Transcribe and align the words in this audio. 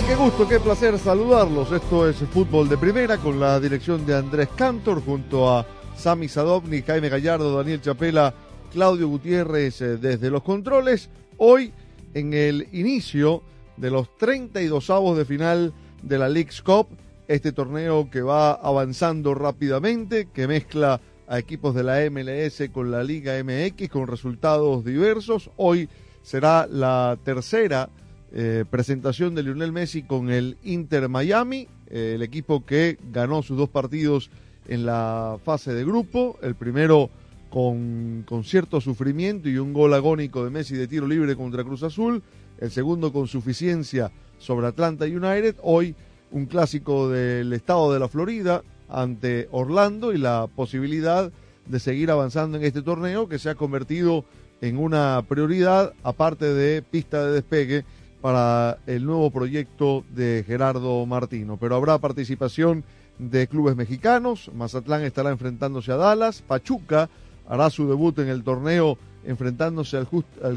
Qué 0.00 0.14
gusto, 0.14 0.48
qué 0.48 0.58
placer 0.58 0.98
saludarlos. 0.98 1.70
Esto 1.70 2.08
es 2.08 2.16
Fútbol 2.16 2.66
de 2.66 2.78
Primera 2.78 3.18
con 3.18 3.38
la 3.38 3.60
dirección 3.60 4.06
de 4.06 4.16
Andrés 4.16 4.48
Cantor 4.56 5.04
junto 5.04 5.50
a 5.50 5.66
Sami 5.94 6.28
Sadovni, 6.28 6.80
Jaime 6.80 7.10
Gallardo, 7.10 7.54
Daniel 7.54 7.82
Chapela, 7.82 8.32
Claudio 8.72 9.06
Gutiérrez 9.08 9.82
eh, 9.82 9.98
desde 9.98 10.30
los 10.30 10.42
controles. 10.42 11.10
Hoy 11.36 11.74
en 12.14 12.32
el 12.32 12.68
inicio 12.72 13.42
de 13.76 13.90
los 13.90 14.16
32 14.16 14.88
avos 14.88 15.18
de 15.18 15.26
final 15.26 15.74
de 16.02 16.18
la 16.18 16.30
League's 16.30 16.62
Cup, 16.62 16.86
este 17.28 17.52
torneo 17.52 18.08
que 18.10 18.22
va 18.22 18.52
avanzando 18.52 19.34
rápidamente, 19.34 20.26
que 20.32 20.48
mezcla 20.48 21.02
a 21.28 21.38
equipos 21.38 21.74
de 21.74 21.82
la 21.82 21.98
MLS 22.10 22.70
con 22.72 22.90
la 22.90 23.04
Liga 23.04 23.34
MX 23.44 23.90
con 23.90 24.06
resultados 24.06 24.86
diversos. 24.86 25.50
Hoy 25.58 25.90
será 26.22 26.66
la 26.66 27.18
tercera 27.22 27.90
eh, 28.34 28.64
presentación 28.70 29.34
de 29.34 29.42
Lionel 29.42 29.72
Messi 29.72 30.02
con 30.02 30.30
el 30.30 30.56
Inter 30.64 31.08
Miami, 31.08 31.68
eh, 31.88 32.12
el 32.14 32.22
equipo 32.22 32.64
que 32.64 32.98
ganó 33.12 33.42
sus 33.42 33.58
dos 33.58 33.68
partidos 33.68 34.30
en 34.68 34.86
la 34.86 35.38
fase 35.44 35.74
de 35.74 35.84
grupo, 35.84 36.38
el 36.42 36.54
primero 36.54 37.10
con, 37.50 38.24
con 38.26 38.44
cierto 38.44 38.80
sufrimiento 38.80 39.50
y 39.50 39.58
un 39.58 39.74
gol 39.74 39.92
agónico 39.92 40.44
de 40.44 40.50
Messi 40.50 40.74
de 40.76 40.88
tiro 40.88 41.06
libre 41.06 41.36
contra 41.36 41.62
Cruz 41.62 41.82
Azul, 41.82 42.22
el 42.58 42.70
segundo 42.70 43.12
con 43.12 43.28
suficiencia 43.28 44.10
sobre 44.38 44.66
Atlanta 44.66 45.04
United, 45.04 45.56
hoy 45.62 45.94
un 46.30 46.46
clásico 46.46 47.10
del 47.10 47.52
estado 47.52 47.92
de 47.92 48.00
la 48.00 48.08
Florida 48.08 48.62
ante 48.88 49.48
Orlando 49.50 50.12
y 50.12 50.18
la 50.18 50.48
posibilidad 50.54 51.30
de 51.66 51.80
seguir 51.80 52.10
avanzando 52.10 52.56
en 52.56 52.64
este 52.64 52.82
torneo 52.82 53.28
que 53.28 53.38
se 53.38 53.50
ha 53.50 53.54
convertido 53.54 54.24
en 54.60 54.78
una 54.78 55.22
prioridad 55.28 55.92
aparte 56.02 56.46
de 56.46 56.82
pista 56.82 57.26
de 57.26 57.32
despegue 57.32 57.84
para 58.22 58.78
el 58.86 59.04
nuevo 59.04 59.30
proyecto 59.30 60.04
de 60.14 60.44
Gerardo 60.46 61.04
Martino. 61.04 61.58
Pero 61.58 61.74
habrá 61.74 61.98
participación 61.98 62.84
de 63.18 63.48
clubes 63.48 63.76
mexicanos. 63.76 64.50
Mazatlán 64.54 65.02
estará 65.02 65.30
enfrentándose 65.30 65.92
a 65.92 65.96
Dallas. 65.96 66.40
Pachuca 66.40 67.10
hará 67.48 67.68
su 67.68 67.88
debut 67.88 68.18
en 68.20 68.28
el 68.28 68.44
torneo 68.44 68.96
enfrentándose 69.24 69.96
al, 69.96 70.08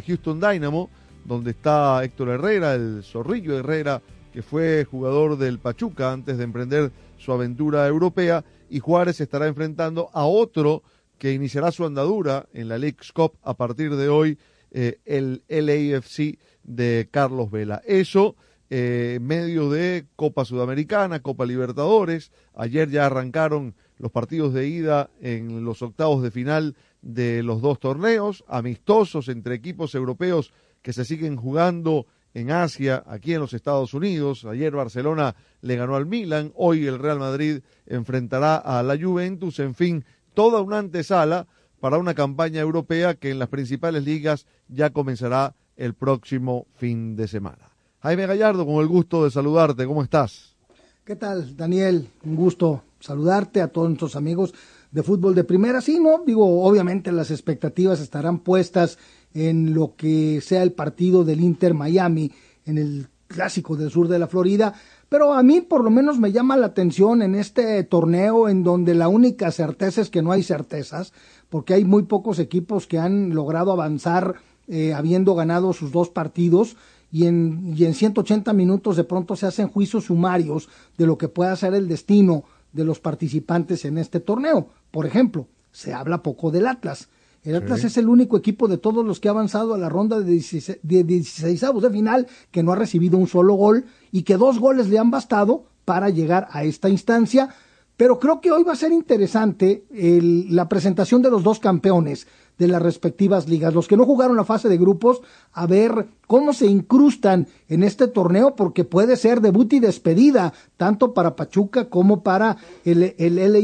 Houston 0.01 0.39
Dynamo, 0.39 0.89
donde 1.25 1.51
está 1.51 2.03
Héctor 2.03 2.29
Herrera, 2.29 2.75
el 2.75 3.03
zorrillo 3.03 3.57
Herrera, 3.57 4.01
que 4.31 4.43
fue 4.43 4.85
jugador 4.85 5.37
del 5.37 5.59
Pachuca 5.59 6.11
antes 6.11 6.37
de 6.37 6.43
emprender 6.43 6.91
su 7.17 7.31
aventura 7.31 7.87
europea. 7.87 8.45
Y 8.69 8.79
Juárez 8.79 9.21
estará 9.21 9.47
enfrentando 9.47 10.09
a 10.13 10.25
otro 10.25 10.83
que 11.17 11.33
iniciará 11.33 11.71
su 11.71 11.85
andadura 11.85 12.47
en 12.53 12.67
la 12.67 12.77
League's 12.77 13.11
Cup 13.11 13.33
a 13.41 13.55
partir 13.55 13.95
de 13.95 14.09
hoy, 14.09 14.37
eh, 14.71 14.99
el 15.05 15.43
LAFC 15.47 16.37
de 16.65 17.07
Carlos 17.11 17.49
Vela. 17.51 17.81
Eso 17.85 18.35
eh, 18.69 19.13
en 19.17 19.25
medio 19.25 19.69
de 19.69 20.07
Copa 20.15 20.43
Sudamericana, 20.43 21.21
Copa 21.21 21.45
Libertadores. 21.45 22.31
Ayer 22.55 22.89
ya 22.89 23.05
arrancaron 23.05 23.75
los 23.97 24.11
partidos 24.11 24.53
de 24.53 24.67
ida 24.67 25.09
en 25.21 25.63
los 25.63 25.81
octavos 25.81 26.23
de 26.23 26.31
final 26.31 26.75
de 27.01 27.43
los 27.43 27.61
dos 27.61 27.79
torneos, 27.79 28.43
amistosos 28.47 29.29
entre 29.29 29.55
equipos 29.55 29.93
europeos 29.93 30.51
que 30.81 30.93
se 30.93 31.05
siguen 31.05 31.35
jugando 31.35 32.07
en 32.33 32.51
Asia, 32.51 33.03
aquí 33.07 33.33
en 33.33 33.39
los 33.39 33.53
Estados 33.53 33.93
Unidos. 33.93 34.43
Ayer 34.45 34.75
Barcelona 34.75 35.35
le 35.61 35.75
ganó 35.77 35.95
al 35.95 36.05
Milan, 36.05 36.51
hoy 36.55 36.85
el 36.87 36.99
Real 36.99 37.19
Madrid 37.19 37.61
enfrentará 37.85 38.57
a 38.57 38.83
la 38.83 38.97
Juventus, 38.97 39.59
en 39.59 39.75
fin, 39.75 40.05
toda 40.33 40.61
una 40.61 40.79
antesala 40.79 41.47
para 41.79 41.97
una 41.97 42.15
campaña 42.15 42.61
europea 42.61 43.13
que 43.13 43.29
en 43.29 43.39
las 43.39 43.49
principales 43.49 44.03
ligas 44.03 44.47
ya 44.67 44.89
comenzará 44.89 45.55
el 45.77 45.93
próximo 45.93 46.67
fin 46.75 47.15
de 47.15 47.27
semana. 47.27 47.71
Jaime 48.01 48.27
Gallardo, 48.27 48.65
con 48.65 48.75
el 48.75 48.87
gusto 48.87 49.23
de 49.23 49.31
saludarte, 49.31 49.85
¿cómo 49.85 50.03
estás? 50.03 50.55
¿Qué 51.03 51.15
tal, 51.15 51.55
Daniel? 51.55 52.07
Un 52.23 52.35
gusto 52.35 52.83
saludarte 52.99 53.61
a 53.61 53.67
todos 53.67 53.87
nuestros 53.87 54.15
amigos 54.15 54.53
de 54.91 55.03
fútbol 55.03 55.35
de 55.35 55.43
primera. 55.43 55.81
Sí, 55.81 55.99
no, 55.99 56.23
digo, 56.25 56.63
obviamente 56.63 57.11
las 57.11 57.31
expectativas 57.31 57.99
estarán 57.99 58.39
puestas 58.39 58.97
en 59.33 59.73
lo 59.73 59.95
que 59.95 60.41
sea 60.41 60.63
el 60.63 60.71
partido 60.71 61.23
del 61.23 61.41
Inter 61.41 61.73
Miami, 61.73 62.31
en 62.65 62.77
el 62.77 63.07
clásico 63.27 63.75
del 63.75 63.91
sur 63.91 64.07
de 64.07 64.19
la 64.19 64.27
Florida, 64.27 64.73
pero 65.09 65.33
a 65.33 65.43
mí 65.43 65.61
por 65.61 65.83
lo 65.83 65.89
menos 65.89 66.19
me 66.19 66.31
llama 66.31 66.57
la 66.57 66.67
atención 66.67 67.21
en 67.21 67.35
este 67.35 67.83
torneo 67.83 68.47
en 68.47 68.63
donde 68.63 68.95
la 68.95 69.07
única 69.07 69.51
certeza 69.51 70.01
es 70.01 70.09
que 70.09 70.21
no 70.21 70.31
hay 70.31 70.43
certezas, 70.43 71.13
porque 71.49 71.73
hay 71.73 71.85
muy 71.85 72.03
pocos 72.03 72.39
equipos 72.39 72.87
que 72.87 72.97
han 72.97 73.33
logrado 73.33 73.71
avanzar 73.71 74.35
eh, 74.67 74.93
habiendo 74.93 75.35
ganado 75.35 75.73
sus 75.73 75.91
dos 75.91 76.09
partidos 76.09 76.75
y 77.11 77.27
en, 77.27 77.73
y 77.77 77.85
en 77.85 77.93
180 77.93 78.51
minutos 78.53 78.97
de 78.97 79.03
pronto 79.03 79.35
se 79.35 79.45
hacen 79.45 79.67
juicios 79.69 80.05
sumarios 80.05 80.69
de 80.97 81.05
lo 81.05 81.17
que 81.17 81.27
pueda 81.27 81.55
ser 81.55 81.73
el 81.73 81.87
destino 81.87 82.43
de 82.73 82.83
los 82.83 82.99
participantes 82.99 83.85
en 83.85 83.97
este 83.97 84.19
torneo. 84.19 84.67
Por 84.91 85.05
ejemplo, 85.05 85.47
se 85.71 85.93
habla 85.93 86.23
poco 86.23 86.51
del 86.51 86.67
Atlas. 86.67 87.09
El 87.43 87.55
Atlas 87.55 87.81
Sí. 87.81 87.87
es 87.87 87.97
el 87.97 88.09
único 88.09 88.37
equipo 88.37 88.67
de 88.67 88.77
todos 88.77 89.05
los 89.05 89.19
que 89.19 89.27
ha 89.27 89.31
avanzado 89.31 89.73
a 89.73 89.77
la 89.77 89.87
ronda 89.87 90.19
de 90.19 90.31
16, 90.31 90.79
de 90.81 91.03
16 91.03 91.61
de 91.81 91.89
final 91.91 92.27
que 92.51 92.63
no 92.63 92.71
ha 92.71 92.75
recibido 92.75 93.17
un 93.17 93.27
solo 93.27 93.53
gol 93.53 93.85
y 94.11 94.23
que 94.23 94.35
dos 94.35 94.59
goles 94.59 94.89
le 94.89 94.97
han 94.97 95.11
bastado 95.11 95.65
para 95.85 96.09
llegar 96.09 96.47
a 96.51 96.63
esta 96.63 96.89
instancia. 96.89 97.49
Pero 97.97 98.19
creo 98.19 98.41
que 98.41 98.51
hoy 98.51 98.63
va 98.63 98.73
a 98.73 98.77
ser 98.77 98.91
interesante 98.91 99.85
el- 99.93 100.53
la 100.55 100.67
presentación 100.67 101.21
de 101.21 101.31
los 101.31 101.43
dos 101.43 101.59
campeones 101.59 102.27
de 102.57 102.67
las 102.67 102.81
respectivas 102.81 103.49
ligas, 103.49 103.73
los 103.73 103.87
que 103.87 103.97
no 103.97 104.05
jugaron 104.05 104.37
la 104.37 104.45
fase 104.45 104.69
de 104.69 104.77
grupos, 104.77 105.21
a 105.51 105.65
ver 105.67 106.07
cómo 106.25 106.53
se 106.53 106.67
incrustan 106.67 107.47
en 107.67 107.83
este 107.83 108.07
torneo, 108.07 108.55
porque 108.55 108.85
puede 108.85 109.17
ser 109.17 109.41
debut 109.41 109.73
y 109.73 109.79
despedida, 109.81 110.53
tanto 110.77 111.13
para 111.13 111.35
Pachuca 111.35 111.89
como 111.89 112.23
para 112.23 112.55
el, 112.85 113.13
el 113.17 113.55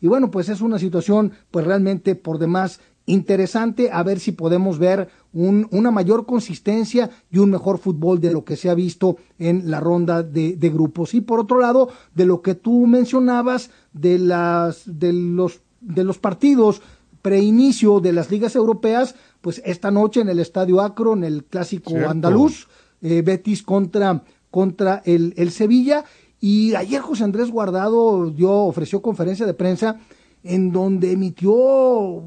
y 0.00 0.06
bueno, 0.06 0.30
pues 0.30 0.48
es 0.48 0.60
una 0.62 0.78
situación 0.78 1.32
pues 1.50 1.66
realmente 1.66 2.14
por 2.14 2.38
demás 2.38 2.80
interesante, 3.06 3.90
a 3.92 4.02
ver 4.02 4.18
si 4.18 4.32
podemos 4.32 4.78
ver 4.78 5.08
un- 5.32 5.66
una 5.70 5.90
mayor 5.90 6.24
consistencia 6.26 7.10
y 7.30 7.38
un 7.38 7.50
mejor 7.50 7.78
fútbol 7.78 8.20
de 8.20 8.32
lo 8.32 8.44
que 8.44 8.56
se 8.56 8.70
ha 8.70 8.74
visto 8.74 9.16
en 9.38 9.70
la 9.70 9.80
ronda 9.80 10.22
de, 10.22 10.56
de 10.56 10.70
grupos. 10.70 11.12
Y 11.14 11.20
por 11.20 11.40
otro 11.40 11.60
lado, 11.60 11.90
de 12.14 12.24
lo 12.24 12.40
que 12.40 12.54
tú 12.54 12.86
mencionabas 12.86 13.70
de 13.92 14.18
las 14.18 14.82
de 14.86 15.12
los 15.12 15.60
de 15.80 16.02
los 16.04 16.18
partidos 16.18 16.80
preinicio 17.20 18.00
de 18.00 18.12
las 18.12 18.30
ligas 18.30 18.54
europeas, 18.54 19.14
pues 19.40 19.60
esta 19.64 19.90
noche 19.90 20.20
en 20.20 20.28
el 20.28 20.40
Estadio 20.40 20.80
Akron, 20.80 21.24
el 21.24 21.44
clásico 21.44 21.90
Cierto. 21.90 22.10
andaluz, 22.10 22.68
eh, 23.00 23.22
Betis 23.22 23.62
contra, 23.62 24.22
contra 24.50 25.00
el, 25.06 25.32
el 25.36 25.50
Sevilla. 25.50 26.04
Y 26.40 26.74
ayer 26.74 27.00
José 27.00 27.24
Andrés 27.24 27.50
Guardado 27.50 28.28
dio, 28.30 28.50
ofreció 28.52 29.00
conferencia 29.00 29.46
de 29.46 29.54
prensa 29.54 30.00
en 30.42 30.70
donde 30.72 31.12
emitió 31.12 32.22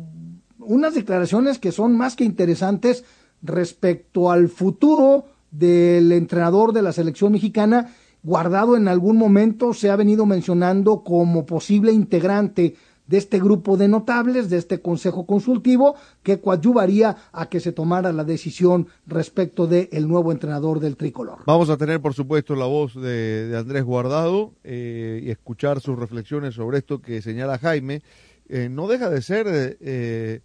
unas 0.68 0.94
declaraciones 0.94 1.60
que 1.60 1.72
son 1.72 1.98
más 1.98 2.16
que 2.16 2.24
interesantes 2.24 3.04
respecto 3.42 4.32
al 4.32 4.50
futuro 4.50 5.26
del 5.52 6.12
entrenador 6.12 6.74
de 6.74 6.82
la 6.82 6.92
selección 6.92 7.32
mexicana. 7.32 7.94
Guardado 8.24 8.76
en 8.76 8.88
algún 8.88 9.18
momento 9.18 9.74
se 9.74 9.90
ha 9.90 9.96
venido 9.96 10.26
mencionando 10.26 11.04
como 11.04 11.46
posible 11.46 11.92
integrante 11.92 12.76
de 13.08 13.18
este 13.18 13.40
grupo 13.40 13.78
de 13.78 13.88
notables, 13.88 14.50
de 14.50 14.58
este 14.58 14.82
consejo 14.82 15.26
consultivo, 15.26 15.96
que 16.24 16.42
coadyuvaría 16.42 17.16
a 17.32 17.48
que 17.48 17.62
se 17.62 17.72
tomara 17.72 18.12
la 18.12 18.26
decisión 18.26 18.88
respecto 19.06 19.66
del 19.66 19.88
el 19.94 20.10
nuevo 20.10 20.34
entrenador 20.34 20.82
del 20.82 20.98
tricolor. 20.98 21.40
Vamos 21.46 21.70
a 21.70 21.78
tener, 21.78 22.02
por 22.02 22.14
supuesto, 22.14 22.54
la 22.56 22.66
voz 22.66 22.96
de, 22.96 23.48
de 23.48 23.58
Andrés 23.58 23.86
Guardado 23.86 24.52
eh, 24.66 25.22
y 25.24 25.30
escuchar 25.30 25.80
sus 25.80 25.98
reflexiones 25.98 26.56
sobre 26.56 26.80
esto 26.80 27.02
que 27.02 27.22
señala 27.22 27.58
Jaime. 27.60 28.02
eh, 28.50 28.70
no 28.70 28.88
deja 28.88 29.10
de 29.10 29.22
ser 29.22 29.46
eh, 29.50 30.42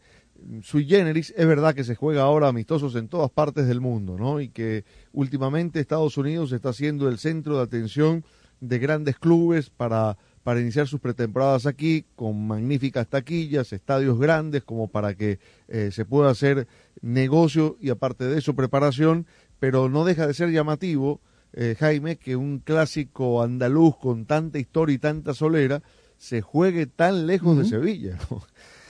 sui 0.62 0.86
generis. 0.86 1.32
Es 1.36 1.46
verdad 1.46 1.74
que 1.74 1.84
se 1.84 1.94
juega 1.94 2.22
ahora 2.22 2.48
amistosos 2.48 2.94
en 2.96 3.08
todas 3.08 3.30
partes 3.30 3.66
del 3.66 3.80
mundo, 3.80 4.16
¿no? 4.18 4.40
Y 4.40 4.48
que 4.48 4.84
últimamente 5.12 5.80
Estados 5.80 6.16
Unidos 6.16 6.52
está 6.52 6.72
siendo 6.72 7.08
el 7.08 7.18
centro 7.18 7.56
de 7.56 7.62
atención 7.62 8.24
de 8.60 8.78
grandes 8.78 9.18
clubes 9.18 9.70
para, 9.70 10.16
para 10.44 10.60
iniciar 10.60 10.86
sus 10.86 11.00
pretemporadas 11.00 11.66
aquí, 11.66 12.04
con 12.14 12.46
magníficas 12.46 13.08
taquillas, 13.08 13.72
estadios 13.72 14.18
grandes, 14.18 14.62
como 14.62 14.88
para 14.88 15.14
que 15.14 15.40
eh, 15.68 15.90
se 15.92 16.04
pueda 16.04 16.30
hacer 16.30 16.68
negocio 17.00 17.76
y 17.80 17.90
aparte 17.90 18.24
de 18.24 18.38
eso 18.38 18.54
preparación, 18.54 19.26
pero 19.58 19.88
no 19.88 20.04
deja 20.04 20.26
de 20.26 20.34
ser 20.34 20.50
llamativo, 20.50 21.20
eh, 21.52 21.76
Jaime, 21.78 22.16
que 22.16 22.36
un 22.36 22.60
clásico 22.60 23.42
andaluz 23.42 23.96
con 23.96 24.26
tanta 24.26 24.58
historia 24.58 24.94
y 24.94 24.98
tanta 24.98 25.34
solera 25.34 25.82
se 26.16 26.40
juegue 26.40 26.86
tan 26.86 27.26
lejos 27.26 27.58
de 27.58 27.64
Sevilla. 27.64 28.16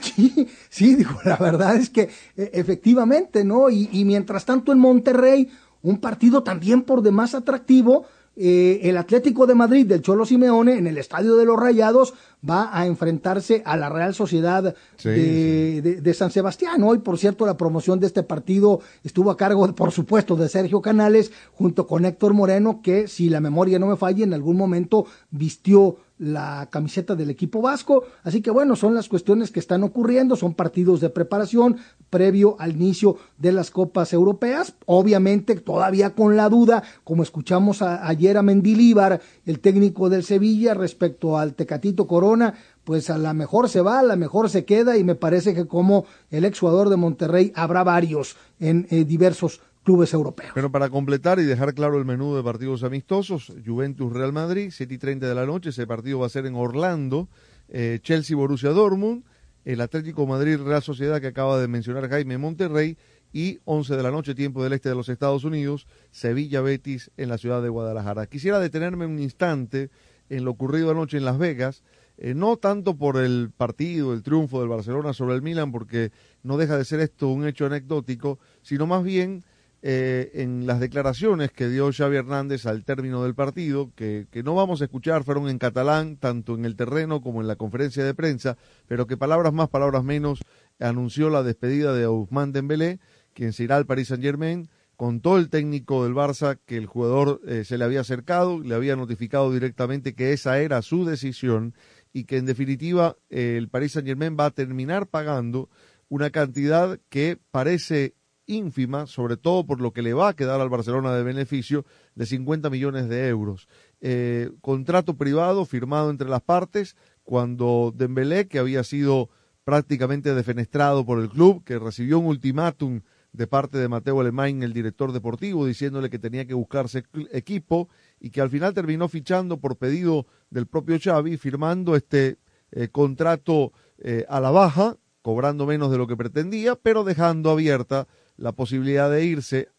Sí, 0.03 0.47
sí, 0.69 0.95
digo, 0.95 1.17
la 1.23 1.37
verdad 1.37 1.77
es 1.77 1.89
que 1.89 2.09
e, 2.35 2.51
efectivamente, 2.53 3.43
¿no? 3.45 3.69
Y, 3.69 3.89
y 3.91 4.03
mientras 4.03 4.45
tanto 4.45 4.71
en 4.71 4.79
Monterrey, 4.79 5.49
un 5.81 5.99
partido 5.99 6.43
también 6.43 6.81
por 6.81 7.01
demás 7.01 7.35
atractivo, 7.35 8.05
eh, 8.35 8.79
el 8.89 8.97
Atlético 8.97 9.45
de 9.45 9.53
Madrid 9.53 9.85
del 9.85 10.01
Cholo 10.01 10.25
Simeone 10.25 10.79
en 10.79 10.87
el 10.87 10.97
Estadio 10.97 11.35
de 11.35 11.45
los 11.45 11.59
Rayados 11.59 12.15
va 12.47 12.75
a 12.75 12.87
enfrentarse 12.87 13.61
a 13.63 13.77
la 13.77 13.89
Real 13.89 14.15
Sociedad 14.15 14.75
de, 15.03 16.13
San 16.17 16.31
Sebastián. 16.31 16.81
Hoy, 16.81 16.97
por 16.97 17.19
cierto, 17.19 17.45
la 17.45 17.57
promoción 17.57 17.99
de 17.99 18.07
este 18.07 18.23
partido 18.23 18.81
estuvo 19.03 19.29
a 19.29 19.37
cargo, 19.37 19.75
por 19.75 19.91
supuesto, 19.91 20.35
de 20.35 20.49
Sergio 20.49 20.81
Canales 20.81 21.31
junto 21.53 21.85
con 21.85 22.05
Héctor 22.05 22.33
Moreno, 22.33 22.81
que 22.81 23.07
si 23.07 23.29
la 23.29 23.39
memoria 23.39 23.77
no 23.77 23.85
me 23.85 23.97
falla, 23.97 24.23
en 24.23 24.33
algún 24.33 24.57
momento 24.57 25.05
vistió 25.29 25.97
la 26.17 26.67
camiseta 26.69 27.15
del 27.15 27.29
equipo 27.29 27.61
vasco. 27.61 28.03
Así 28.23 28.41
que 28.41 28.51
bueno, 28.51 28.75
son 28.75 28.93
las 28.93 29.09
cuestiones 29.09 29.51
que 29.51 29.59
están 29.59 29.83
ocurriendo, 29.83 30.35
son 30.35 30.53
partidos 30.53 31.01
de 31.01 31.09
preparación 31.09 31.77
previo 32.09 32.55
al 32.59 32.73
inicio 32.73 33.17
de 33.37 33.51
las 33.51 33.71
copas 33.71 34.13
europeas. 34.13 34.75
Obviamente 34.85 35.55
todavía 35.55 36.11
con 36.11 36.37
la 36.37 36.49
duda, 36.49 36.83
como 37.03 37.23
escuchamos 37.23 37.81
ayer 37.81 38.37
a 38.37 38.43
Mendilíbar, 38.43 39.21
el 39.45 39.59
técnico 39.59 40.09
del 40.09 40.23
Sevilla, 40.23 40.73
respecto 40.73 41.37
al 41.37 41.53
Tecatito 41.53 42.07
Corona, 42.07 42.53
pues 42.83 43.09
a 43.09 43.17
la 43.17 43.33
mejor 43.33 43.69
se 43.69 43.81
va, 43.81 43.99
a 43.99 44.03
la 44.03 44.15
mejor 44.15 44.49
se 44.49 44.65
queda 44.65 44.97
y 44.97 45.03
me 45.03 45.15
parece 45.15 45.53
que 45.53 45.67
como 45.67 46.05
el 46.29 46.45
exjugador 46.45 46.89
de 46.89 46.97
Monterrey 46.97 47.51
habrá 47.55 47.83
varios 47.83 48.35
en 48.59 48.87
eh, 48.89 49.05
diversos 49.05 49.61
clubes 49.83 50.13
europeos. 50.13 50.51
Pero 50.53 50.71
para 50.71 50.89
completar 50.89 51.39
y 51.39 51.43
dejar 51.43 51.73
claro 51.73 51.97
el 51.97 52.05
menú 52.05 52.35
de 52.35 52.43
partidos 52.43 52.83
amistosos, 52.83 53.53
Juventus-Real 53.65 54.33
Madrid, 54.33 54.71
7 54.71 54.93
y 54.93 54.97
30 54.97 55.27
de 55.27 55.35
la 55.35 55.45
noche, 55.45 55.69
ese 55.69 55.85
partido 55.85 56.19
va 56.19 56.27
a 56.27 56.29
ser 56.29 56.45
en 56.45 56.55
Orlando, 56.55 57.29
eh, 57.69 57.99
Chelsea-Borussia 58.01 58.71
Dortmund, 58.71 59.23
el 59.65 59.81
Atlético 59.81 60.25
Madrid-Real 60.25 60.81
Sociedad 60.81 61.21
que 61.21 61.27
acaba 61.27 61.59
de 61.59 61.67
mencionar 61.67 62.09
Jaime 62.09 62.37
Monterrey, 62.37 62.97
y 63.33 63.59
11 63.65 63.97
de 63.97 64.03
la 64.03 64.11
noche, 64.11 64.35
tiempo 64.35 64.63
del 64.63 64.73
este 64.73 64.89
de 64.89 64.95
los 64.95 65.09
Estados 65.09 65.43
Unidos, 65.43 65.87
Sevilla-Betis 66.11 67.11
en 67.17 67.29
la 67.29 67.39
ciudad 67.39 67.61
de 67.63 67.69
Guadalajara. 67.69 68.27
Quisiera 68.27 68.59
detenerme 68.59 69.07
un 69.07 69.19
instante 69.19 69.89
en 70.29 70.45
lo 70.45 70.51
ocurrido 70.51 70.91
anoche 70.91 71.17
en 71.17 71.25
Las 71.25 71.39
Vegas, 71.39 71.83
eh, 72.17 72.35
no 72.35 72.57
tanto 72.57 72.95
por 72.95 73.17
el 73.17 73.49
partido, 73.49 74.13
el 74.13 74.21
triunfo 74.21 74.59
del 74.59 74.69
Barcelona 74.69 75.13
sobre 75.13 75.33
el 75.33 75.41
Milan, 75.41 75.71
porque 75.71 76.11
no 76.43 76.57
deja 76.57 76.77
de 76.77 76.85
ser 76.85 76.99
esto 76.99 77.27
un 77.29 77.47
hecho 77.47 77.65
anecdótico, 77.65 78.37
sino 78.61 78.85
más 78.85 79.03
bien 79.03 79.43
eh, 79.85 80.31
en 80.35 80.65
las 80.65 80.79
declaraciones 80.79 81.51
que 81.51 81.67
dio 81.67 81.91
Xavi 81.91 82.15
Hernández 82.15 82.65
al 82.65 82.85
término 82.85 83.21
del 83.21 83.35
partido, 83.35 83.91
que, 83.97 84.27
que, 84.31 84.41
no 84.41 84.55
vamos 84.55 84.81
a 84.81 84.85
escuchar, 84.85 85.25
fueron 85.25 85.49
en 85.49 85.59
catalán, 85.59 86.15
tanto 86.15 86.55
en 86.55 86.63
el 86.63 86.77
terreno 86.77 87.21
como 87.21 87.41
en 87.41 87.47
la 87.47 87.57
conferencia 87.57 88.05
de 88.05 88.13
prensa, 88.13 88.55
pero 88.87 89.07
que 89.07 89.17
palabras 89.17 89.51
más, 89.51 89.67
palabras 89.67 90.05
menos, 90.05 90.39
anunció 90.79 91.29
la 91.29 91.43
despedida 91.43 91.93
de 91.93 92.05
Ousmane 92.05 92.53
Dembélé, 92.53 92.99
quien 93.33 93.51
se 93.51 93.65
irá 93.65 93.75
al 93.75 93.85
Paris 93.85 94.07
Saint 94.07 94.23
Germain, 94.23 94.69
contó 94.95 95.37
el 95.37 95.49
técnico 95.49 96.05
del 96.05 96.13
Barça 96.13 96.59
que 96.65 96.77
el 96.77 96.85
jugador 96.85 97.41
eh, 97.45 97.65
se 97.65 97.77
le 97.77 97.83
había 97.83 97.99
acercado, 97.99 98.61
le 98.61 98.75
había 98.75 98.95
notificado 98.95 99.51
directamente 99.51 100.15
que 100.15 100.31
esa 100.31 100.59
era 100.59 100.81
su 100.81 101.03
decisión 101.03 101.75
y 102.13 102.23
que 102.23 102.37
en 102.37 102.45
definitiva 102.45 103.17
el 103.29 103.67
Paris 103.67 103.91
Saint 103.91 104.07
Germain 104.07 104.37
va 104.39 104.45
a 104.45 104.51
terminar 104.51 105.07
pagando 105.07 105.69
una 106.07 106.29
cantidad 106.29 107.01
que 107.09 107.37
parece 107.51 108.15
ínfima, 108.45 109.07
sobre 109.07 109.37
todo 109.37 109.65
por 109.65 109.81
lo 109.81 109.93
que 109.93 110.01
le 110.01 110.13
va 110.13 110.29
a 110.29 110.35
quedar 110.35 110.61
al 110.61 110.69
Barcelona 110.69 111.13
de 111.13 111.23
beneficio, 111.23 111.85
de 112.15 112.25
50 112.25 112.69
millones 112.69 113.09
de 113.09 113.27
euros. 113.27 113.67
Eh, 114.01 114.51
contrato 114.61 115.15
privado 115.15 115.65
firmado 115.65 116.09
entre 116.09 116.29
las 116.29 116.41
partes 116.41 116.95
cuando 117.23 117.93
Dembélé, 117.95 118.47
que 118.47 118.59
había 118.59 118.83
sido 118.83 119.29
prácticamente 119.63 120.35
defenestrado 120.35 121.05
por 121.05 121.19
el 121.19 121.29
club, 121.29 121.63
que 121.63 121.79
recibió 121.79 122.19
un 122.19 122.25
ultimátum 122.25 123.01
de 123.31 123.47
parte 123.47 123.77
de 123.79 123.87
Mateo 123.87 124.19
Alemán, 124.19 124.61
el 124.61 124.73
director 124.73 125.11
deportivo, 125.11 125.65
diciéndole 125.65 126.09
que 126.09 126.19
tenía 126.19 126.45
que 126.45 126.53
buscarse 126.53 127.03
equipo 127.31 127.89
y 128.19 128.29
que 128.29 128.41
al 128.41 128.49
final 128.49 128.73
terminó 128.73 129.07
fichando 129.09 129.57
por 129.57 129.77
pedido 129.77 130.27
del 130.51 130.67
propio 130.67 130.97
Xavi, 131.01 131.37
firmando 131.37 131.95
este 131.95 132.37
eh, 132.71 132.89
contrato 132.89 133.73
eh, 133.97 134.25
a 134.29 134.39
la 134.39 134.51
baja, 134.51 134.97
cobrando 135.23 135.65
menos 135.65 135.89
de 135.89 135.97
lo 135.97 136.05
que 136.05 136.17
pretendía, 136.17 136.75
pero 136.75 137.03
dejando 137.03 137.49
abierta 137.49 138.07
la 138.37 138.51
posibilidad 138.51 139.09
de 139.09 139.25
irse 139.25 139.69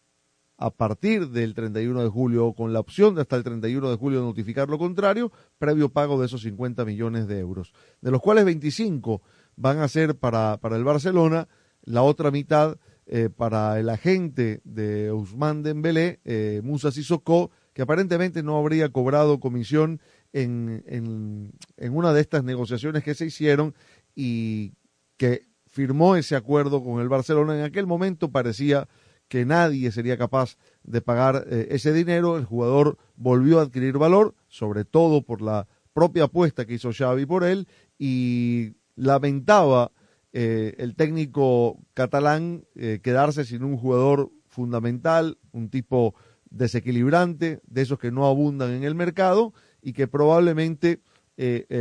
a 0.57 0.71
partir 0.71 1.29
del 1.29 1.53
31 1.53 2.03
de 2.03 2.09
julio 2.09 2.53
con 2.53 2.73
la 2.73 2.79
opción 2.79 3.15
de 3.15 3.21
hasta 3.21 3.35
el 3.35 3.43
31 3.43 3.89
de 3.89 3.97
julio 3.97 4.21
notificar 4.21 4.69
lo 4.69 4.77
contrario, 4.77 5.31
previo 5.57 5.89
pago 5.89 6.19
de 6.19 6.25
esos 6.25 6.41
50 6.41 6.83
millones 6.83 7.27
de 7.27 7.39
euros, 7.39 7.73
de 8.01 8.11
los 8.11 8.21
cuales 8.21 8.45
25 8.45 9.21
van 9.55 9.79
a 9.79 9.87
ser 9.87 10.15
para, 10.15 10.57
para 10.57 10.77
el 10.77 10.83
Barcelona, 10.83 11.47
la 11.83 12.01
otra 12.01 12.31
mitad 12.31 12.77
eh, 13.05 13.29
para 13.29 13.79
el 13.79 13.89
agente 13.89 14.61
de 14.63 15.11
Ousmane 15.11 15.61
Dembélé, 15.61 16.21
eh, 16.25 16.61
Musa 16.63 16.91
Sissoko, 16.91 17.51
que 17.73 17.83
aparentemente 17.83 18.41
no 18.41 18.57
habría 18.57 18.89
cobrado 18.89 19.39
comisión 19.39 20.01
en, 20.33 20.83
en, 20.87 21.51
en 21.77 21.95
una 21.95 22.13
de 22.13 22.21
estas 22.21 22.43
negociaciones 22.43 23.03
que 23.03 23.13
se 23.13 23.25
hicieron 23.25 23.75
y 24.15 24.73
que 25.17 25.47
firmó 25.67 26.15
ese 26.15 26.35
acuerdo 26.35 26.83
con 26.83 27.01
el 27.01 27.09
Barcelona. 27.09 27.57
En 27.57 27.63
aquel 27.63 27.85
momento 27.87 28.31
parecía 28.31 28.87
que 29.27 29.45
nadie 29.45 29.91
sería 29.91 30.17
capaz 30.17 30.57
de 30.83 31.01
pagar 31.01 31.45
eh, 31.49 31.67
ese 31.71 31.93
dinero. 31.93 32.37
El 32.37 32.45
jugador 32.45 32.97
volvió 33.15 33.59
a 33.59 33.63
adquirir 33.63 33.97
valor, 33.97 34.35
sobre 34.47 34.85
todo 34.85 35.23
por 35.23 35.41
la 35.41 35.67
propia 35.93 36.25
apuesta 36.25 36.65
que 36.65 36.75
hizo 36.75 36.91
Xavi 36.91 37.25
por 37.25 37.43
él 37.43 37.67
y 37.97 38.73
lamentaba 38.95 39.91
eh, 40.33 40.75
el 40.79 40.95
técnico 40.95 41.79
catalán 41.93 42.65
eh, 42.75 42.99
quedarse 43.01 43.45
sin 43.45 43.63
un 43.63 43.77
jugador 43.77 44.31
fundamental, 44.47 45.37
un 45.51 45.69
tipo 45.69 46.15
desequilibrante, 46.49 47.61
de 47.65 47.81
esos 47.81 47.99
que 47.99 48.11
no 48.11 48.27
abundan 48.27 48.71
en 48.71 48.83
el 48.83 48.95
mercado 48.95 49.53
y 49.81 49.93
que 49.93 50.07
probablemente 50.07 51.01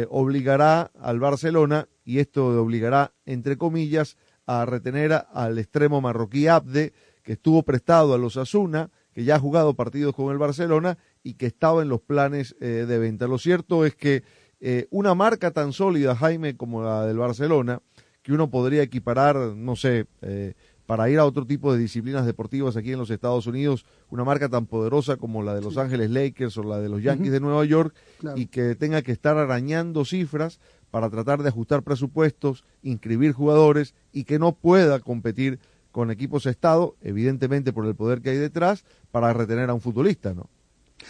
obligará 0.09 0.91
al 1.01 1.21
Barcelona 1.21 1.89
y 2.05 2.19
esto 2.19 2.61
obligará, 2.61 3.13
entre 3.25 3.57
comillas, 3.57 4.17
a 4.47 4.67
retener 4.67 5.25
al 5.33 5.59
extremo 5.59 6.01
marroquí 6.01 6.47
Abde, 6.49 6.93
que 7.23 7.33
estuvo 7.33 7.63
prestado 7.63 8.15
a 8.15 8.19
los 8.19 8.37
Asuna, 8.37 8.91
que 9.13 9.25
ya 9.25 9.37
ha 9.37 9.41
jugado 9.41 9.75
partidos 9.75 10.15
con 10.15 10.31
el 10.31 10.39
Barcelona 10.39 10.99
y 11.23 11.35
que 11.35 11.47
estaba 11.47 11.83
en 11.83 11.89
los 11.89 12.01
planes 12.01 12.55
eh, 12.61 12.85
de 12.87 12.99
venta. 12.99 13.27
Lo 13.27 13.39
cierto 13.39 13.85
es 13.87 13.95
que 13.95 14.25
eh, 14.61 14.87
una 14.91 15.15
marca 15.15 15.51
tan 15.51 15.73
sólida, 15.73 16.17
Jaime, 16.17 16.57
como 16.57 16.83
la 16.83 17.07
del 17.07 17.19
Barcelona, 17.19 17.81
que 18.23 18.33
uno 18.33 18.51
podría 18.51 18.83
equiparar, 18.83 19.37
no 19.37 19.77
sé, 19.77 20.07
eh, 20.23 20.55
para 20.87 21.09
ir 21.09 21.19
a 21.19 21.25
otro 21.25 21.47
tipo 21.47 21.73
de 21.73 21.79
disciplinas 21.79 22.27
deportivas 22.27 22.77
aquí 22.77 22.93
en 22.93 22.99
los 22.99 23.11
Estados 23.11 23.47
Unidos, 23.47 23.87
una 24.11 24.25
marca 24.25 24.49
tan 24.49 24.67
poderosa 24.67 25.17
como 25.17 25.43
la 25.43 25.55
de 25.55 25.63
Los 25.63 25.79
Ángeles 25.79 26.11
Lakers 26.11 26.59
o 26.59 26.63
la 26.63 26.79
de 26.79 26.89
los 26.89 27.03
Yankees 27.03 27.33
de 27.33 27.41
Nueva 27.41 27.65
York, 27.65 27.95
y 28.37 28.47
que 28.47 28.75
tenga 28.75 29.03
que 29.03 29.13
estar 29.13 29.37
arañando 29.37 30.05
cifras 30.05 30.61
para 30.91 31.11
tratar 31.11 31.43
de 31.43 31.49
ajustar 31.49 31.83
presupuestos, 31.83 32.65
inscribir 32.83 33.33
jugadores 33.33 33.95
y 34.13 34.25
que 34.25 34.39
no 34.39 34.53
pueda 34.55 35.01
competir 35.01 35.59
con 35.91 36.11
equipos 36.11 36.47
Estado, 36.47 36.97
evidentemente 37.01 37.73
por 37.73 37.87
el 37.87 37.95
poder 37.95 38.21
que 38.21 38.31
hay 38.31 38.37
detrás, 38.37 38.85
para 39.11 39.33
retener 39.33 39.71
a 39.71 39.75
un 39.75 39.81
futbolista, 39.81 40.35
¿no? 40.35 40.49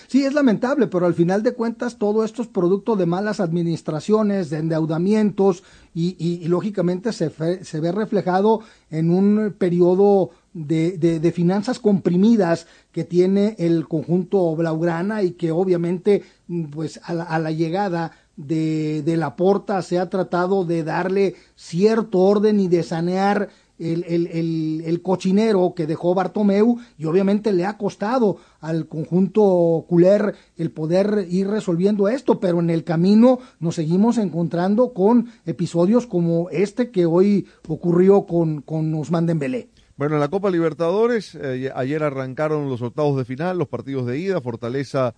Sí, 0.06 0.24
es 0.24 0.34
lamentable, 0.34 0.86
pero 0.86 1.06
al 1.06 1.14
final 1.14 1.42
de 1.42 1.54
cuentas 1.54 1.98
todo 1.98 2.24
esto 2.24 2.42
es 2.42 2.48
producto 2.48 2.96
de 2.96 3.06
malas 3.06 3.40
administraciones, 3.40 4.50
de 4.50 4.58
endeudamientos 4.58 5.62
y, 5.94 6.46
lógicamente 6.48 7.12
se, 7.12 7.30
ve 7.80 7.92
reflejado 7.92 8.60
en 8.90 9.10
un 9.10 9.54
periodo 9.56 10.30
de, 10.52 10.98
de, 10.98 11.32
finanzas 11.32 11.78
comprimidas 11.78 12.66
que 12.92 13.04
tiene 13.04 13.54
el 13.58 13.86
conjunto 13.88 14.54
Blaugrana 14.56 15.22
y 15.22 15.32
que 15.32 15.52
obviamente 15.52 16.22
pues 16.70 17.00
a 17.04 17.14
la, 17.14 17.24
a 17.24 17.38
la 17.38 17.50
llegada 17.50 18.12
de, 18.36 19.02
de 19.04 19.16
la 19.16 19.36
porta 19.36 19.82
se 19.82 19.98
ha 19.98 20.10
tratado 20.10 20.64
de 20.64 20.82
darle 20.82 21.36
cierto 21.54 22.18
orden 22.18 22.60
y 22.60 22.68
de 22.68 22.82
sanear 22.82 23.48
el, 23.78 24.04
el, 24.04 24.82
el, 24.84 25.02
cochinero 25.02 25.74
que 25.74 25.86
dejó 25.86 26.14
Bartomeu 26.14 26.78
y 26.96 27.06
obviamente 27.06 27.52
le 27.52 27.66
ha 27.66 27.76
costado 27.76 28.38
al 28.60 28.86
conjunto 28.86 29.84
culer 29.88 30.34
el 30.56 30.70
poder 30.70 31.26
ir 31.28 31.48
resolviendo 31.48 32.08
esto, 32.08 32.38
pero 32.38 32.60
en 32.60 32.70
el 32.70 32.84
camino 32.84 33.40
nos 33.58 33.74
seguimos 33.74 34.18
encontrando 34.18 34.92
con 34.92 35.28
episodios 35.44 36.06
como 36.06 36.50
este 36.50 36.90
que 36.90 37.06
hoy 37.06 37.46
ocurrió 37.68 38.26
con, 38.26 38.62
con 38.62 38.94
Usman 38.94 39.26
Dembélé. 39.26 39.68
Bueno, 39.96 40.16
en 40.16 40.20
la 40.20 40.28
Copa 40.28 40.50
Libertadores, 40.50 41.36
eh, 41.36 41.70
ayer 41.74 42.02
arrancaron 42.02 42.68
los 42.68 42.82
octavos 42.82 43.16
de 43.16 43.24
final, 43.24 43.58
los 43.58 43.68
partidos 43.68 44.06
de 44.06 44.18
ida, 44.18 44.40
Fortaleza, 44.40 45.14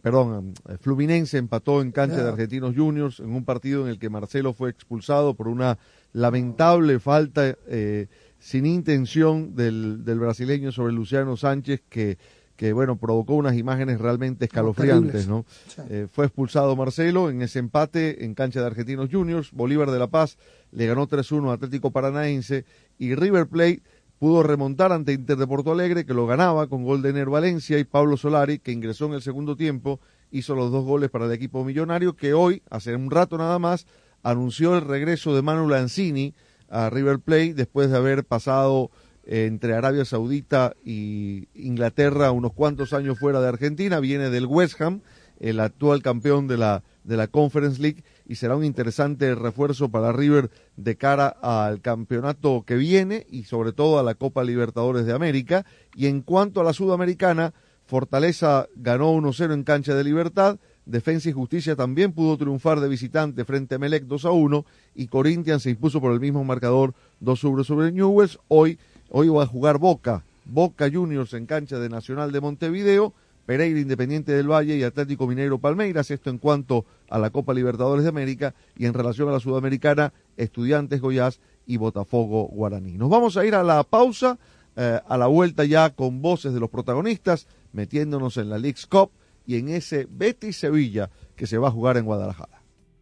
perdón, 0.00 0.54
eh, 0.68 0.78
Fluminense 0.80 1.36
empató 1.36 1.82
en 1.82 1.92
cancha 1.92 2.22
de 2.22 2.28
Argentinos 2.30 2.74
Juniors 2.74 3.20
en 3.20 3.34
un 3.34 3.44
partido 3.44 3.82
en 3.82 3.88
el 3.88 3.98
que 3.98 4.08
Marcelo 4.08 4.54
fue 4.54 4.70
expulsado 4.70 5.34
por 5.34 5.48
una 5.48 5.78
lamentable 6.12 6.98
falta 6.98 7.56
eh, 7.66 8.06
sin 8.38 8.66
intención 8.66 9.54
del, 9.54 10.04
del, 10.04 10.18
brasileño 10.18 10.72
sobre 10.72 10.92
Luciano 10.92 11.36
Sánchez 11.36 11.82
que, 11.88 12.18
que, 12.56 12.72
bueno, 12.72 12.96
provocó 12.96 13.34
unas 13.34 13.56
imágenes 13.56 14.00
realmente 14.00 14.46
escalofriantes, 14.46 15.28
¿no? 15.28 15.44
fue 16.12 16.26
expulsado 16.26 16.74
Marcelo 16.76 17.28
en 17.28 17.42
ese 17.42 17.58
empate 17.58 18.24
en 18.24 18.34
cancha 18.34 18.60
de 18.60 18.66
Argentinos 18.66 19.08
Juniors, 19.10 19.52
Bolívar 19.52 19.90
de 19.90 19.98
La 19.98 20.06
Paz 20.08 20.38
le 20.72 20.86
ganó 20.86 21.08
3-1 21.08 21.50
a 21.50 21.54
Atlético 21.54 21.90
Paranaense 21.90 22.64
y 22.98 23.14
River 23.14 23.46
Plate 23.46 23.82
pudo 24.18 24.42
remontar 24.42 24.92
ante 24.92 25.12
Inter 25.12 25.36
de 25.36 25.46
Porto 25.46 25.72
Alegre, 25.72 26.06
que 26.06 26.14
lo 26.14 26.26
ganaba 26.26 26.68
con 26.68 26.84
gol 26.84 27.02
de 27.02 27.10
Ener 27.10 27.28
Valencia 27.28 27.78
y 27.78 27.84
Pablo 27.84 28.16
Solari, 28.16 28.58
que 28.58 28.72
ingresó 28.72 29.06
en 29.06 29.14
el 29.14 29.22
segundo 29.22 29.56
tiempo, 29.56 30.00
hizo 30.30 30.54
los 30.54 30.72
dos 30.72 30.84
goles 30.84 31.10
para 31.10 31.26
el 31.26 31.32
equipo 31.32 31.64
millonario, 31.64 32.16
que 32.16 32.34
hoy, 32.34 32.62
hace 32.70 32.94
un 32.94 33.10
rato 33.10 33.36
nada 33.36 33.58
más, 33.58 33.86
anunció 34.22 34.76
el 34.76 34.82
regreso 34.82 35.34
de 35.34 35.42
Manu 35.42 35.68
Lanzini 35.68 36.34
a 36.68 36.90
River 36.90 37.20
Plate 37.20 37.54
después 37.54 37.90
de 37.90 37.96
haber 37.96 38.24
pasado 38.24 38.90
eh, 39.24 39.46
entre 39.46 39.74
Arabia 39.74 40.04
Saudita 40.04 40.74
y 40.84 41.48
Inglaterra 41.54 42.30
unos 42.30 42.52
cuantos 42.52 42.92
años 42.92 43.18
fuera 43.18 43.40
de 43.40 43.48
Argentina, 43.48 44.00
viene 44.00 44.30
del 44.30 44.46
West 44.46 44.80
Ham, 44.80 45.00
el 45.40 45.60
actual 45.60 46.02
campeón 46.02 46.46
de 46.46 46.56
la, 46.56 46.82
de 47.04 47.16
la 47.16 47.26
Conference 47.26 47.80
League, 47.80 48.04
y 48.26 48.36
será 48.36 48.56
un 48.56 48.64
interesante 48.64 49.34
refuerzo 49.34 49.88
para 49.88 50.12
River 50.12 50.50
de 50.76 50.96
cara 50.96 51.28
al 51.28 51.80
campeonato 51.80 52.64
que 52.66 52.76
viene 52.76 53.26
y 53.30 53.44
sobre 53.44 53.72
todo 53.72 53.98
a 53.98 54.02
la 54.02 54.14
Copa 54.14 54.44
Libertadores 54.44 55.06
de 55.06 55.12
América. 55.12 55.64
Y 55.94 56.06
en 56.06 56.22
cuanto 56.22 56.60
a 56.60 56.64
la 56.64 56.72
Sudamericana, 56.72 57.54
Fortaleza 57.86 58.68
ganó 58.74 59.12
1-0 59.12 59.54
en 59.54 59.62
cancha 59.64 59.94
de 59.94 60.04
libertad. 60.04 60.58
Defensa 60.86 61.28
y 61.28 61.32
Justicia 61.32 61.76
también 61.76 62.12
pudo 62.12 62.38
triunfar 62.38 62.80
de 62.80 62.88
visitante 62.88 63.44
frente 63.44 63.74
a 63.74 63.78
Melec 63.78 64.04
2 64.04 64.24
a 64.24 64.30
1 64.30 64.64
y 64.94 65.08
Corinthians 65.08 65.64
se 65.64 65.70
impuso 65.70 66.00
por 66.00 66.12
el 66.12 66.20
mismo 66.20 66.44
marcador 66.44 66.94
2 67.20 67.38
sobre 67.38 67.64
sobre 67.64 67.92
Newells. 67.92 68.38
Hoy, 68.48 68.78
hoy 69.10 69.28
va 69.28 69.42
a 69.42 69.46
jugar 69.46 69.78
Boca, 69.78 70.24
Boca 70.44 70.88
Juniors 70.90 71.34
en 71.34 71.46
cancha 71.46 71.78
de 71.78 71.88
Nacional 71.88 72.30
de 72.30 72.40
Montevideo 72.40 73.12
Pereira 73.46 73.78
Independiente 73.78 74.32
del 74.32 74.50
Valle 74.50 74.76
y 74.76 74.82
Atlético 74.82 75.26
Mineiro 75.26 75.58
Palmeiras, 75.58 76.10
esto 76.10 76.30
en 76.30 76.38
cuanto 76.38 76.84
a 77.08 77.18
la 77.18 77.30
Copa 77.30 77.54
Libertadores 77.54 78.02
de 78.02 78.08
América 78.08 78.54
y 78.76 78.86
en 78.86 78.94
relación 78.94 79.28
a 79.28 79.32
la 79.32 79.40
Sudamericana, 79.40 80.12
Estudiantes 80.36 81.00
Goiás 81.00 81.40
y 81.64 81.76
Botafogo 81.76 82.48
Guaraní. 82.48 82.98
Nos 82.98 83.08
vamos 83.08 83.36
a 83.36 83.46
ir 83.46 83.54
a 83.54 83.62
la 83.62 83.84
pausa, 83.84 84.38
eh, 84.74 85.00
a 85.08 85.16
la 85.16 85.28
vuelta 85.28 85.64
ya 85.64 85.90
con 85.90 86.22
voces 86.22 86.54
de 86.54 86.60
los 86.60 86.70
protagonistas, 86.70 87.46
metiéndonos 87.72 88.36
en 88.36 88.50
la 88.50 88.58
League's 88.58 88.86
Cup 88.86 89.10
y 89.46 89.56
en 89.56 89.68
ese 89.68 90.06
Betis 90.10 90.58
Sevilla 90.58 91.10
que 91.36 91.46
se 91.46 91.58
va 91.58 91.68
a 91.68 91.72
jugar 91.72 91.96
en 91.96 92.04
Guadalajara. 92.04 92.55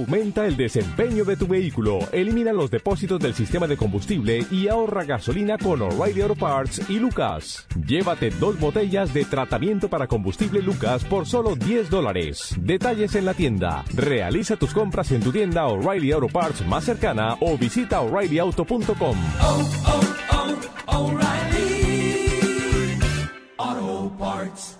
Aumenta 0.00 0.46
el 0.46 0.56
desempeño 0.56 1.26
de 1.26 1.36
tu 1.36 1.46
vehículo, 1.46 1.98
elimina 2.10 2.54
los 2.54 2.70
depósitos 2.70 3.20
del 3.20 3.34
sistema 3.34 3.66
de 3.66 3.76
combustible 3.76 4.46
y 4.50 4.66
ahorra 4.66 5.04
gasolina 5.04 5.58
con 5.58 5.82
O'Reilly 5.82 6.22
Auto 6.22 6.36
Parts 6.36 6.88
y 6.88 6.98
Lucas. 6.98 7.66
Llévate 7.86 8.30
dos 8.30 8.58
botellas 8.58 9.12
de 9.12 9.26
tratamiento 9.26 9.90
para 9.90 10.06
combustible 10.06 10.62
Lucas 10.62 11.04
por 11.04 11.26
solo 11.26 11.54
10 11.54 11.90
dólares. 11.90 12.56
Detalles 12.58 13.14
en 13.14 13.26
la 13.26 13.34
tienda. 13.34 13.84
Realiza 13.94 14.56
tus 14.56 14.72
compras 14.72 15.12
en 15.12 15.20
tu 15.20 15.32
tienda 15.32 15.66
O'Reilly 15.66 16.12
Auto 16.12 16.28
Parts 16.28 16.66
más 16.66 16.84
cercana 16.84 17.36
o 17.40 17.58
visita 17.58 18.00
o'ReillyAuto.com. 18.00 19.16
Auto 23.58 24.16
Parts. 24.18 24.79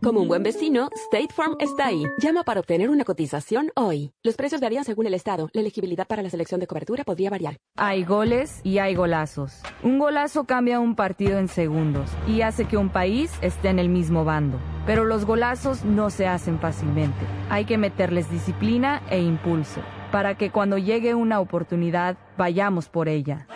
Como 0.00 0.20
un 0.20 0.28
buen 0.28 0.44
vecino, 0.44 0.90
State 1.10 1.34
Farm 1.34 1.56
está 1.58 1.86
ahí. 1.86 2.04
Llama 2.18 2.44
para 2.44 2.60
obtener 2.60 2.88
una 2.88 3.02
cotización 3.04 3.72
hoy. 3.74 4.12
Los 4.22 4.36
precios 4.36 4.60
varían 4.60 4.84
según 4.84 5.06
el 5.06 5.14
estado. 5.14 5.50
La 5.52 5.60
elegibilidad 5.60 6.06
para 6.06 6.22
la 6.22 6.30
selección 6.30 6.60
de 6.60 6.68
cobertura 6.68 7.02
podría 7.02 7.30
variar. 7.30 7.56
Hay 7.76 8.04
goles 8.04 8.60
y 8.62 8.78
hay 8.78 8.94
golazos. 8.94 9.60
Un 9.82 9.98
golazo 9.98 10.44
cambia 10.44 10.78
un 10.78 10.94
partido 10.94 11.38
en 11.38 11.48
segundos 11.48 12.10
y 12.28 12.42
hace 12.42 12.66
que 12.66 12.76
un 12.76 12.90
país 12.90 13.32
esté 13.42 13.70
en 13.70 13.80
el 13.80 13.88
mismo 13.88 14.24
bando. 14.24 14.58
pero 14.86 15.04
los 15.04 15.26
golazos 15.26 15.84
no 15.84 16.08
se 16.08 16.26
hacen 16.26 16.58
fácilmente. 16.60 17.26
Hay 17.50 17.66
que 17.66 17.76
meterles 17.76 18.30
disciplina 18.30 19.02
e 19.10 19.20
impulso, 19.20 19.82
para 20.10 20.34
que 20.38 20.50
cuando 20.50 20.78
llegue 20.78 21.14
una 21.14 21.40
oportunidad 21.40 22.16
vayamos 22.38 22.88
por 22.88 23.06
ella. 23.06 23.46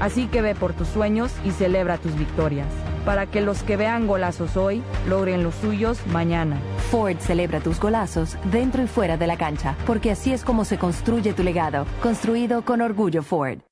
Así 0.00 0.26
que 0.26 0.42
ve 0.42 0.56
por 0.56 0.72
tus 0.72 0.88
sueños 0.88 1.32
y 1.44 1.52
celebra 1.52 1.98
tus 1.98 2.16
victorias, 2.18 2.66
para 3.04 3.26
que 3.26 3.40
los 3.40 3.62
que 3.62 3.76
vean 3.76 4.06
golazos 4.06 4.56
hoy 4.56 4.82
logren 5.08 5.42
los 5.42 5.54
suyos 5.54 6.06
mañana. 6.06 6.58
Ford 6.90 7.16
celebra 7.18 7.60
tus 7.60 7.80
golazos 7.80 8.36
dentro 8.50 8.82
y 8.82 8.86
fuera 8.86 9.16
de 9.16 9.26
la 9.26 9.36
cancha, 9.36 9.76
porque 9.86 10.10
así 10.10 10.32
es 10.32 10.44
como 10.44 10.64
se 10.64 10.78
construye 10.78 11.32
tu 11.32 11.42
legado, 11.42 11.86
construido 12.02 12.62
con 12.62 12.80
orgullo 12.80 13.22
Ford. 13.22 13.71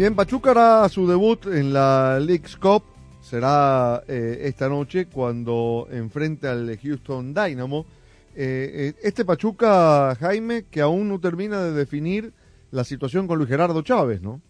Bien, 0.00 0.14
Pachuca 0.14 0.52
hará 0.52 0.88
su 0.88 1.06
debut 1.06 1.44
en 1.44 1.74
la 1.74 2.18
League's 2.20 2.56
Cup. 2.56 2.84
Será 3.20 4.02
eh, 4.08 4.44
esta 4.44 4.66
noche 4.66 5.08
cuando 5.08 5.88
enfrente 5.90 6.48
al 6.48 6.78
Houston 6.82 7.34
Dynamo. 7.34 7.84
Eh, 8.34 8.94
eh, 8.94 8.94
este 9.02 9.26
Pachuca, 9.26 10.16
Jaime, 10.18 10.64
que 10.70 10.80
aún 10.80 11.10
no 11.10 11.20
termina 11.20 11.60
de 11.60 11.72
definir 11.72 12.32
la 12.70 12.84
situación 12.84 13.26
con 13.26 13.36
Luis 13.36 13.50
Gerardo 13.50 13.82
Chávez, 13.82 14.22
¿no? 14.22 14.40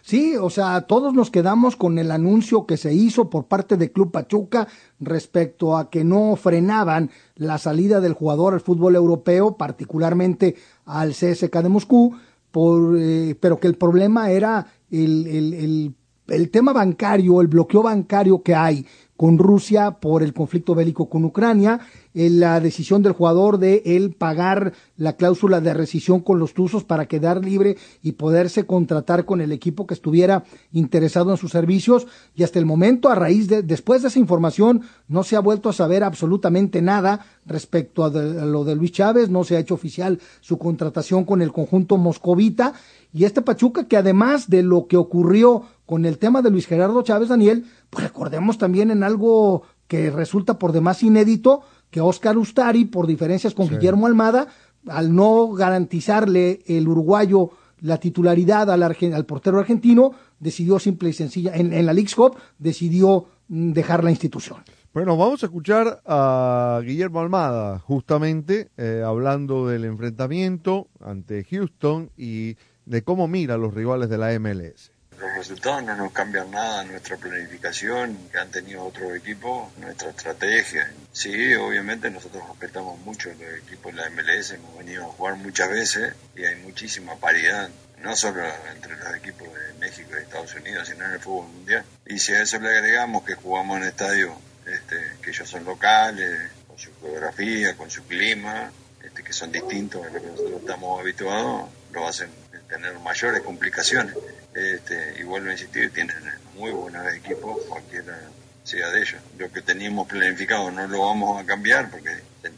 Sí, 0.00 0.36
o 0.36 0.48
sea, 0.48 0.80
todos 0.82 1.12
nos 1.12 1.30
quedamos 1.30 1.76
con 1.76 1.98
el 1.98 2.10
anuncio 2.10 2.64
que 2.64 2.78
se 2.78 2.94
hizo 2.94 3.28
por 3.28 3.46
parte 3.46 3.76
de 3.76 3.92
Club 3.92 4.10
Pachuca 4.10 4.68
respecto 5.00 5.76
a 5.76 5.90
que 5.90 6.02
no 6.02 6.34
frenaban 6.36 7.10
la 7.36 7.58
salida 7.58 8.00
del 8.00 8.14
jugador 8.14 8.54
al 8.54 8.60
fútbol 8.60 8.96
europeo, 8.96 9.56
particularmente 9.58 10.56
al 10.86 11.10
CSK 11.10 11.58
de 11.58 11.68
Moscú, 11.68 12.16
por, 12.52 12.96
eh, 12.96 13.36
pero 13.40 13.58
que 13.58 13.66
el 13.66 13.74
problema 13.74 14.30
era 14.30 14.66
el, 14.90 15.26
el, 15.26 15.54
el, 15.54 15.94
el 16.28 16.50
tema 16.50 16.72
bancario, 16.72 17.40
el 17.40 17.48
bloqueo 17.48 17.82
bancario 17.82 18.42
que 18.42 18.54
hay 18.54 18.86
con 19.22 19.38
Rusia 19.38 20.00
por 20.00 20.24
el 20.24 20.32
conflicto 20.32 20.74
bélico 20.74 21.08
con 21.08 21.24
Ucrania, 21.24 21.78
eh, 22.12 22.28
la 22.28 22.58
decisión 22.58 23.04
del 23.04 23.12
jugador 23.12 23.58
de 23.58 23.80
él 23.84 24.16
pagar 24.18 24.72
la 24.96 25.12
cláusula 25.12 25.60
de 25.60 25.72
rescisión 25.72 26.22
con 26.22 26.40
los 26.40 26.54
Tuzos 26.54 26.82
para 26.82 27.06
quedar 27.06 27.44
libre 27.44 27.76
y 28.02 28.12
poderse 28.12 28.66
contratar 28.66 29.24
con 29.24 29.40
el 29.40 29.52
equipo 29.52 29.86
que 29.86 29.94
estuviera 29.94 30.42
interesado 30.72 31.30
en 31.30 31.36
sus 31.36 31.52
servicios. 31.52 32.08
Y 32.34 32.42
hasta 32.42 32.58
el 32.58 32.66
momento 32.66 33.10
a 33.10 33.14
raíz 33.14 33.46
de 33.46 33.62
después 33.62 34.02
de 34.02 34.08
esa 34.08 34.18
información 34.18 34.82
no 35.06 35.22
se 35.22 35.36
ha 35.36 35.40
vuelto 35.40 35.68
a 35.68 35.72
saber 35.72 36.02
absolutamente 36.02 36.82
nada 36.82 37.24
respecto 37.46 38.02
a, 38.02 38.10
de, 38.10 38.40
a 38.40 38.44
lo 38.44 38.64
de 38.64 38.74
Luis 38.74 38.90
Chávez, 38.90 39.30
no 39.30 39.44
se 39.44 39.54
ha 39.54 39.60
hecho 39.60 39.74
oficial 39.74 40.18
su 40.40 40.58
contratación 40.58 41.24
con 41.24 41.42
el 41.42 41.52
conjunto 41.52 41.96
moscovita. 41.96 42.72
Y 43.14 43.24
este 43.24 43.42
Pachuca 43.42 43.86
que 43.86 43.96
además 43.96 44.50
de 44.50 44.64
lo 44.64 44.88
que 44.88 44.96
ocurrió 44.96 45.62
con 45.86 46.06
el 46.06 46.18
tema 46.18 46.40
de 46.40 46.50
Luis 46.50 46.66
Gerardo 46.66 47.02
Chávez 47.02 47.28
Daniel, 47.28 47.66
recordemos 47.92 48.58
también 48.58 48.90
en 48.90 49.02
algo 49.02 49.62
que 49.86 50.10
resulta 50.10 50.58
por 50.58 50.72
demás 50.72 51.02
inédito, 51.02 51.62
que 51.90 52.00
Oscar 52.00 52.38
Ustari, 52.38 52.86
por 52.86 53.06
diferencias 53.06 53.54
con 53.54 53.68
sí. 53.68 53.74
Guillermo 53.74 54.06
Almada, 54.06 54.48
al 54.88 55.14
no 55.14 55.52
garantizarle 55.52 56.60
el 56.66 56.88
uruguayo 56.88 57.50
la 57.82 57.98
titularidad 57.98 58.70
al, 58.70 58.82
al 58.82 59.26
portero 59.26 59.58
argentino, 59.58 60.12
decidió 60.38 60.78
simple 60.78 61.10
y 61.10 61.12
sencilla, 61.12 61.54
en, 61.54 61.72
en 61.72 61.84
la 61.84 61.92
League's 61.92 62.14
Cup, 62.14 62.36
decidió 62.58 63.26
mm, 63.48 63.72
dejar 63.72 64.04
la 64.04 64.10
institución. 64.10 64.58
Bueno, 64.94 65.16
vamos 65.16 65.42
a 65.42 65.46
escuchar 65.46 66.00
a 66.06 66.80
Guillermo 66.84 67.20
Almada, 67.20 67.78
justamente 67.80 68.70
eh, 68.76 69.02
hablando 69.04 69.66
del 69.66 69.84
enfrentamiento 69.84 70.88
ante 71.00 71.44
Houston 71.44 72.10
y 72.16 72.56
de 72.84 73.02
cómo 73.02 73.26
mira 73.26 73.54
a 73.54 73.58
los 73.58 73.74
rivales 73.74 74.08
de 74.08 74.18
la 74.18 74.38
MLS 74.38 74.91
los 75.22 75.36
resultados 75.36 75.84
no 75.84 75.94
nos 75.94 76.12
cambian 76.12 76.50
nada 76.50 76.82
nuestra 76.82 77.16
planificación 77.16 78.28
que 78.32 78.38
han 78.38 78.50
tenido 78.50 78.84
otros 78.84 79.14
equipos, 79.14 79.68
nuestra 79.78 80.10
estrategia. 80.10 80.92
Sí, 81.12 81.54
obviamente 81.54 82.10
nosotros 82.10 82.42
respetamos 82.48 82.98
mucho 83.00 83.28
los 83.28 83.62
equipos 83.62 83.94
de 83.94 84.00
la 84.00 84.10
MLS, 84.10 84.50
hemos 84.50 84.76
venido 84.76 85.04
a 85.04 85.12
jugar 85.12 85.36
muchas 85.36 85.70
veces 85.70 86.14
y 86.34 86.44
hay 86.44 86.56
muchísima 86.56 87.14
paridad, 87.14 87.70
no 88.02 88.16
solo 88.16 88.42
entre 88.74 88.96
los 88.96 89.14
equipos 89.14 89.46
de 89.46 89.74
México 89.78 90.10
y 90.12 90.22
Estados 90.22 90.54
Unidos, 90.56 90.88
sino 90.88 91.04
en 91.04 91.12
el 91.12 91.20
fútbol 91.20 91.46
mundial. 91.46 91.84
Y 92.04 92.18
si 92.18 92.32
a 92.32 92.42
eso 92.42 92.58
le 92.58 92.76
agregamos 92.76 93.22
que 93.22 93.34
jugamos 93.34 93.76
en 93.76 93.84
estadios 93.84 94.32
este, 94.66 94.96
que 95.22 95.30
ellos 95.30 95.48
son 95.48 95.64
locales, 95.64 96.50
con 96.66 96.76
su 96.76 96.90
geografía, 97.00 97.76
con 97.76 97.88
su 97.88 98.04
clima, 98.06 98.72
este, 99.04 99.22
que 99.22 99.32
son 99.32 99.52
distintos 99.52 100.04
a 100.04 100.10
lo 100.10 100.20
que 100.20 100.26
nosotros 100.26 100.60
estamos 100.62 101.00
habituados, 101.00 101.68
lo 101.92 102.08
hacen 102.08 102.41
tener 102.72 102.98
mayores 103.00 103.42
complicaciones. 103.42 104.16
Este, 104.54 105.16
y 105.20 105.24
vuelvo 105.24 105.50
a 105.50 105.52
insistir, 105.52 105.92
tienen 105.92 106.16
muy 106.54 106.70
buenos 106.70 107.12
equipos, 107.12 107.58
cualquiera 107.68 108.18
sea 108.64 108.88
de 108.90 109.00
ellos. 109.00 109.20
Lo 109.38 109.52
que 109.52 109.60
teníamos 109.60 110.08
planificado 110.08 110.70
no 110.70 110.86
lo 110.86 111.00
vamos 111.06 111.42
a 111.42 111.46
cambiar 111.46 111.90
porque 111.90 112.12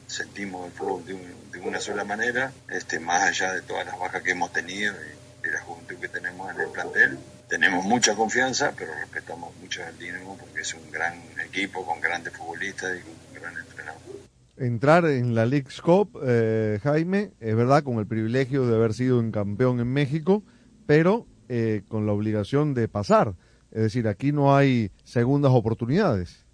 sentimos 0.07 0.67
el 0.67 0.73
fútbol 0.73 1.05
de, 1.05 1.15
un, 1.15 1.51
de 1.51 1.61
una 1.61 1.81
sola 1.81 2.05
manera, 2.05 2.53
este, 2.69 3.01
más 3.01 3.23
allá 3.23 3.55
de 3.55 3.63
todas 3.63 3.87
las 3.87 3.99
bajas 3.99 4.23
que 4.23 4.33
hemos 4.33 4.53
tenido 4.53 4.95
y 4.95 5.43
de 5.47 5.53
la 5.53 5.61
juventud 5.61 5.97
que 5.97 6.09
tenemos 6.09 6.55
en 6.55 6.61
el 6.61 6.69
plantel. 6.69 7.19
Tenemos 7.49 7.85
mucha 7.85 8.15
confianza, 8.15 8.73
pero 8.77 8.95
respetamos 8.95 9.55
mucho 9.57 9.85
al 9.85 9.99
Dinamo 9.99 10.39
porque 10.39 10.61
es 10.61 10.75
un 10.75 10.91
gran 10.91 11.21
equipo 11.45 11.85
con 11.85 12.01
grandes 12.01 12.33
futbolistas 12.33 12.97
y 12.97 13.03
un 13.09 13.41
gran 13.41 13.57
entrenador 13.57 14.34
entrar 14.57 15.05
en 15.07 15.35
la 15.35 15.47
League's 15.47 15.81
Cup, 15.81 16.19
eh, 16.23 16.79
Jaime, 16.83 17.33
es 17.41 17.57
verdad, 17.57 17.83
con 17.83 17.99
el 17.99 18.07
privilegio 18.07 18.67
de 18.67 18.75
haber 18.75 18.95
sido 18.95 19.19
un 19.19 19.31
campeón 19.31 19.81
en 19.81 19.93
México, 19.93 20.43
pero 20.87 21.27
eh, 21.49 21.83
con 21.89 22.07
la 22.07 22.13
obligación 22.13 22.75
de 22.75 22.89
pasar. 22.89 23.35
Es 23.71 23.83
decir, 23.83 24.09
aquí 24.09 24.33
no 24.33 24.57
hay 24.57 24.91
segundas 25.03 25.53
oportunidades. 25.53 26.45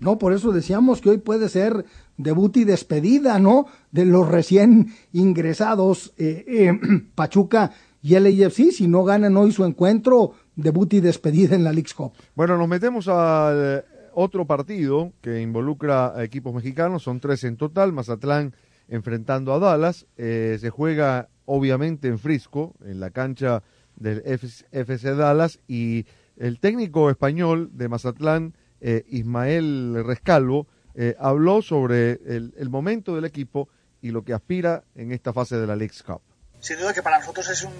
No, 0.00 0.18
por 0.18 0.32
eso 0.32 0.50
decíamos 0.50 1.00
que 1.00 1.10
hoy 1.10 1.18
puede 1.18 1.48
ser 1.50 1.84
debut 2.16 2.56
y 2.56 2.64
despedida, 2.64 3.38
¿no? 3.38 3.66
De 3.92 4.06
los 4.06 4.26
recién 4.26 4.94
ingresados 5.12 6.14
eh, 6.16 6.44
eh, 6.48 6.80
Pachuca 7.14 7.72
y 8.02 8.14
el 8.14 8.26
AFC. 8.26 8.72
Si 8.72 8.88
no 8.88 9.04
ganan 9.04 9.36
hoy 9.36 9.52
su 9.52 9.64
encuentro, 9.64 10.32
debut 10.56 10.94
y 10.94 11.00
despedida 11.00 11.54
en 11.54 11.64
la 11.64 11.72
League's 11.72 11.92
Cup. 11.92 12.12
Bueno, 12.34 12.56
nos 12.56 12.66
metemos 12.66 13.08
al 13.08 13.84
otro 14.20 14.46
partido 14.46 15.12
que 15.22 15.40
involucra 15.40 16.14
a 16.14 16.24
equipos 16.24 16.54
mexicanos, 16.54 17.02
son 17.02 17.20
tres 17.20 17.42
en 17.44 17.56
total, 17.56 17.92
Mazatlán 17.92 18.54
enfrentando 18.88 19.54
a 19.54 19.58
Dallas, 19.58 20.06
eh, 20.18 20.58
se 20.60 20.68
juega 20.68 21.28
obviamente 21.46 22.08
en 22.08 22.18
Frisco, 22.18 22.74
en 22.84 23.00
la 23.00 23.10
cancha 23.10 23.62
del 23.96 24.22
FC 24.26 25.14
Dallas, 25.14 25.58
y 25.66 26.06
el 26.36 26.60
técnico 26.60 27.08
español 27.08 27.70
de 27.72 27.88
Mazatlán, 27.88 28.54
eh, 28.80 29.04
Ismael 29.08 30.04
Rescalvo, 30.04 30.66
eh, 30.94 31.14
habló 31.18 31.62
sobre 31.62 32.20
el, 32.26 32.68
momento 32.68 33.14
del 33.14 33.24
equipo 33.24 33.68
y 34.02 34.10
lo 34.10 34.22
que 34.22 34.34
aspira 34.34 34.84
en 34.96 35.12
esta 35.12 35.32
fase 35.32 35.56
de 35.56 35.66
la 35.66 35.76
League's 35.76 36.02
Cup. 36.02 36.20
Sin 36.60 36.78
duda 36.78 36.92
que 36.92 37.02
para 37.02 37.20
nosotros 37.20 37.48
es 37.48 37.62
un, 37.62 37.72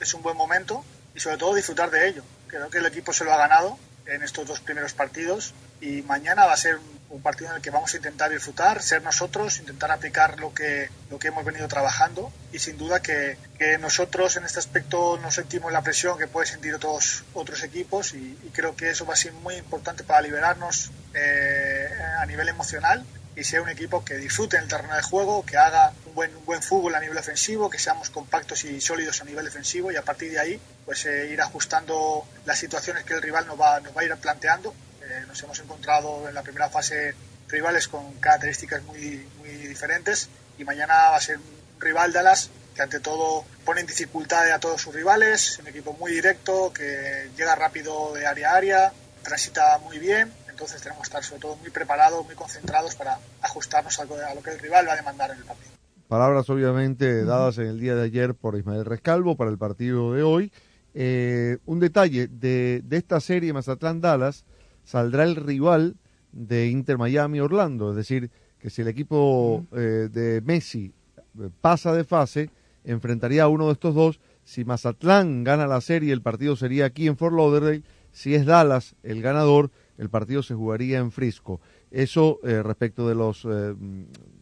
es 0.00 0.14
un 0.14 0.22
buen 0.22 0.36
momento 0.36 0.82
y 1.14 1.20
sobre 1.20 1.36
todo 1.36 1.54
disfrutar 1.54 1.90
de 1.90 2.08
ello. 2.08 2.22
Creo 2.46 2.70
que 2.70 2.78
el 2.78 2.86
equipo 2.86 3.12
se 3.12 3.24
lo 3.24 3.32
ha 3.32 3.36
ganado 3.36 3.76
en 4.06 4.22
estos 4.22 4.46
dos 4.46 4.60
primeros 4.60 4.92
partidos 4.92 5.54
y 5.80 6.02
mañana 6.02 6.46
va 6.46 6.52
a 6.52 6.56
ser 6.56 6.78
un 7.10 7.20
partido 7.20 7.50
en 7.50 7.56
el 7.56 7.62
que 7.62 7.70
vamos 7.70 7.92
a 7.92 7.96
intentar 7.96 8.30
disfrutar, 8.30 8.82
ser 8.82 9.02
nosotros, 9.02 9.58
intentar 9.58 9.90
aplicar 9.90 10.40
lo 10.40 10.54
que, 10.54 10.88
lo 11.10 11.18
que 11.18 11.28
hemos 11.28 11.44
venido 11.44 11.68
trabajando 11.68 12.32
y 12.52 12.58
sin 12.58 12.78
duda 12.78 13.02
que, 13.02 13.36
que 13.58 13.76
nosotros 13.78 14.36
en 14.36 14.44
este 14.44 14.58
aspecto 14.58 15.18
no 15.20 15.30
sentimos 15.30 15.72
la 15.72 15.82
presión 15.82 16.18
que 16.18 16.26
pueden 16.26 16.50
sentir 16.50 16.74
otros, 16.74 17.24
otros 17.34 17.62
equipos 17.62 18.14
y, 18.14 18.38
creo 18.52 18.76
que 18.76 18.90
eso 18.90 19.06
va 19.06 19.14
a 19.14 19.16
ser 19.16 19.32
muy 19.32 19.54
importante 19.54 20.04
para 20.04 20.20
liberarnos 20.20 20.90
eh, 21.14 21.88
a 22.18 22.26
nivel 22.26 22.48
emocional 22.48 23.04
y 23.34 23.44
sea 23.44 23.62
un 23.62 23.68
equipo 23.68 24.04
que 24.04 24.16
disfrute 24.16 24.56
en 24.56 24.64
el 24.64 24.68
terreno 24.68 24.94
de 24.94 25.02
juego, 25.02 25.44
que 25.44 25.56
haga 25.56 25.92
un 26.06 26.14
buen, 26.14 26.44
buen 26.44 26.62
fútbol 26.62 26.94
a 26.94 27.00
nivel 27.00 27.16
ofensivo, 27.16 27.70
que 27.70 27.78
seamos 27.78 28.10
compactos 28.10 28.64
y 28.64 28.80
sólidos 28.80 29.20
a 29.22 29.24
nivel 29.24 29.44
defensivo 29.44 29.90
y 29.90 29.96
a 29.96 30.02
partir 30.02 30.30
de 30.32 30.38
ahí 30.38 30.60
pues 30.84 31.06
eh, 31.06 31.28
ir 31.32 31.40
ajustando 31.40 32.26
las 32.44 32.58
situaciones 32.58 33.04
que 33.04 33.14
el 33.14 33.22
rival 33.22 33.46
nos 33.46 33.60
va, 33.60 33.80
nos 33.80 33.96
va 33.96 34.02
a 34.02 34.04
ir 34.04 34.14
planteando. 34.16 34.74
Eh, 35.02 35.24
nos 35.26 35.42
hemos 35.42 35.58
encontrado 35.60 36.28
en 36.28 36.34
la 36.34 36.42
primera 36.42 36.68
fase 36.68 37.14
rivales 37.48 37.88
con 37.88 38.12
características 38.14 38.82
muy, 38.82 39.26
muy 39.38 39.48
diferentes 39.48 40.28
y 40.58 40.64
mañana 40.64 41.10
va 41.10 41.16
a 41.16 41.20
ser 41.20 41.38
un 41.38 41.80
rival 41.80 42.12
Dallas 42.12 42.50
que 42.74 42.82
ante 42.82 43.00
todo 43.00 43.44
pone 43.64 43.80
en 43.80 43.86
dificultad 43.86 44.50
a 44.50 44.58
todos 44.58 44.80
sus 44.80 44.94
rivales, 44.94 45.58
un 45.58 45.68
equipo 45.68 45.92
muy 45.94 46.12
directo, 46.12 46.72
que 46.72 47.30
llega 47.36 47.54
rápido 47.54 48.14
de 48.14 48.26
área 48.26 48.52
a 48.52 48.56
área, 48.56 48.92
transita 49.22 49.78
muy 49.78 49.98
bien 49.98 50.32
entonces 50.62 50.82
tenemos 50.82 51.02
que 51.02 51.08
estar 51.08 51.24
sobre 51.24 51.40
todo 51.40 51.56
muy 51.56 51.70
preparados, 51.70 52.24
muy 52.24 52.36
concentrados 52.36 52.94
para 52.94 53.18
ajustarnos 53.40 53.98
a 53.98 54.04
lo 54.34 54.42
que 54.42 54.50
el 54.50 54.58
rival 54.60 54.86
va 54.86 54.92
a 54.92 54.96
demandar 54.96 55.30
en 55.32 55.38
el 55.38 55.44
partido. 55.44 55.72
Palabras 56.06 56.48
obviamente 56.50 57.24
dadas 57.24 57.58
en 57.58 57.66
el 57.66 57.80
día 57.80 57.96
de 57.96 58.04
ayer 58.04 58.34
por 58.34 58.56
Ismael 58.56 58.84
Rescalvo 58.84 59.36
para 59.36 59.50
el 59.50 59.58
partido 59.58 60.12
de 60.12 60.22
hoy. 60.22 60.52
Eh, 60.94 61.58
un 61.66 61.80
detalle, 61.80 62.28
de, 62.28 62.80
de 62.84 62.96
esta 62.96 63.18
serie 63.18 63.52
Mazatlán-Dallas 63.52 64.44
saldrá 64.84 65.24
el 65.24 65.34
rival 65.34 65.96
de 66.30 66.68
Inter 66.68 66.96
Miami-Orlando, 66.96 67.90
es 67.90 67.96
decir, 67.96 68.30
que 68.60 68.70
si 68.70 68.82
el 68.82 68.88
equipo 68.88 69.66
eh, 69.72 70.08
de 70.12 70.42
Messi 70.42 70.92
eh, 71.40 71.48
pasa 71.60 71.92
de 71.92 72.04
fase, 72.04 72.50
enfrentaría 72.84 73.42
a 73.42 73.48
uno 73.48 73.66
de 73.66 73.72
estos 73.72 73.96
dos. 73.96 74.20
Si 74.44 74.64
Mazatlán 74.64 75.42
gana 75.42 75.66
la 75.66 75.80
serie, 75.80 76.12
el 76.12 76.22
partido 76.22 76.54
sería 76.54 76.84
aquí 76.84 77.08
en 77.08 77.16
Fort 77.16 77.34
Lauderdale. 77.34 77.82
Si 78.12 78.34
es 78.34 78.44
Dallas 78.44 78.94
el 79.02 79.22
ganador, 79.22 79.70
el 80.02 80.10
partido 80.10 80.42
se 80.42 80.54
jugaría 80.54 80.98
en 80.98 81.12
Frisco. 81.12 81.60
Eso 81.90 82.40
eh, 82.42 82.60
respecto 82.60 83.08
de 83.08 83.14
los 83.14 83.46
eh, 83.48 83.72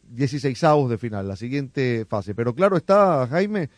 16 0.08 0.64
avos 0.64 0.88
de 0.88 0.96
final, 0.96 1.28
la 1.28 1.36
siguiente 1.36 2.06
fase. 2.08 2.34
Pero 2.34 2.54
claro 2.54 2.78
está, 2.78 3.26
Jaime, 3.26 3.68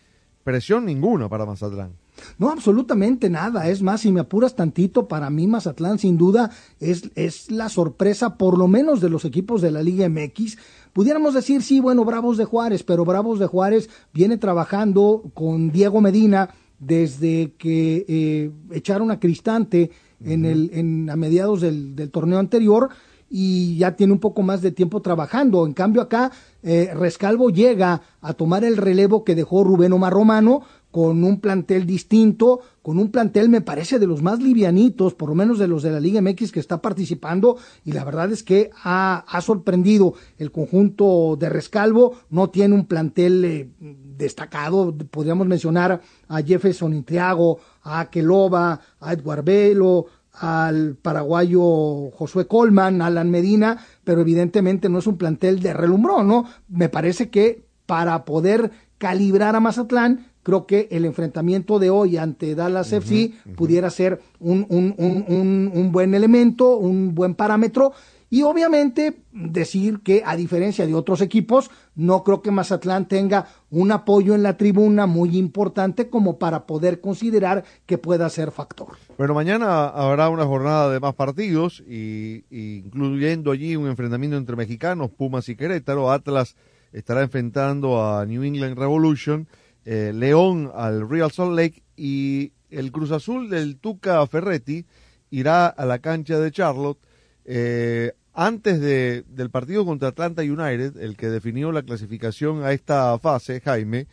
presión 0.45 0.85
ninguna 0.87 1.29
para 1.29 1.45
Mazatlán. 1.45 1.91
No, 2.39 2.51
absolutamente 2.51 3.29
nada. 3.29 3.69
Es 3.69 3.83
más, 3.83 4.03
si 4.03 4.13
me 4.13 4.21
apuras 4.21 4.55
tantito, 4.55 5.09
para 5.09 5.29
mí 5.29 5.49
Mazatlán 5.49 5.99
sin 5.99 6.17
duda 6.17 6.53
es, 6.79 7.11
es 7.17 7.51
la 7.51 7.69
sorpresa, 7.69 8.37
por 8.39 8.59
lo 8.59 8.69
menos 8.69 9.01
de 9.01 9.11
los 9.11 9.25
equipos 9.25 9.61
de 9.61 9.73
la 9.73 9.83
Liga 9.83 10.09
MX. 10.09 10.59
Pudiéramos 10.93 11.35
decir, 11.35 11.63
sí, 11.63 11.81
bueno, 11.81 12.05
Bravos 12.05 12.37
de 12.37 12.45
Juárez, 12.45 12.85
pero 12.85 13.05
Bravos 13.05 13.41
de 13.41 13.47
Juárez 13.47 13.91
viene 14.13 14.39
trabajando 14.39 15.25
con 15.35 15.73
Diego 15.73 16.01
Medina 16.01 16.51
desde 16.79 17.55
que 17.59 18.05
eh, 18.09 18.51
echaron 18.73 19.11
a 19.11 19.19
Cristante 19.21 19.91
en 20.25 20.45
el, 20.45 20.71
en, 20.73 21.11
a 21.11 21.17
mediados 21.17 21.61
del, 21.61 21.95
del, 21.97 22.11
torneo 22.11 22.39
anterior 22.39 22.91
y 23.35 23.79
ya 23.79 23.97
tiene 23.97 24.13
un 24.13 24.19
poco 24.19 24.43
más 24.43 24.61
de 24.61 24.73
tiempo 24.73 25.01
trabajando. 25.01 25.65
En 25.65 25.73
cambio 25.73 26.03
acá, 26.03 26.31
eh, 26.63 26.91
Rescalvo 26.95 27.49
llega 27.49 28.03
a 28.21 28.35
tomar 28.35 28.63
el 28.63 28.77
relevo 28.77 29.25
que 29.25 29.35
dejó 29.35 29.65
Rubén 29.65 29.95
Omar 29.95 30.13
Romano 30.13 30.63
con 30.93 31.25
un 31.25 31.41
plantel 31.41 31.87
distinto, 31.87 32.61
con 32.83 32.99
un 32.99 33.11
plantel 33.11 33.49
me 33.49 33.63
parece 33.63 33.99
de 33.99 34.07
los 34.07 34.23
más 34.23 34.41
livianitos, 34.41 35.15
por 35.15 35.31
lo 35.31 35.35
menos 35.35 35.59
de 35.59 35.67
los 35.67 35.83
de 35.83 35.91
la 35.91 35.99
Liga 35.99 36.21
MX 36.21 36.53
que 36.53 36.61
está 36.61 36.83
participando, 36.83 37.57
y 37.83 37.93
la 37.93 38.05
verdad 38.05 38.31
es 38.31 38.43
que 38.43 38.71
ha, 38.85 39.25
ha 39.27 39.41
sorprendido 39.41 40.13
el 40.37 40.53
conjunto 40.53 41.37
de 41.41 41.49
Rescalvo, 41.49 42.15
no 42.29 42.51
tiene 42.51 42.75
un 42.75 42.85
plantel 42.85 43.45
eh, 43.45 43.71
destacado, 43.81 44.95
podríamos 45.11 45.47
mencionar 45.47 46.03
a 46.29 46.43
Jefferson 46.43 46.93
Intriago, 46.93 47.59
a 47.83 48.01
Aqueloba, 48.01 48.79
a 49.01 49.13
Edward 49.15 49.45
Velo, 49.45 50.07
al 50.35 50.97
paraguayo 50.97 52.11
Josué 52.11 52.47
Colman, 52.47 53.01
Alan 53.01 53.31
Medina, 53.31 53.79
pero 54.05 54.21
evidentemente 54.21 54.91
no 54.91 54.99
es 54.99 55.07
un 55.07 55.17
plantel 55.17 55.61
de 55.61 55.73
relumbrón, 55.73 56.29
¿no? 56.29 56.45
Me 56.69 56.91
parece 56.91 57.31
que 57.31 57.65
para 57.87 58.27
poder 58.27 58.71
calibrar 58.99 59.57
a 59.57 59.61
Mazatlán, 59.61 60.32
creo 60.43 60.67
que 60.67 60.89
el 60.91 61.05
enfrentamiento 61.05 61.79
de 61.79 61.91
hoy 61.91 62.17
ante 62.17 62.55
Dallas 62.55 62.93
uh 62.93 62.97
-huh, 62.97 62.99
FC 62.99 63.15
uh 63.15 63.51
-huh. 63.51 63.55
pudiera 63.55 63.91
ser 63.91 64.21
un, 64.41 64.67
un, 64.69 64.95
un, 64.99 65.71
un, 65.73 65.93
buen 65.93 66.15
elemento, 66.15 66.77
un 66.77 67.15
buen 67.15 67.35
parámetro. 67.35 67.93
Y 68.31 68.45
obviamente 68.45 69.25
decir 69.31 70.01
que 70.03 70.23
a 70.25 70.37
diferencia 70.37 70.87
de 70.87 70.95
otros 70.95 71.21
equipos, 71.21 71.71
no 71.95 72.25
creo 72.25 72.41
que 72.41 72.51
Mazatlán 72.51 73.07
tenga 73.07 73.47
un 73.71 73.93
apoyo 73.93 74.35
en 74.35 74.43
la 74.43 74.57
tribuna 74.57 75.05
muy 75.07 75.37
importante 75.37 76.09
como 76.09 76.39
para 76.39 76.65
poder 76.65 77.03
considerar 77.03 77.65
que 77.85 77.99
pueda 77.99 78.31
ser 78.31 78.51
factor. 78.51 78.97
Bueno, 79.19 79.35
mañana 79.35 79.87
habrá 79.87 80.31
una 80.31 80.47
jornada 80.47 80.91
de 80.91 80.99
más 80.99 81.15
partidos, 81.15 81.85
y, 81.87 82.45
y 82.49 82.79
incluyendo 82.87 83.51
allí 83.51 83.77
un 83.77 83.87
enfrentamiento 83.87 84.39
entre 84.39 84.57
mexicanos, 84.57 85.11
Pumas 85.11 85.51
y 85.51 85.55
Querétaro. 85.55 86.11
Atlas 86.11 86.57
estará 86.95 87.21
enfrentando 87.21 88.03
a 88.03 88.25
New 88.25 88.43
England 88.45 88.79
Revolution 88.79 89.47
eh, 89.85 90.13
León 90.15 90.71
al 90.75 91.09
Real 91.09 91.31
Salt 91.33 91.57
Lake 91.57 91.83
y 91.97 92.53
el 92.71 92.93
Cruz 92.93 93.11
Azul 93.11 93.51
del 93.51 93.77
Tuca 93.79 94.27
Ferretti 94.27 94.87
irá 95.31 95.67
a 95.67 95.85
la 95.85 95.99
cancha 95.99 96.39
de 96.39 96.51
Charlotte 96.51 96.99
eh, 97.45 98.13
antes 98.35 98.81
de, 98.81 99.25
del 99.29 99.51
partido 99.51 99.85
contra 99.85 100.09
Atlanta 100.09 100.43
United, 100.43 100.97
el 100.97 101.17
que 101.17 101.29
definió 101.29 101.71
la 101.71 101.83
clasificación 101.83 102.65
a 102.65 102.73
esta 102.73 103.19
fase, 103.19 103.61
Jaime, 103.61 104.07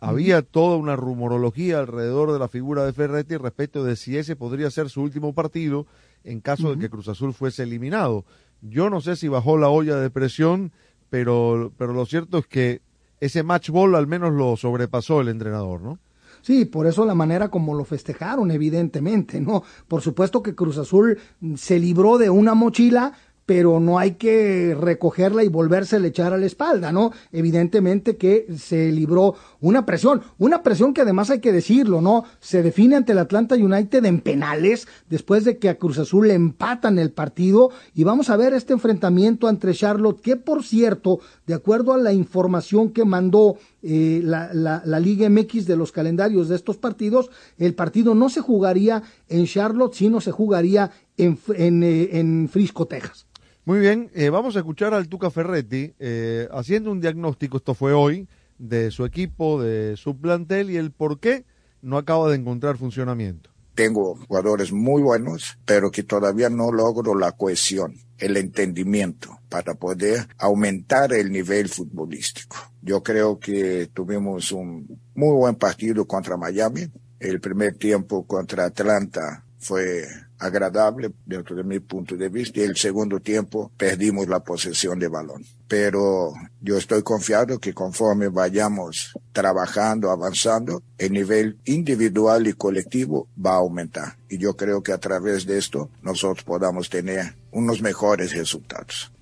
había 0.00 0.42
toda 0.42 0.76
una 0.76 0.96
rumorología 0.96 1.78
alrededor 1.78 2.32
de 2.32 2.38
la 2.38 2.48
figura 2.48 2.84
de 2.84 2.92
Ferretti 2.92 3.36
respecto 3.36 3.84
de 3.84 3.96
si 3.96 4.16
ese 4.16 4.36
podría 4.36 4.70
ser 4.70 4.88
su 4.88 5.02
último 5.02 5.34
partido 5.34 5.86
en 6.24 6.40
caso 6.40 6.68
uh 6.68 6.70
-huh. 6.70 6.74
de 6.74 6.80
que 6.80 6.90
Cruz 6.90 7.08
Azul 7.08 7.34
fuese 7.34 7.62
eliminado. 7.62 8.24
Yo 8.62 8.88
no 8.90 9.00
sé 9.00 9.16
si 9.16 9.28
bajó 9.28 9.58
la 9.58 9.68
olla 9.68 9.96
de 9.96 10.10
presión, 10.10 10.72
pero, 11.10 11.72
pero 11.76 11.92
lo 11.92 12.06
cierto 12.06 12.38
es 12.38 12.46
que 12.46 12.80
ese 13.20 13.42
match 13.42 13.70
ball 13.70 13.94
al 13.94 14.06
menos 14.06 14.32
lo 14.32 14.56
sobrepasó 14.56 15.20
el 15.20 15.28
entrenador, 15.28 15.80
¿no? 15.80 15.98
Sí, 16.42 16.64
por 16.64 16.86
eso 16.86 17.04
la 17.04 17.14
manera 17.16 17.48
como 17.48 17.74
lo 17.74 17.84
festejaron, 17.84 18.52
evidentemente, 18.52 19.40
¿no? 19.40 19.64
Por 19.88 20.00
supuesto 20.00 20.44
que 20.44 20.54
Cruz 20.54 20.78
Azul 20.78 21.18
se 21.56 21.80
libró 21.80 22.18
de 22.18 22.30
una 22.30 22.54
mochila, 22.54 23.12
pero 23.46 23.78
no 23.78 23.98
hay 23.98 24.12
que 24.12 24.76
recogerla 24.78 25.44
y 25.44 25.48
volverse 25.48 25.96
a 25.96 26.06
echar 26.06 26.32
a 26.32 26.36
la 26.36 26.46
espalda, 26.46 26.90
¿no? 26.92 27.12
Evidentemente 27.32 28.16
que 28.16 28.46
se 28.58 28.90
libró 28.90 29.36
una 29.60 29.86
presión, 29.86 30.22
una 30.38 30.62
presión 30.64 30.92
que 30.92 31.02
además 31.02 31.30
hay 31.30 31.40
que 31.40 31.52
decirlo, 31.52 32.00
¿no? 32.00 32.24
Se 32.40 32.62
define 32.62 32.96
ante 32.96 33.12
el 33.12 33.18
Atlanta 33.18 33.54
United 33.54 34.04
en 34.04 34.20
penales 34.20 34.88
después 35.08 35.44
de 35.44 35.58
que 35.58 35.68
a 35.68 35.78
Cruz 35.78 35.98
Azul 35.98 36.28
le 36.28 36.34
empatan 36.34 36.98
el 36.98 37.12
partido 37.12 37.70
y 37.94 38.02
vamos 38.02 38.30
a 38.30 38.36
ver 38.36 38.52
este 38.52 38.72
enfrentamiento 38.72 39.48
entre 39.48 39.74
Charlotte, 39.74 40.20
que 40.20 40.36
por 40.36 40.64
cierto, 40.64 41.20
de 41.46 41.54
acuerdo 41.54 41.92
a 41.92 41.98
la 41.98 42.12
información 42.12 42.90
que 42.90 43.04
mandó 43.04 43.56
eh, 43.82 44.20
la, 44.24 44.50
la, 44.52 45.00
Liga 45.00 45.28
MX 45.28 45.66
de 45.66 45.76
los 45.76 45.92
calendarios 45.92 46.48
de 46.48 46.56
estos 46.56 46.76
partidos, 46.76 47.30
el 47.58 47.74
partido 47.74 48.16
no 48.16 48.28
se 48.28 48.40
jugaría 48.40 49.04
en 49.28 49.46
Charlotte, 49.46 49.94
sino 49.94 50.20
se 50.20 50.32
jugaría 50.32 50.90
en, 51.16 51.38
eh, 51.84 52.18
en 52.18 52.48
Frisco, 52.48 52.86
Texas. 52.86 53.26
Muy 53.66 53.80
bien, 53.80 54.12
eh, 54.14 54.30
vamos 54.30 54.54
a 54.54 54.60
escuchar 54.60 54.94
al 54.94 55.08
Tuca 55.08 55.28
Ferretti 55.28 55.92
eh, 55.98 56.46
haciendo 56.52 56.92
un 56.92 57.00
diagnóstico, 57.00 57.56
esto 57.56 57.74
fue 57.74 57.92
hoy, 57.92 58.28
de 58.58 58.92
su 58.92 59.04
equipo, 59.04 59.60
de 59.60 59.96
su 59.96 60.16
plantel 60.16 60.70
y 60.70 60.76
el 60.76 60.92
por 60.92 61.18
qué 61.18 61.44
no 61.82 61.98
acaba 61.98 62.30
de 62.30 62.36
encontrar 62.36 62.76
funcionamiento. 62.76 63.50
Tengo 63.74 64.14
jugadores 64.14 64.70
muy 64.70 65.02
buenos, 65.02 65.58
pero 65.64 65.90
que 65.90 66.04
todavía 66.04 66.48
no 66.48 66.70
logro 66.70 67.16
la 67.16 67.32
cohesión, 67.32 67.96
el 68.18 68.36
entendimiento 68.36 69.40
para 69.48 69.74
poder 69.74 70.28
aumentar 70.38 71.12
el 71.12 71.32
nivel 71.32 71.68
futbolístico. 71.68 72.56
Yo 72.82 73.02
creo 73.02 73.40
que 73.40 73.90
tuvimos 73.92 74.52
un 74.52 75.00
muy 75.16 75.36
buen 75.36 75.56
partido 75.56 76.06
contra 76.06 76.36
Miami. 76.36 76.82
El 77.18 77.40
primer 77.40 77.74
tiempo 77.74 78.28
contra 78.28 78.66
Atlanta 78.66 79.44
fue 79.58 80.06
agradable 80.38 81.12
dentro 81.24 81.56
de 81.56 81.64
mi 81.64 81.80
punto 81.80 82.16
de 82.16 82.28
vista 82.28 82.60
y 82.60 82.64
el 82.64 82.76
segundo 82.76 83.20
tiempo 83.20 83.70
perdimos 83.76 84.28
la 84.28 84.40
posesión 84.40 84.98
de 84.98 85.08
balón. 85.08 85.44
Pero 85.68 86.32
yo 86.60 86.76
estoy 86.76 87.02
confiado 87.02 87.58
que 87.58 87.74
conforme 87.74 88.28
vayamos 88.28 89.12
trabajando, 89.32 90.10
avanzando, 90.10 90.82
el 90.98 91.12
nivel 91.12 91.58
individual 91.64 92.46
y 92.46 92.52
colectivo 92.52 93.28
va 93.44 93.52
a 93.52 93.56
aumentar. 93.56 94.16
Y 94.28 94.38
yo 94.38 94.56
creo 94.56 94.82
que 94.82 94.92
a 94.92 94.98
través 94.98 95.46
de 95.46 95.58
esto 95.58 95.90
nosotros 96.02 96.44
podamos 96.44 96.88
tener 96.88 97.34
unos 97.50 97.82
mejores 97.82 98.32
resultados. 98.34 99.12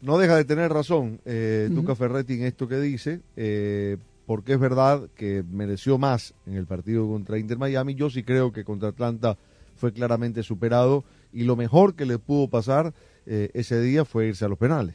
No 0.00 0.18
deja 0.18 0.36
de 0.36 0.44
tener 0.44 0.72
razón 0.72 1.20
eh, 1.24 1.68
uh 1.68 1.72
-huh. 1.72 1.76
Tuca 1.76 1.94
Ferretti 1.94 2.34
en 2.34 2.44
esto 2.44 2.66
que 2.66 2.80
dice, 2.80 3.20
eh, 3.36 3.98
porque 4.26 4.54
es 4.54 4.58
verdad 4.58 5.08
que 5.14 5.44
mereció 5.48 5.98
más 5.98 6.34
en 6.46 6.54
el 6.54 6.66
partido 6.66 7.06
contra 7.06 7.38
Inter 7.38 7.58
Miami. 7.58 7.94
Yo 7.94 8.10
sí 8.10 8.24
creo 8.24 8.52
que 8.52 8.64
contra 8.64 8.88
Atlanta 8.88 9.38
fue 9.82 9.92
claramente 9.92 10.44
superado 10.44 11.02
y 11.32 11.42
lo 11.42 11.56
mejor 11.56 11.96
que 11.96 12.06
le 12.06 12.20
pudo 12.20 12.46
pasar 12.48 12.94
eh, 13.26 13.50
ese 13.52 13.80
día 13.80 14.04
fue 14.04 14.28
irse 14.28 14.44
a 14.44 14.48
los 14.48 14.56
penales. 14.56 14.94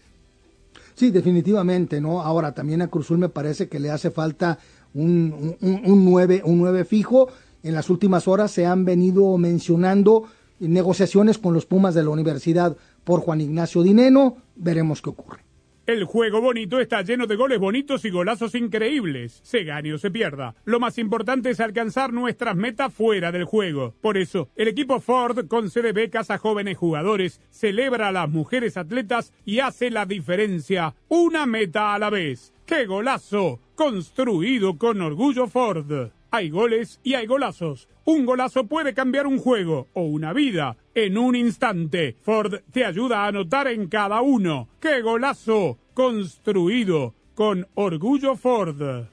Sí, 0.95 1.11
definitivamente, 1.11 1.99
¿no? 1.99 2.21
Ahora 2.21 2.53
también 2.53 2.81
a 2.81 2.87
Cruzul 2.87 3.17
me 3.17 3.27
parece 3.27 3.67
que 3.67 3.81
le 3.81 3.91
hace 3.91 4.11
falta 4.11 4.59
un, 4.93 5.57
un, 5.59 5.81
un, 5.83 6.05
9, 6.05 6.43
un 6.45 6.59
9 6.59 6.85
fijo. 6.85 7.27
En 7.63 7.73
las 7.73 7.89
últimas 7.89 8.29
horas 8.29 8.51
se 8.51 8.65
han 8.65 8.85
venido 8.85 9.37
mencionando 9.37 10.23
negociaciones 10.61 11.37
con 11.37 11.53
los 11.53 11.65
Pumas 11.65 11.93
de 11.93 12.03
la 12.03 12.09
Universidad 12.09 12.77
por 13.03 13.19
Juan 13.19 13.41
Ignacio 13.41 13.83
Dineno. 13.83 14.37
Veremos 14.55 15.01
qué 15.01 15.09
ocurre. 15.09 15.46
El 15.87 16.03
juego 16.03 16.41
bonito 16.41 16.81
está 16.81 17.01
lleno 17.01 17.27
de 17.27 17.37
goles 17.37 17.59
bonitos 17.59 18.03
y 18.03 18.09
golazos 18.09 18.55
increíbles. 18.55 19.39
Se 19.41 19.63
gane 19.63 19.93
o 19.93 19.97
se 19.97 20.11
pierda. 20.11 20.53
Lo 20.65 20.81
más 20.81 20.97
importante 20.97 21.49
es 21.49 21.61
alcanzar 21.61 22.11
nuestras 22.11 22.57
metas 22.57 22.93
fuera 22.93 23.31
del 23.31 23.45
juego. 23.45 23.95
Por 24.01 24.17
eso, 24.17 24.49
el 24.57 24.67
equipo 24.67 24.99
Ford 24.99 25.47
concede 25.47 25.93
becas 25.93 26.29
a 26.29 26.39
jóvenes 26.39 26.77
jugadores, 26.77 27.39
celebra 27.51 28.09
a 28.09 28.11
las 28.11 28.29
mujeres 28.29 28.75
atletas 28.75 29.31
y 29.45 29.59
hace 29.59 29.89
la 29.89 30.05
diferencia. 30.05 30.93
Una 31.07 31.45
meta 31.45 31.93
a 31.93 31.99
la 31.99 32.09
vez. 32.09 32.53
¡Qué 32.65 32.85
golazo! 32.85 33.61
Construido 33.75 34.77
con 34.77 35.01
orgullo 35.01 35.47
Ford. 35.47 36.11
Hay 36.31 36.49
goles 36.49 36.99
y 37.01 37.13
hay 37.13 37.27
golazos. 37.27 37.87
Un 38.03 38.25
golazo 38.25 38.67
puede 38.67 38.93
cambiar 38.93 39.25
un 39.25 39.39
juego 39.39 39.87
o 39.93 40.01
una 40.01 40.33
vida 40.33 40.75
en 40.97 41.17
un 41.17 41.35
instante. 41.35 42.15
Ford 42.23 42.55
te 42.71 42.83
ayuda 42.83 43.23
a 43.23 43.27
anotar 43.27 43.67
en 43.67 43.87
cada 43.87 44.21
uno. 44.21 44.67
¡Qué 44.79 45.01
golazo! 45.01 45.77
Construido 45.93 47.13
con 47.35 47.67
orgullo 47.75 48.35
Ford. 48.35 49.07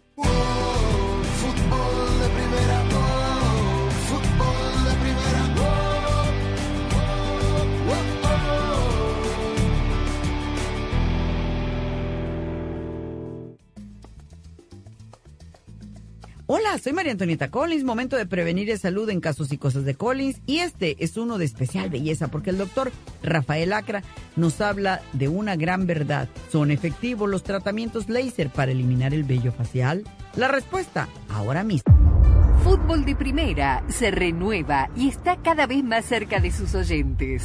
Hola, 16.47 16.77
soy 16.79 16.93
María 16.93 17.13
Antonieta 17.13 17.51
Collins, 17.51 17.85
momento 17.85 18.17
de 18.17 18.27
prevenir 18.27 18.69
de 18.69 18.77
salud 18.77 19.09
en 19.09 19.23
casos 19.23 19.51
y 19.51 19.57
cosas 19.57 19.87
de 19.87 19.95
Collins 19.95 20.43
y 20.45 20.59
este 20.59 21.03
es 21.03 21.17
uno 21.17 21.39
de 21.39 21.47
especial 21.47 21.89
belleza 21.89 22.29
porque 22.29 22.51
el 22.51 22.59
doctor 22.59 22.93
Rafael 23.23 23.73
Acra 23.73 24.03
nos 24.37 24.61
habla 24.61 25.01
de 25.15 25.29
una 25.29 25.57
gran 25.57 25.87
verdad. 25.87 26.29
¿Son 26.53 26.71
efectivos 26.71 27.31
los 27.31 27.45
tratamientos 27.45 28.11
láser 28.11 28.51
para 28.51 28.73
eliminar 28.73 29.15
el 29.15 29.25
vello 29.25 29.53
facial? 29.53 30.05
La 30.37 30.49
respuesta, 30.49 31.09
ahora 31.31 31.65
mismo. 31.65 31.91
Fútbol 32.63 33.07
de 33.07 33.17
Primera 33.17 33.83
se 33.89 34.11
renueva 34.11 34.91
y 34.95 35.09
está 35.09 35.39
cada 35.39 35.67
vez 35.67 35.83
más 35.83 36.05
cerca 36.05 36.41
de 36.41 36.53
sus 36.53 36.75
oyentes. 36.75 37.45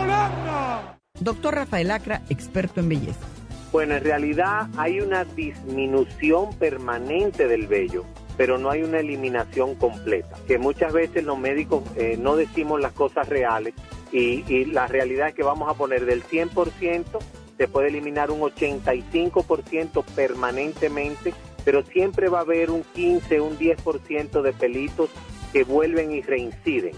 Doctor 1.21 1.53
Rafael 1.53 1.91
Acra, 1.91 2.23
experto 2.29 2.79
en 2.79 2.89
belleza. 2.89 3.19
Bueno, 3.71 3.95
en 3.95 4.03
realidad 4.03 4.67
hay 4.75 5.01
una 5.01 5.23
disminución 5.23 6.51
permanente 6.55 7.47
del 7.47 7.67
vello, 7.67 8.05
pero 8.37 8.57
no 8.57 8.71
hay 8.71 8.81
una 8.81 8.99
eliminación 8.99 9.75
completa. 9.75 10.35
Que 10.47 10.57
muchas 10.57 10.91
veces 10.91 11.23
los 11.23 11.37
médicos 11.37 11.83
eh, 11.95 12.17
no 12.19 12.35
decimos 12.35 12.81
las 12.81 12.93
cosas 12.93 13.29
reales 13.29 13.75
y, 14.11 14.43
y, 14.51 14.65
la 14.65 14.87
realidad 14.87 15.27
es 15.27 15.35
que 15.35 15.43
vamos 15.43 15.69
a 15.69 15.75
poner 15.75 16.05
del 16.05 16.23
100%, 16.23 17.05
se 17.55 17.67
puede 17.67 17.89
eliminar 17.89 18.31
un 18.31 18.41
85% 18.41 20.03
permanentemente, 20.15 21.35
pero 21.63 21.83
siempre 21.83 22.29
va 22.29 22.39
a 22.39 22.41
haber 22.41 22.71
un 22.71 22.83
15, 22.95 23.41
un 23.41 23.59
10% 23.59 24.41
de 24.41 24.53
pelitos 24.53 25.11
que 25.53 25.63
vuelven 25.65 26.13
y 26.13 26.21
reinciden. 26.23 26.93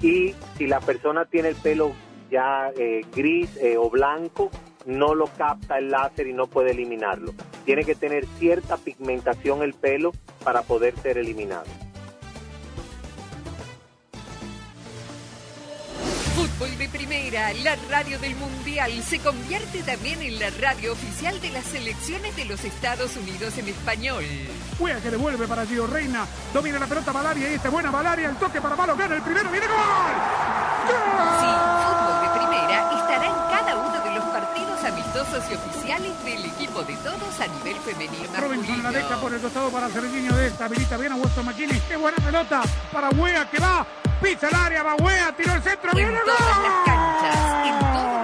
Y 0.00 0.36
si 0.56 0.68
la 0.68 0.78
persona 0.78 1.24
tiene 1.24 1.48
el 1.48 1.56
pelo 1.56 1.92
ya 2.34 2.72
eh, 2.76 3.02
gris 3.14 3.48
eh, 3.60 3.76
o 3.76 3.88
blanco, 3.88 4.50
no 4.86 5.14
lo 5.14 5.26
capta 5.26 5.78
el 5.78 5.90
láser 5.90 6.26
y 6.26 6.32
no 6.32 6.48
puede 6.48 6.72
eliminarlo. 6.72 7.32
Tiene 7.64 7.84
que 7.84 7.94
tener 7.94 8.26
cierta 8.38 8.76
pigmentación 8.76 9.62
el 9.62 9.72
pelo 9.72 10.12
para 10.42 10.62
poder 10.62 10.98
ser 10.98 11.16
eliminado. 11.16 11.66
Fútbol 16.34 16.76
de 16.76 16.88
Primera, 16.88 17.52
la 17.62 17.76
radio 17.88 18.18
del 18.18 18.34
Mundial, 18.34 18.90
se 19.04 19.20
convierte 19.20 19.84
también 19.84 20.20
en 20.20 20.40
la 20.40 20.50
radio 20.60 20.92
oficial 20.92 21.40
de 21.40 21.50
las 21.50 21.64
selecciones 21.64 22.34
de 22.34 22.46
los 22.46 22.64
Estados 22.64 23.16
Unidos 23.16 23.56
en 23.58 23.68
español. 23.68 24.24
Juega 24.76 25.00
que 25.00 25.12
devuelve 25.12 25.46
para 25.46 25.64
Gio 25.66 25.86
Reina, 25.86 26.26
domina 26.52 26.80
la 26.80 26.88
pelota 26.88 27.12
Valaria 27.12 27.48
y 27.48 27.54
esta 27.54 27.70
buena 27.70 27.92
Valaria, 27.92 28.28
el 28.28 28.36
toque 28.36 28.60
para 28.60 28.74
Malo, 28.74 28.96
gana 28.96 29.14
el 29.14 29.22
primero, 29.22 29.48
viene 29.50 29.66
gol. 29.68 29.76
¡Gol! 30.88 31.38
Sí, 31.40 32.03
Estará 32.54 33.26
en 33.26 33.34
cada 33.50 33.76
uno 33.76 34.00
de 34.00 34.14
los 34.14 34.24
partidos 34.26 34.84
amistosos 34.84 35.42
y 35.50 35.54
oficiales 35.54 36.24
del 36.24 36.44
equipo 36.44 36.82
de 36.84 36.94
todos 36.98 37.40
a 37.40 37.46
nivel 37.48 37.76
femenino 37.80 38.40
Robinson 38.40 38.82
la 38.82 38.92
deja 38.92 39.16
por 39.16 39.34
el 39.34 39.40
costado 39.40 39.70
para 39.70 39.88
Serginho 39.88 40.34
de 40.36 40.46
esta, 40.46 40.66
habilita 40.66 40.96
bien 40.96 41.12
a 41.12 41.16
Weston 41.16 41.44
McKinney, 41.46 41.80
qué 41.88 41.96
buena 41.96 42.16
pelota 42.18 42.62
para 42.92 43.10
Wea 43.10 43.50
que 43.50 43.58
va, 43.58 43.84
pisa 44.22 44.48
el 44.48 44.54
área, 44.54 44.82
va 44.84 44.94
Wea, 44.94 45.32
tiró 45.36 45.52
el 45.52 45.62
centro, 45.62 45.90
en 45.90 45.96
viene 45.96 46.18
todas 46.24 46.40
gol. 46.40 46.62
las 46.62 46.84
canchas, 46.84 47.66
en 47.66 47.78
todos 47.92 48.23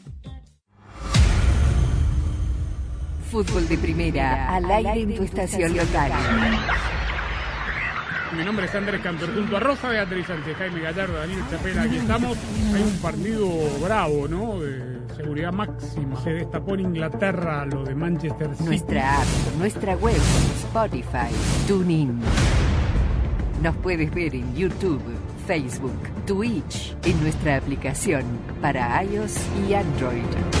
Fútbol 3.31 3.65
de 3.69 3.77
Primera, 3.77 4.53
al 4.53 4.69
aire 4.69 5.03
en 5.03 5.15
tu 5.15 5.23
estación 5.23 5.77
local. 5.77 6.11
Mi 8.37 8.43
nombre 8.43 8.65
es 8.65 8.75
Andrés 8.75 8.99
Cantor, 9.01 9.33
junto 9.33 9.55
a 9.55 9.59
Rosa 9.61 9.87
Beatriz 9.87 10.27
Sánchez, 10.27 10.57
Jaime 10.57 10.81
Gallardo, 10.81 11.13
Daniel 11.13 11.41
Chapela, 11.49 11.83
aquí 11.83 11.95
estamos. 11.95 12.37
Hay 12.73 12.81
un 12.81 12.97
partido 13.01 13.47
bravo, 13.81 14.27
¿no? 14.27 14.59
De 14.59 14.99
seguridad 15.15 15.53
máxima. 15.53 16.21
Se 16.21 16.31
destapó 16.31 16.73
en 16.73 16.81
Inglaterra 16.81 17.65
lo 17.65 17.85
de 17.85 17.95
Manchester 17.95 18.49
City. 18.51 18.65
Nuestra 18.65 19.21
app, 19.21 19.27
nuestra 19.57 19.95
web, 19.95 20.21
Spotify, 20.65 21.33
TuneIn. 21.69 22.19
Nos 23.63 23.75
puedes 23.77 24.13
ver 24.13 24.35
en 24.35 24.53
YouTube, 24.53 25.01
Facebook, 25.47 26.01
Twitch, 26.25 26.97
en 27.05 27.21
nuestra 27.23 27.55
aplicación 27.55 28.23
para 28.61 29.01
iOS 29.05 29.37
y 29.69 29.73
Android. 29.73 30.60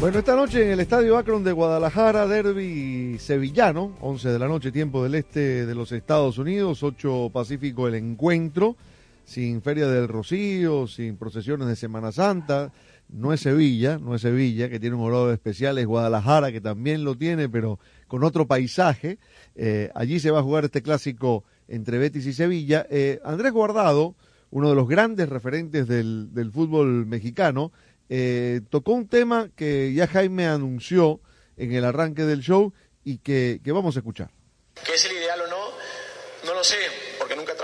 Bueno, 0.00 0.20
esta 0.20 0.36
noche 0.36 0.62
en 0.62 0.70
el 0.70 0.78
Estadio 0.78 1.18
Akron 1.18 1.42
de 1.42 1.50
Guadalajara, 1.50 2.28
derby 2.28 3.16
sevillano, 3.18 3.96
11 4.00 4.28
de 4.28 4.38
la 4.38 4.46
noche, 4.46 4.70
tiempo 4.70 5.02
del 5.02 5.16
este 5.16 5.66
de 5.66 5.74
los 5.74 5.90
Estados 5.90 6.38
Unidos, 6.38 6.84
8 6.84 7.30
Pacífico 7.32 7.88
el 7.88 7.96
encuentro, 7.96 8.76
sin 9.24 9.60
Feria 9.60 9.88
del 9.88 10.06
Rocío, 10.06 10.86
sin 10.86 11.16
procesiones 11.16 11.66
de 11.66 11.74
Semana 11.74 12.12
Santa. 12.12 12.72
No 13.08 13.32
es 13.32 13.40
Sevilla, 13.40 13.98
no 13.98 14.14
es 14.14 14.22
Sevilla, 14.22 14.68
que 14.68 14.78
tiene 14.78 14.94
un 14.94 15.02
olor 15.02 15.32
especial, 15.32 15.78
es 15.78 15.86
Guadalajara, 15.86 16.52
que 16.52 16.60
también 16.60 17.02
lo 17.02 17.16
tiene, 17.16 17.48
pero 17.48 17.80
con 18.06 18.22
otro 18.22 18.46
paisaje. 18.46 19.18
Eh, 19.56 19.90
allí 19.96 20.20
se 20.20 20.30
va 20.30 20.38
a 20.38 20.44
jugar 20.44 20.64
este 20.64 20.80
clásico 20.80 21.42
entre 21.66 21.98
Betis 21.98 22.24
y 22.24 22.34
Sevilla. 22.34 22.86
Eh, 22.88 23.18
Andrés 23.24 23.50
Guardado, 23.50 24.14
uno 24.52 24.68
de 24.68 24.76
los 24.76 24.88
grandes 24.88 25.28
referentes 25.28 25.88
del 25.88 26.50
fútbol 26.54 27.04
mexicano, 27.04 27.72
eh, 28.08 28.60
tocó 28.70 28.92
un 28.92 29.08
tema 29.08 29.50
que 29.54 29.92
ya 29.92 30.06
Jaime 30.06 30.46
anunció 30.46 31.20
en 31.56 31.72
el 31.72 31.84
arranque 31.84 32.22
del 32.22 32.40
show 32.40 32.72
y 33.04 33.18
que, 33.18 33.60
que 33.62 33.72
vamos 33.72 33.96
a 33.96 34.00
escuchar. 34.00 34.30
¿Qué 34.84 34.94
es 34.94 35.04
el 35.06 35.12
ideal 35.12 35.40
o 35.40 35.46
no? 35.48 35.68
No 36.46 36.54
lo 36.54 36.64
sé, 36.64 36.76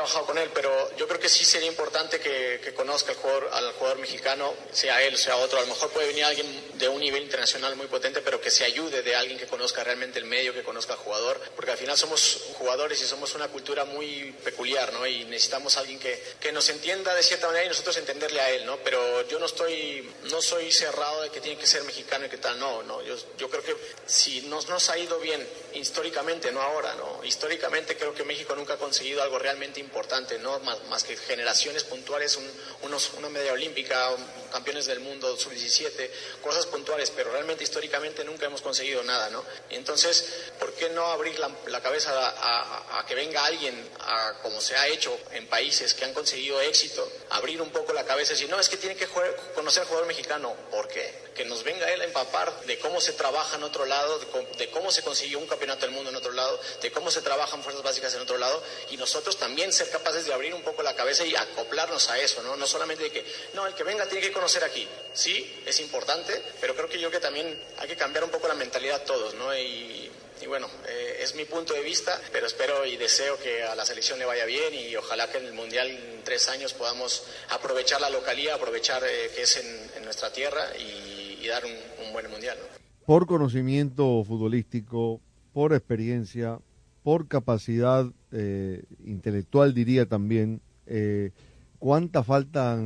trabajado 0.04 0.26
con 0.26 0.38
él, 0.38 0.50
pero 0.52 0.70
yo 0.96 1.08
creo 1.08 1.18
que 1.18 1.30
sí 1.30 1.44
sería 1.44 1.68
importante 1.68 2.20
que, 2.20 2.60
que 2.62 2.74
conozca 2.74 3.12
al 3.12 3.16
jugador, 3.16 3.48
al 3.52 3.72
jugador 3.72 3.98
mexicano, 3.98 4.52
sea 4.70 5.00
él, 5.02 5.16
sea 5.16 5.36
otro. 5.36 5.58
A 5.58 5.62
lo 5.62 5.68
mejor 5.68 5.90
puede 5.90 6.08
venir 6.08 6.24
alguien 6.24 6.46
de 6.74 6.88
un 6.88 7.00
nivel 7.00 7.22
internacional 7.22 7.74
muy 7.76 7.86
potente, 7.86 8.20
pero 8.20 8.38
que 8.40 8.50
se 8.50 8.64
ayude 8.64 9.02
de 9.02 9.14
alguien 9.16 9.38
que 9.38 9.46
conozca 9.46 9.82
realmente 9.82 10.18
el 10.18 10.26
medio, 10.26 10.52
que 10.52 10.62
conozca 10.62 10.92
al 10.92 10.98
jugador, 10.98 11.40
porque 11.56 11.70
al 11.70 11.78
final 11.78 11.96
somos 11.96 12.48
jugadores 12.58 13.00
y 13.00 13.06
somos 13.06 13.34
una 13.34 13.48
cultura 13.48 13.86
muy 13.86 14.32
peculiar, 14.44 14.92
¿no? 14.92 15.06
Y 15.06 15.24
necesitamos 15.24 15.76
alguien 15.78 15.98
que, 15.98 16.22
que 16.38 16.52
nos 16.52 16.68
entienda 16.68 17.14
de 17.14 17.22
cierta 17.22 17.46
manera 17.46 17.64
y 17.64 17.68
nosotros 17.68 17.96
entenderle 17.96 18.40
a 18.40 18.50
él, 18.50 18.66
¿no? 18.66 18.76
Pero 18.78 19.26
yo 19.28 19.38
no 19.38 19.46
estoy, 19.46 20.06
no 20.24 20.42
soy 20.42 20.70
cerrado 20.70 21.22
de 21.22 21.30
que 21.30 21.40
tiene 21.40 21.58
que 21.58 21.66
ser 21.66 21.82
mexicano 21.84 22.26
y 22.26 22.28
que 22.28 22.38
tal, 22.38 22.58
no, 22.58 22.82
no. 22.82 23.02
Yo, 23.02 23.16
yo 23.38 23.48
creo 23.48 23.64
que 23.64 23.74
si 24.04 24.42
nos, 24.42 24.68
nos 24.68 24.90
ha 24.90 24.98
ido 24.98 25.18
bien 25.18 25.46
históricamente, 25.72 26.52
no 26.52 26.60
ahora, 26.60 26.94
¿no? 26.96 27.24
Históricamente 27.24 27.96
creo 27.96 28.14
que 28.14 28.24
México 28.24 28.54
nunca 28.54 28.74
ha 28.74 28.78
conseguido 28.78 29.22
algo 29.22 29.38
realmente 29.38 29.80
importante, 29.80 29.93
¿no? 30.38 30.58
Más, 30.60 31.04
que 31.04 31.16
generaciones 31.16 31.84
puntuales, 31.84 32.36
un, 32.36 32.50
unos, 32.82 33.12
una 33.14 33.28
medalla 33.28 33.52
olímpica, 33.52 34.10
campeones 34.54 34.86
del 34.86 35.00
mundo, 35.00 35.36
sub-17, 35.36 36.10
cosas 36.40 36.66
puntuales, 36.66 37.10
pero 37.10 37.32
realmente 37.32 37.64
históricamente 37.64 38.24
nunca 38.24 38.46
hemos 38.46 38.62
conseguido 38.62 39.02
nada, 39.02 39.28
¿no? 39.30 39.44
Entonces, 39.70 40.24
¿por 40.60 40.72
qué 40.74 40.90
no 40.90 41.04
abrir 41.06 41.36
la, 41.40 41.82
cabeza 41.82 42.12
a, 42.16 43.00
a, 43.00 43.06
que 43.06 43.16
venga 43.16 43.44
alguien, 43.44 43.74
a, 43.98 44.34
como 44.42 44.60
se 44.60 44.76
ha 44.76 44.86
hecho 44.86 45.18
en 45.32 45.48
países 45.48 45.92
que 45.94 46.04
han 46.04 46.14
conseguido 46.14 46.60
éxito, 46.60 47.10
abrir 47.30 47.60
un 47.60 47.70
poco 47.70 47.92
la 47.92 48.04
cabeza 48.04 48.32
y 48.32 48.36
decir, 48.36 48.48
no, 48.48 48.60
es 48.60 48.68
que 48.68 48.76
tiene 48.76 48.94
que 48.94 49.06
jugar, 49.06 49.34
conocer 49.56 49.82
al 49.82 49.88
jugador 49.88 50.06
mexicano, 50.06 50.54
¿por 50.70 50.86
qué? 50.86 51.24
Que 51.34 51.44
nos 51.44 51.64
venga 51.64 51.92
él 51.92 52.00
a 52.00 52.04
empapar 52.04 52.60
de 52.62 52.78
cómo 52.78 53.00
se 53.00 53.14
trabaja 53.14 53.56
en 53.56 53.64
otro 53.64 53.84
lado, 53.86 54.20
de 54.20 54.26
de 54.56 54.70
cómo 54.70 54.92
se 54.92 55.02
consiguió 55.02 55.40
un 55.40 55.48
campeonato 55.48 55.82
del 55.82 55.90
mundo 55.90 56.10
en 56.10 56.16
otro 56.16 56.30
lado, 56.30 56.60
de 56.80 56.92
cómo 56.92 57.10
se 57.10 57.22
trabajan 57.22 57.60
fuerzas 57.62 57.82
básicas 57.82 58.14
en 58.14 58.20
otro 58.20 58.38
lado, 58.38 58.62
y 58.90 58.96
nosotros 58.96 59.36
también 59.36 59.72
ser 59.72 59.90
capaces 59.90 60.26
de 60.26 60.32
abrir 60.32 60.54
un 60.54 60.62
poco 60.62 60.82
la 60.82 60.94
cabeza 60.94 61.26
y 61.26 61.34
acoplarnos 61.34 62.08
a 62.10 62.18
eso, 62.20 62.40
¿no? 62.42 62.56
No 62.56 62.66
solamente 62.68 63.04
de 63.04 63.10
que, 63.10 63.24
no, 63.54 63.66
el 63.66 63.74
que 63.74 63.82
venga 63.82 64.06
tiene 64.06 64.24
que 64.24 64.32
conocer 64.32 64.43
aquí. 64.64 64.86
Sí, 65.12 65.62
es 65.66 65.80
importante, 65.80 66.32
pero 66.60 66.74
creo 66.74 66.88
que 66.88 67.00
yo 67.00 67.10
que 67.10 67.20
también 67.20 67.46
hay 67.78 67.88
que 67.88 67.96
cambiar 67.96 68.24
un 68.24 68.30
poco 68.30 68.48
la 68.48 68.54
mentalidad 68.54 69.02
todos, 69.04 69.34
¿no? 69.34 69.56
Y, 69.56 70.10
y 70.42 70.46
bueno, 70.46 70.66
eh, 70.88 71.20
es 71.22 71.34
mi 71.34 71.44
punto 71.44 71.72
de 71.72 71.82
vista, 71.82 72.12
pero 72.32 72.46
espero 72.46 72.84
y 72.84 72.96
deseo 72.96 73.38
que 73.38 73.62
a 73.62 73.74
la 73.74 73.86
selección 73.86 74.18
le 74.18 74.24
vaya 74.24 74.44
bien 74.44 74.74
y 74.74 74.94
ojalá 74.96 75.30
que 75.30 75.38
en 75.38 75.46
el 75.46 75.54
Mundial 75.54 75.88
en 75.88 76.22
tres 76.24 76.48
años 76.48 76.74
podamos 76.74 77.24
aprovechar 77.50 78.00
la 78.00 78.10
localía, 78.10 78.54
aprovechar 78.54 79.02
eh, 79.04 79.30
que 79.34 79.42
es 79.42 79.56
en, 79.56 79.66
en, 79.96 80.04
nuestra 80.04 80.32
tierra 80.32 80.62
y, 80.76 81.38
y 81.42 81.46
dar 81.46 81.64
un, 81.64 82.06
un, 82.06 82.12
buen 82.12 82.30
Mundial. 82.30 82.58
¿no? 82.60 82.78
Por 83.06 83.26
conocimiento 83.26 84.24
futbolístico, 84.24 85.20
por 85.52 85.72
experiencia, 85.72 86.58
por 87.02 87.28
capacidad 87.28 88.06
eh, 88.32 88.82
intelectual 89.04 89.72
diría 89.72 90.06
también, 90.06 90.60
eh, 90.86 91.30
¿cuánta 91.78 92.24
falta 92.24 92.78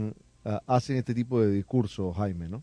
uh, 0.49 0.59
hacen 0.67 0.97
este 0.97 1.15
tipo 1.15 1.41
de 1.41 1.53
discursos, 1.53 2.17
Jaime, 2.17 2.49
no? 2.49 2.63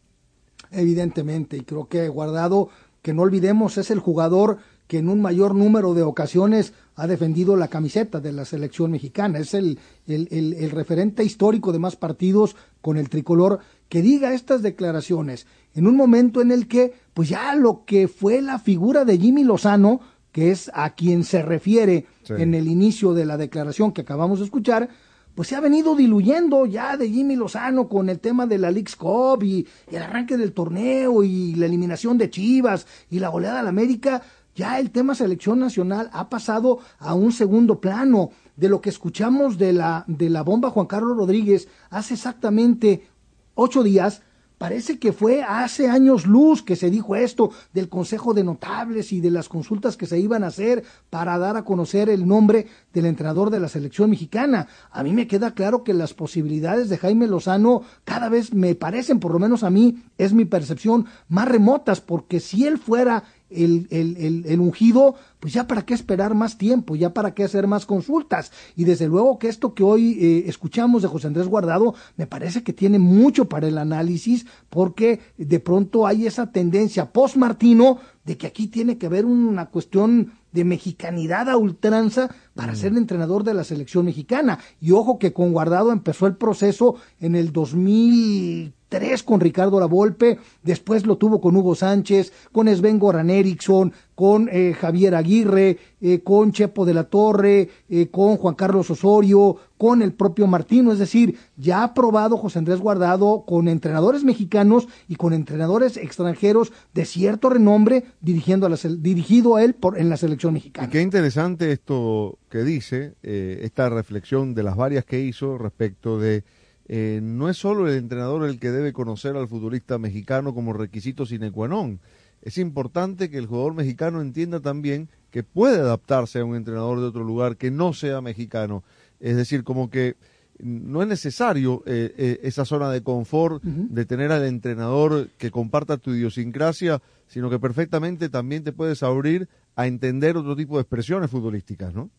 Evidentemente, 0.72 1.58
y 1.58 1.62
creo 1.62 1.88
que 1.88 2.08
Guardado, 2.10 2.70
que 3.02 3.14
no 3.14 3.22
olvidemos, 3.22 3.78
es 3.78 3.92
el 3.92 4.00
jugador 4.00 4.58
que 4.88 5.00
en 5.00 5.10
un 5.10 5.22
mayor 5.22 5.56
número 5.56 5.94
de 5.94 6.04
ocasiones 6.04 6.74
ha 6.96 7.08
defendido 7.08 7.56
la 7.56 7.68
camiseta 7.68 8.20
de 8.20 8.32
la 8.32 8.46
selección 8.46 8.92
mexicana. 8.92 9.40
Es 9.40 9.54
el, 9.54 9.80
el, 10.08 10.28
el, 10.32 10.54
el, 10.54 10.72
referente 10.72 11.24
histórico 11.24 11.72
de 11.72 11.80
más 11.80 11.96
partidos 11.96 12.56
con 12.82 12.98
el 12.98 13.10
tricolor 13.10 13.60
que 13.90 14.02
diga 14.02 14.34
estas 14.34 14.62
declaraciones 14.62 15.48
en 15.74 15.88
un 15.88 15.96
momento 15.96 16.42
en 16.42 16.52
el 16.52 16.68
que, 16.68 16.94
pues 17.14 17.30
ya 17.30 17.54
lo 17.56 17.84
que 17.86 18.08
fue 18.08 18.42
la 18.42 18.60
figura 18.60 19.06
de 19.06 19.18
Jimmy 19.18 19.44
Lozano, 19.44 20.00
que 20.32 20.52
es 20.52 20.72
a 20.74 20.96
quien 20.96 21.24
se 21.24 21.42
refiere 21.42 22.06
sí. 22.24 22.34
en 22.38 22.54
el 22.54 22.68
inicio 22.68 23.14
de 23.14 23.26
la 23.26 23.38
declaración 23.38 23.92
que 23.92 24.02
acabamos 24.02 24.40
de 24.40 24.46
escuchar, 24.46 24.90
pues 25.36 25.50
se 25.50 25.56
ha 25.56 25.60
venido 25.60 25.96
diluyendo 25.96 26.66
ya 26.66 26.98
de 26.98 27.10
Jimmy 27.10 27.36
Lozano 27.36 27.88
con 27.88 28.10
el 28.10 28.20
tema 28.20 28.48
de 28.48 28.58
la 28.58 28.72
League's 28.72 28.96
Cup 28.96 29.44
y, 29.44 29.68
y 29.92 29.96
el 29.96 30.02
arranque 30.02 30.38
del 30.38 30.54
torneo 30.54 31.24
y 31.24 31.56
la 31.56 31.66
eliminación 31.66 32.18
de 32.18 32.30
Chivas 32.30 32.88
y 33.12 33.20
la 33.20 33.30
goleada 33.30 33.60
al 33.60 33.68
América 33.68 34.24
ya 34.56 34.80
el 34.80 34.92
tema 34.92 35.16
selección 35.16 35.60
nacional 35.60 36.10
ha 36.14 36.30
pasado 36.30 36.80
a 36.98 37.14
un 37.14 37.32
segundo 37.32 37.82
plano. 37.82 38.32
De 38.56 38.70
lo 38.70 38.80
que 38.80 38.90
escuchamos 38.90 39.58
de 39.58 39.74
la, 39.74 40.06
de 40.08 40.30
la 40.30 40.42
bomba 40.42 40.70
Juan 40.70 40.88
Carlos 40.88 41.18
Rodríguez 41.18 41.68
hace 41.90 42.14
exactamente 42.14 43.06
ocho 43.54 43.84
días, 43.84 44.22
parece 44.58 45.00
que 45.00 45.12
fue 45.12 45.44
hace 45.44 45.90
años 45.90 46.26
luz 46.26 46.62
que 46.62 46.76
se 46.76 46.90
dijo 46.90 47.16
esto 47.16 47.52
del 47.74 47.90
Consejo 47.90 48.34
de 48.34 48.44
Notables 48.44 49.12
y 49.14 49.22
de 49.22 49.32
las 49.32 49.50
consultas 49.50 49.98
que 49.98 50.06
se 50.06 50.20
iban 50.20 50.44
a 50.44 50.48
hacer 50.48 50.84
para 51.10 51.38
dar 51.38 51.58
a 51.58 51.64
conocer 51.64 52.10
el 52.10 52.28
nombre 52.28 52.68
del 52.94 53.06
entrenador 53.06 53.50
de 53.50 53.60
la 53.60 53.68
selección 53.68 54.10
mexicana. 54.10 54.68
A 54.92 55.04
mí 55.04 55.14
me 55.14 55.28
queda 55.28 55.54
claro 55.54 55.84
que 55.84 55.94
las 55.94 56.14
posibilidades 56.14 56.90
de 56.90 56.98
Jaime 56.98 57.28
Lozano 57.28 57.84
cada 58.04 58.30
vez 58.30 58.54
me 58.54 58.76
parecen, 58.76 59.20
por 59.20 59.32
lo 59.32 59.40
menos 59.40 59.64
a 59.64 59.70
mí, 59.70 60.04
es 60.18 60.34
mi 60.34 60.46
percepción, 60.46 61.06
más 61.28 61.48
remotas, 61.48 62.02
porque 62.02 62.40
si 62.40 62.66
él 62.66 62.78
fuera 62.78 63.24
el, 63.56 63.88
el, 63.90 64.18
el, 64.18 64.46
el, 64.46 64.60
ungido, 64.60 65.16
pues 65.40 65.54
ya 65.54 65.68
para 65.68 65.86
qué 65.86 65.94
esperar 65.94 66.36
más 66.36 66.58
tiempo, 66.58 66.96
ya 66.96 67.14
para 67.14 67.34
qué 67.34 67.44
hacer 67.44 67.68
más 67.68 67.86
consultas. 67.86 68.52
Y 68.76 68.84
desde 68.84 69.08
luego 69.08 69.40
que 69.40 69.48
esto 69.48 69.74
que 69.74 69.84
hoy 69.84 70.18
eh, 70.20 70.44
escuchamos 70.48 71.02
de 71.02 71.08
José 71.08 71.28
Andrés 71.28 71.48
Guardado 71.48 71.96
me 72.18 72.28
parece 72.28 72.64
que 72.64 72.74
tiene 72.74 73.00
mucho 73.00 73.46
para 73.46 73.68
el 73.68 73.78
análisis, 73.78 74.46
porque 74.70 75.20
de 75.38 75.60
pronto 75.60 76.06
hay 76.06 76.28
esa 76.28 76.52
tendencia 76.52 77.12
post-Martino 77.12 78.00
de 78.24 78.38
que 78.38 78.48
aquí 78.48 78.68
tiene 78.68 78.98
que 78.98 79.06
haber 79.06 79.26
una 79.26 79.68
cuestión 79.68 80.34
de 80.52 80.64
mexicanidad 80.64 81.50
a 81.50 81.58
ultranza 81.58 82.30
para 82.54 82.74
mm. 82.74 82.76
ser 82.76 82.98
entrenador 82.98 83.44
de 83.44 83.54
la 83.54 83.64
selección 83.64 84.06
mexicana. 84.06 84.60
Y 84.80 84.92
ojo 84.92 85.20
que 85.20 85.34
con 85.34 85.52
Guardado 85.52 85.92
empezó 85.92 86.28
el 86.28 86.36
proceso 86.36 86.96
en 87.20 87.36
el 87.36 87.52
2000 87.52 88.74
tres 88.96 89.24
con 89.24 89.42
Ricardo 89.42 89.78
Lavolpe, 89.78 90.40
después 90.64 91.06
lo 91.06 91.18
tuvo 91.18 91.42
con 91.42 91.54
Hugo 91.54 91.76
Sánchez, 91.76 92.32
con 92.54 92.74
Sven 92.74 92.98
Goran 92.98 93.30
Eriksson, 93.30 93.92
con 94.16 94.48
eh, 94.50 94.74
Javier 94.74 95.16
Aguirre, 95.16 95.78
eh, 96.00 96.22
con 96.24 96.54
Chepo 96.54 96.86
de 96.86 96.94
la 96.94 97.04
Torre, 97.04 97.68
eh, 97.90 98.08
con 98.10 98.38
Juan 98.38 98.56
Carlos 98.56 98.90
Osorio, 98.90 99.58
con 99.78 100.02
el 100.02 100.14
propio 100.14 100.48
Martino, 100.48 100.94
es 100.94 101.00
decir, 101.00 101.38
ya 101.58 101.84
ha 101.84 101.94
probado 101.94 102.38
José 102.38 102.60
Andrés 102.60 102.80
Guardado 102.80 103.44
con 103.46 103.68
entrenadores 103.68 104.24
mexicanos 104.24 104.88
y 105.10 105.18
con 105.18 105.34
entrenadores 105.34 105.98
extranjeros 105.98 106.72
de 106.94 107.04
cierto 107.04 107.50
renombre 107.50 108.06
dirigiendo 108.22 108.66
a 108.66 108.70
la, 108.70 108.78
dirigido 108.98 109.58
a 109.58 109.64
él 109.66 109.76
por, 109.76 110.00
en 110.00 110.08
la 110.08 110.16
selección 110.16 110.54
mexicana. 110.54 110.88
Y 110.88 110.92
qué 110.92 111.02
interesante 111.02 111.74
esto 111.74 112.40
que 112.50 112.64
dice, 112.64 113.16
esta 113.22 113.90
reflexión 113.90 114.56
de 114.56 114.64
las 114.64 114.78
varias 114.78 115.04
que 115.04 115.20
hizo 115.20 115.58
respecto 115.58 116.18
de 116.18 116.46
eh, 116.88 117.20
no 117.22 117.50
es 117.50 117.58
solo 117.58 117.88
el 117.88 117.98
entrenador 117.98 118.48
el 118.48 118.60
que 118.60 118.72
debe 118.72 118.94
conocer 118.94 119.36
al 119.36 119.48
futbolista 119.48 119.98
mexicano 119.98 120.54
como 120.54 120.74
requisito 120.74 121.26
sine 121.26 121.52
qua 121.52 121.68
non. 121.68 122.00
Es 122.42 122.60
importante 122.60 123.30
que 123.30 123.40
el 123.40 123.48
jugador 123.48 123.74
mexicano 123.74 124.22
entienda 124.22 124.60
también 124.60 125.10
que 125.32 125.44
puede 125.44 125.80
adaptarse 125.80 126.40
a 126.40 126.46
un 126.46 126.56
entrenador 126.56 127.00
de 127.00 127.08
otro 127.08 127.24
lugar 127.24 127.58
que 127.58 127.72
no 127.72 127.94
sea 127.94 128.22
mexicano. 128.22 128.84
Es 129.20 129.36
decir, 129.36 129.64
como 129.64 129.90
que 129.90 130.16
no 130.60 131.02
es 131.02 131.08
necesario 131.08 131.84
eh, 131.86 132.14
eh, 132.18 132.40
esa 132.44 132.66
zona 132.66 132.90
de 132.90 133.04
confort 133.04 133.62
de 133.64 134.06
tener 134.06 134.32
al 134.32 134.46
entrenador 134.46 135.30
que 135.38 135.52
comparta 135.52 135.98
tu 135.98 136.12
idiosincrasia, 136.12 137.02
sino 137.28 137.50
que 137.50 137.60
perfectamente 137.60 138.30
también 138.30 138.64
te 138.64 138.72
puedes 138.72 139.04
abrir 139.04 139.50
a 139.76 139.88
entender 139.88 140.38
otro 140.38 140.56
tipo 140.56 140.76
de 140.76 140.82
expresiones 140.82 141.30
futbolísticas, 141.30 141.94
¿no? 141.94 142.10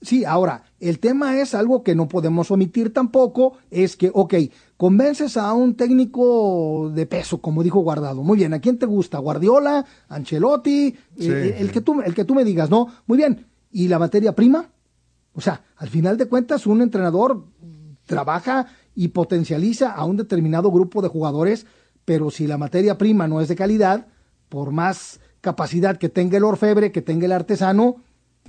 Sí, 0.00 0.24
ahora, 0.24 0.64
el 0.80 0.98
tema 0.98 1.38
es 1.38 1.54
algo 1.54 1.82
que 1.82 1.94
no 1.94 2.08
podemos 2.08 2.50
omitir 2.50 2.92
tampoco, 2.92 3.58
es 3.70 3.96
que, 3.96 4.10
ok, 4.12 4.34
convences 4.78 5.36
a 5.36 5.52
un 5.52 5.74
técnico 5.74 6.90
de 6.94 7.04
peso, 7.04 7.38
como 7.42 7.62
dijo 7.62 7.80
Guardado, 7.80 8.22
muy 8.22 8.38
bien, 8.38 8.54
¿a 8.54 8.60
quién 8.60 8.78
te 8.78 8.86
gusta? 8.86 9.18
¿Guardiola? 9.18 9.84
¿Ancelotti? 10.08 10.96
Eh, 11.18 11.56
el, 11.58 11.70
que 11.70 11.82
tú, 11.82 12.00
el 12.00 12.14
que 12.14 12.24
tú 12.24 12.34
me 12.34 12.44
digas, 12.44 12.70
¿no? 12.70 12.88
Muy 13.06 13.18
bien, 13.18 13.46
¿y 13.70 13.88
la 13.88 13.98
materia 13.98 14.34
prima? 14.34 14.70
O 15.34 15.40
sea, 15.40 15.62
al 15.76 15.88
final 15.88 16.16
de 16.16 16.28
cuentas, 16.28 16.66
un 16.66 16.80
entrenador 16.82 17.44
trabaja 18.06 18.66
y 18.94 19.08
potencializa 19.08 19.92
a 19.92 20.04
un 20.04 20.16
determinado 20.16 20.70
grupo 20.70 21.02
de 21.02 21.08
jugadores, 21.08 21.66
pero 22.04 22.30
si 22.30 22.46
la 22.46 22.58
materia 22.58 22.98
prima 22.98 23.28
no 23.28 23.40
es 23.40 23.48
de 23.48 23.56
calidad, 23.56 24.06
por 24.48 24.70
más 24.70 25.20
capacidad 25.40 25.96
que 25.96 26.08
tenga 26.08 26.36
el 26.36 26.44
orfebre, 26.44 26.92
que 26.92 27.02
tenga 27.02 27.26
el 27.26 27.32
artesano, 27.32 28.02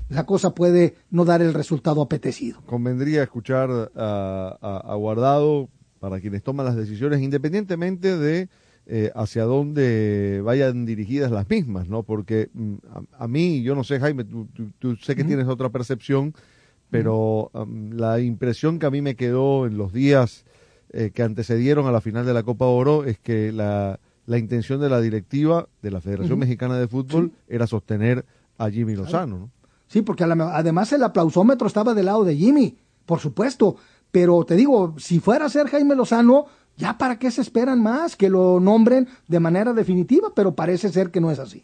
la 0.09 0.25
cosa 0.25 0.53
puede 0.53 0.95
no 1.09 1.25
dar 1.25 1.41
el 1.41 1.53
resultado 1.53 2.01
apetecido. 2.01 2.61
Convendría 2.65 3.23
escuchar 3.23 3.91
a, 3.95 4.95
Guardado 4.97 5.69
para 5.99 6.19
quienes 6.19 6.43
toman 6.43 6.65
las 6.65 6.75
decisiones, 6.75 7.21
independientemente 7.21 8.17
de 8.17 8.49
eh, 8.85 9.11
hacia 9.15 9.43
dónde 9.43 10.41
vayan 10.43 10.85
dirigidas 10.85 11.31
las 11.31 11.49
mismas, 11.49 11.87
¿no? 11.87 12.03
Porque 12.03 12.49
mm, 12.53 12.75
a, 13.17 13.27
mí, 13.27 13.63
yo 13.63 13.75
no 13.75 13.85
sé, 13.85 13.99
Jaime, 13.99 14.25
tú, 14.25 14.95
sé 14.97 15.15
que 15.15 15.23
tienes 15.23 15.47
otra 15.47 15.69
percepción, 15.69 16.33
pero 16.93 17.49
la 17.91 18.19
impresión 18.19 18.77
que 18.77 18.85
a 18.85 18.91
mí 18.91 19.01
me 19.01 19.15
quedó 19.15 19.65
en 19.65 19.77
los 19.77 19.91
días 19.91 20.45
eh, 20.91 21.09
que 21.11 21.23
antecedieron 21.23 21.87
a 21.87 21.91
la 21.91 22.01
final 22.01 22.23
de 22.23 22.35
la 22.35 22.43
Copa 22.43 22.65
Oro 22.65 23.03
es 23.03 23.17
que 23.17 23.51
la, 23.51 23.99
la 24.27 24.37
intención 24.37 24.79
de 24.79 24.89
la 24.89 25.01
directiva 25.01 25.67
de 25.81 25.89
la 25.89 26.01
Federación 26.01 26.37
Mexicana 26.37 26.77
de 26.77 26.87
Fútbol 26.87 27.31
era 27.47 27.65
sostener 27.65 28.25
a 28.59 28.69
Jimmy 28.69 28.95
Lozano, 28.95 29.39
¿no? 29.39 29.49
Sí, 29.87 30.03
porque 30.03 30.23
además 30.23 30.93
el 30.93 31.03
aplausómetro 31.03 31.67
estaba 31.67 31.95
del 31.95 32.05
lado 32.05 32.23
de 32.23 32.35
Jimmy, 32.35 32.77
por 33.07 33.19
supuesto. 33.19 33.75
Pero 34.11 34.43
te 34.43 34.55
digo, 34.55 34.93
si 34.97 35.19
fuera 35.19 35.45
a 35.45 35.49
ser 35.49 35.67
Jaime 35.67 35.95
Lozano, 35.95 36.45
ya 36.77 36.97
para 36.97 37.17
qué 37.17 37.31
se 37.31 37.41
esperan 37.41 37.81
más 37.81 38.15
que 38.15 38.29
lo 38.29 38.59
nombren 38.59 39.07
de 39.27 39.39
manera 39.39 39.73
definitiva, 39.73 40.31
pero 40.35 40.53
parece 40.53 40.89
ser 40.89 41.09
que 41.09 41.21
no 41.21 41.31
es 41.31 41.39
así. 41.39 41.63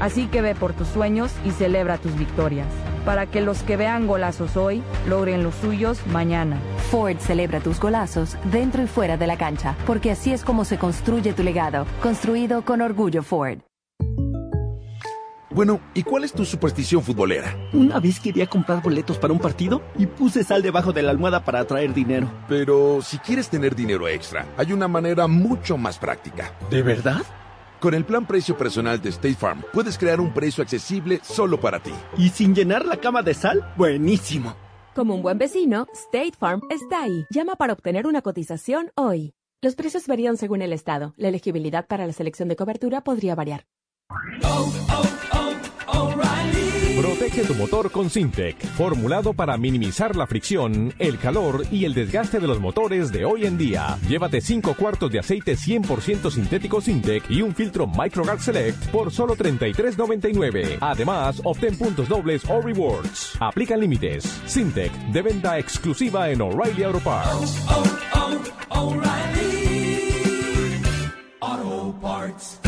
Así 0.00 0.26
que 0.26 0.42
ve 0.42 0.54
por 0.54 0.72
tus 0.72 0.88
sueños 0.88 1.32
y 1.44 1.50
celebra 1.50 1.98
tus 1.98 2.16
victorias, 2.16 2.68
para 3.04 3.26
que 3.26 3.40
los 3.40 3.62
que 3.62 3.76
vean 3.76 4.06
golazos 4.06 4.56
hoy 4.56 4.82
logren 5.08 5.42
los 5.42 5.54
suyos 5.56 6.06
mañana. 6.06 6.58
Ford 6.90 7.18
celebra 7.18 7.60
tus 7.60 7.80
golazos 7.80 8.36
dentro 8.50 8.82
y 8.82 8.86
fuera 8.86 9.16
de 9.16 9.26
la 9.26 9.36
cancha, 9.36 9.76
porque 9.86 10.10
así 10.10 10.32
es 10.32 10.44
como 10.44 10.64
se 10.64 10.78
construye 10.78 11.32
tu 11.32 11.42
legado, 11.42 11.86
construido 12.02 12.62
con 12.62 12.80
orgullo 12.80 13.22
Ford. 13.22 13.58
Bueno, 15.50 15.80
¿y 15.92 16.04
cuál 16.04 16.22
es 16.22 16.32
tu 16.32 16.44
superstición 16.44 17.02
futbolera? 17.02 17.56
Una 17.72 17.98
vez 17.98 18.20
quería 18.20 18.46
comprar 18.46 18.80
boletos 18.80 19.18
para 19.18 19.32
un 19.32 19.40
partido 19.40 19.82
y 19.98 20.06
puse 20.06 20.44
sal 20.44 20.62
debajo 20.62 20.92
de 20.92 21.02
la 21.02 21.10
almohada 21.10 21.42
para 21.44 21.58
atraer 21.58 21.92
dinero. 21.92 22.30
Pero 22.46 23.00
si 23.02 23.18
quieres 23.18 23.48
tener 23.48 23.74
dinero 23.74 24.06
extra, 24.06 24.46
hay 24.56 24.72
una 24.72 24.86
manera 24.86 25.26
mucho 25.26 25.76
más 25.76 25.98
práctica. 25.98 26.52
¿De 26.70 26.82
verdad? 26.82 27.22
Con 27.80 27.94
el 27.94 28.04
plan 28.04 28.26
precio 28.26 28.56
personal 28.56 29.00
de 29.00 29.10
State 29.10 29.36
Farm, 29.36 29.62
puedes 29.72 29.96
crear 29.96 30.20
un 30.20 30.34
precio 30.34 30.62
accesible 30.62 31.20
solo 31.22 31.60
para 31.60 31.80
ti. 31.80 31.92
¿Y 32.16 32.30
sin 32.30 32.52
llenar 32.52 32.84
la 32.84 32.96
cama 32.96 33.22
de 33.22 33.34
sal? 33.34 33.72
Buenísimo. 33.76 34.56
Como 34.96 35.14
un 35.14 35.22
buen 35.22 35.38
vecino, 35.38 35.86
State 35.92 36.34
Farm 36.36 36.60
está 36.70 37.04
ahí. 37.04 37.24
Llama 37.30 37.54
para 37.54 37.72
obtener 37.74 38.08
una 38.08 38.20
cotización 38.20 38.90
hoy. 38.96 39.32
Los 39.62 39.76
precios 39.76 40.08
varían 40.08 40.36
según 40.36 40.62
el 40.62 40.72
estado. 40.72 41.14
La 41.16 41.28
elegibilidad 41.28 41.86
para 41.86 42.04
la 42.04 42.12
selección 42.12 42.48
de 42.48 42.56
cobertura 42.56 43.02
podría 43.02 43.36
variar. 43.36 43.64
Oh, 44.42 44.72
oh, 45.86 46.14
Protege 47.18 47.42
tu 47.42 47.54
motor 47.56 47.90
con 47.90 48.08
Sintec, 48.08 48.64
formulado 48.76 49.32
para 49.32 49.56
minimizar 49.56 50.14
la 50.14 50.28
fricción, 50.28 50.94
el 51.00 51.18
calor 51.18 51.64
y 51.68 51.84
el 51.84 51.92
desgaste 51.92 52.38
de 52.38 52.46
los 52.46 52.60
motores 52.60 53.10
de 53.10 53.24
hoy 53.24 53.44
en 53.44 53.58
día. 53.58 53.98
Llévate 54.08 54.40
5 54.40 54.74
cuartos 54.74 55.10
de 55.10 55.18
aceite 55.18 55.56
100% 55.56 56.30
sintético 56.30 56.80
Sintec 56.80 57.28
y 57.28 57.42
un 57.42 57.56
filtro 57.56 57.88
MicroGuard 57.88 58.38
Select 58.38 58.86
por 58.90 59.10
solo 59.10 59.34
$33.99. 59.34 60.78
Además, 60.80 61.40
obtén 61.42 61.76
puntos 61.76 62.08
dobles 62.08 62.44
o 62.48 62.60
rewards. 62.60 63.36
Aplican 63.40 63.80
límites. 63.80 64.40
Sintec, 64.46 64.92
de 65.10 65.22
venta 65.22 65.58
exclusiva 65.58 66.30
en 66.30 66.40
O'Reilly 66.40 66.84
Auto 66.84 67.00
Parts. 67.00 67.66
Auto 71.40 71.98
Parts. 72.00 72.67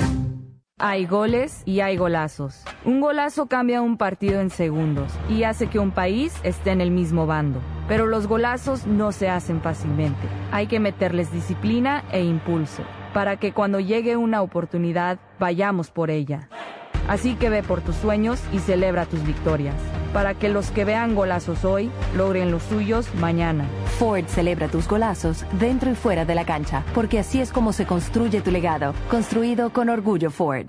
Hay 0.83 1.05
goles 1.05 1.61
y 1.65 1.81
hay 1.81 1.95
golazos. 1.95 2.63
Un 2.85 3.01
golazo 3.01 3.45
cambia 3.45 3.83
un 3.83 3.97
partido 3.97 4.41
en 4.41 4.49
segundos 4.49 5.13
y 5.29 5.43
hace 5.43 5.67
que 5.67 5.77
un 5.77 5.91
país 5.91 6.33
esté 6.41 6.71
en 6.71 6.81
el 6.81 6.89
mismo 6.89 7.27
bando. 7.27 7.59
Pero 7.87 8.07
los 8.07 8.25
golazos 8.25 8.87
no 8.87 9.11
se 9.11 9.29
hacen 9.29 9.61
fácilmente. 9.61 10.27
Hay 10.51 10.65
que 10.65 10.79
meterles 10.79 11.31
disciplina 11.31 12.03
e 12.11 12.23
impulso 12.23 12.81
para 13.13 13.37
que 13.37 13.53
cuando 13.53 13.79
llegue 13.79 14.17
una 14.17 14.41
oportunidad 14.41 15.19
vayamos 15.37 15.91
por 15.91 16.09
ella. 16.09 16.49
Así 17.07 17.35
que 17.35 17.51
ve 17.51 17.61
por 17.61 17.81
tus 17.81 17.97
sueños 17.97 18.41
y 18.51 18.57
celebra 18.57 19.05
tus 19.05 19.23
victorias, 19.23 19.75
para 20.13 20.33
que 20.33 20.49
los 20.49 20.71
que 20.71 20.85
vean 20.85 21.15
golazos 21.15 21.65
hoy 21.65 21.91
logren 22.15 22.51
los 22.51 22.63
suyos 22.63 23.13
mañana. 23.15 23.65
Ford 23.99 24.25
celebra 24.27 24.67
tus 24.67 24.87
golazos 24.87 25.45
dentro 25.59 25.91
y 25.91 25.95
fuera 25.95 26.25
de 26.25 26.35
la 26.35 26.45
cancha, 26.45 26.83
porque 26.93 27.19
así 27.19 27.41
es 27.41 27.51
como 27.51 27.73
se 27.73 27.85
construye 27.85 28.41
tu 28.41 28.51
legado, 28.51 28.93
construido 29.09 29.71
con 29.71 29.89
orgullo 29.89 30.31
Ford. 30.31 30.67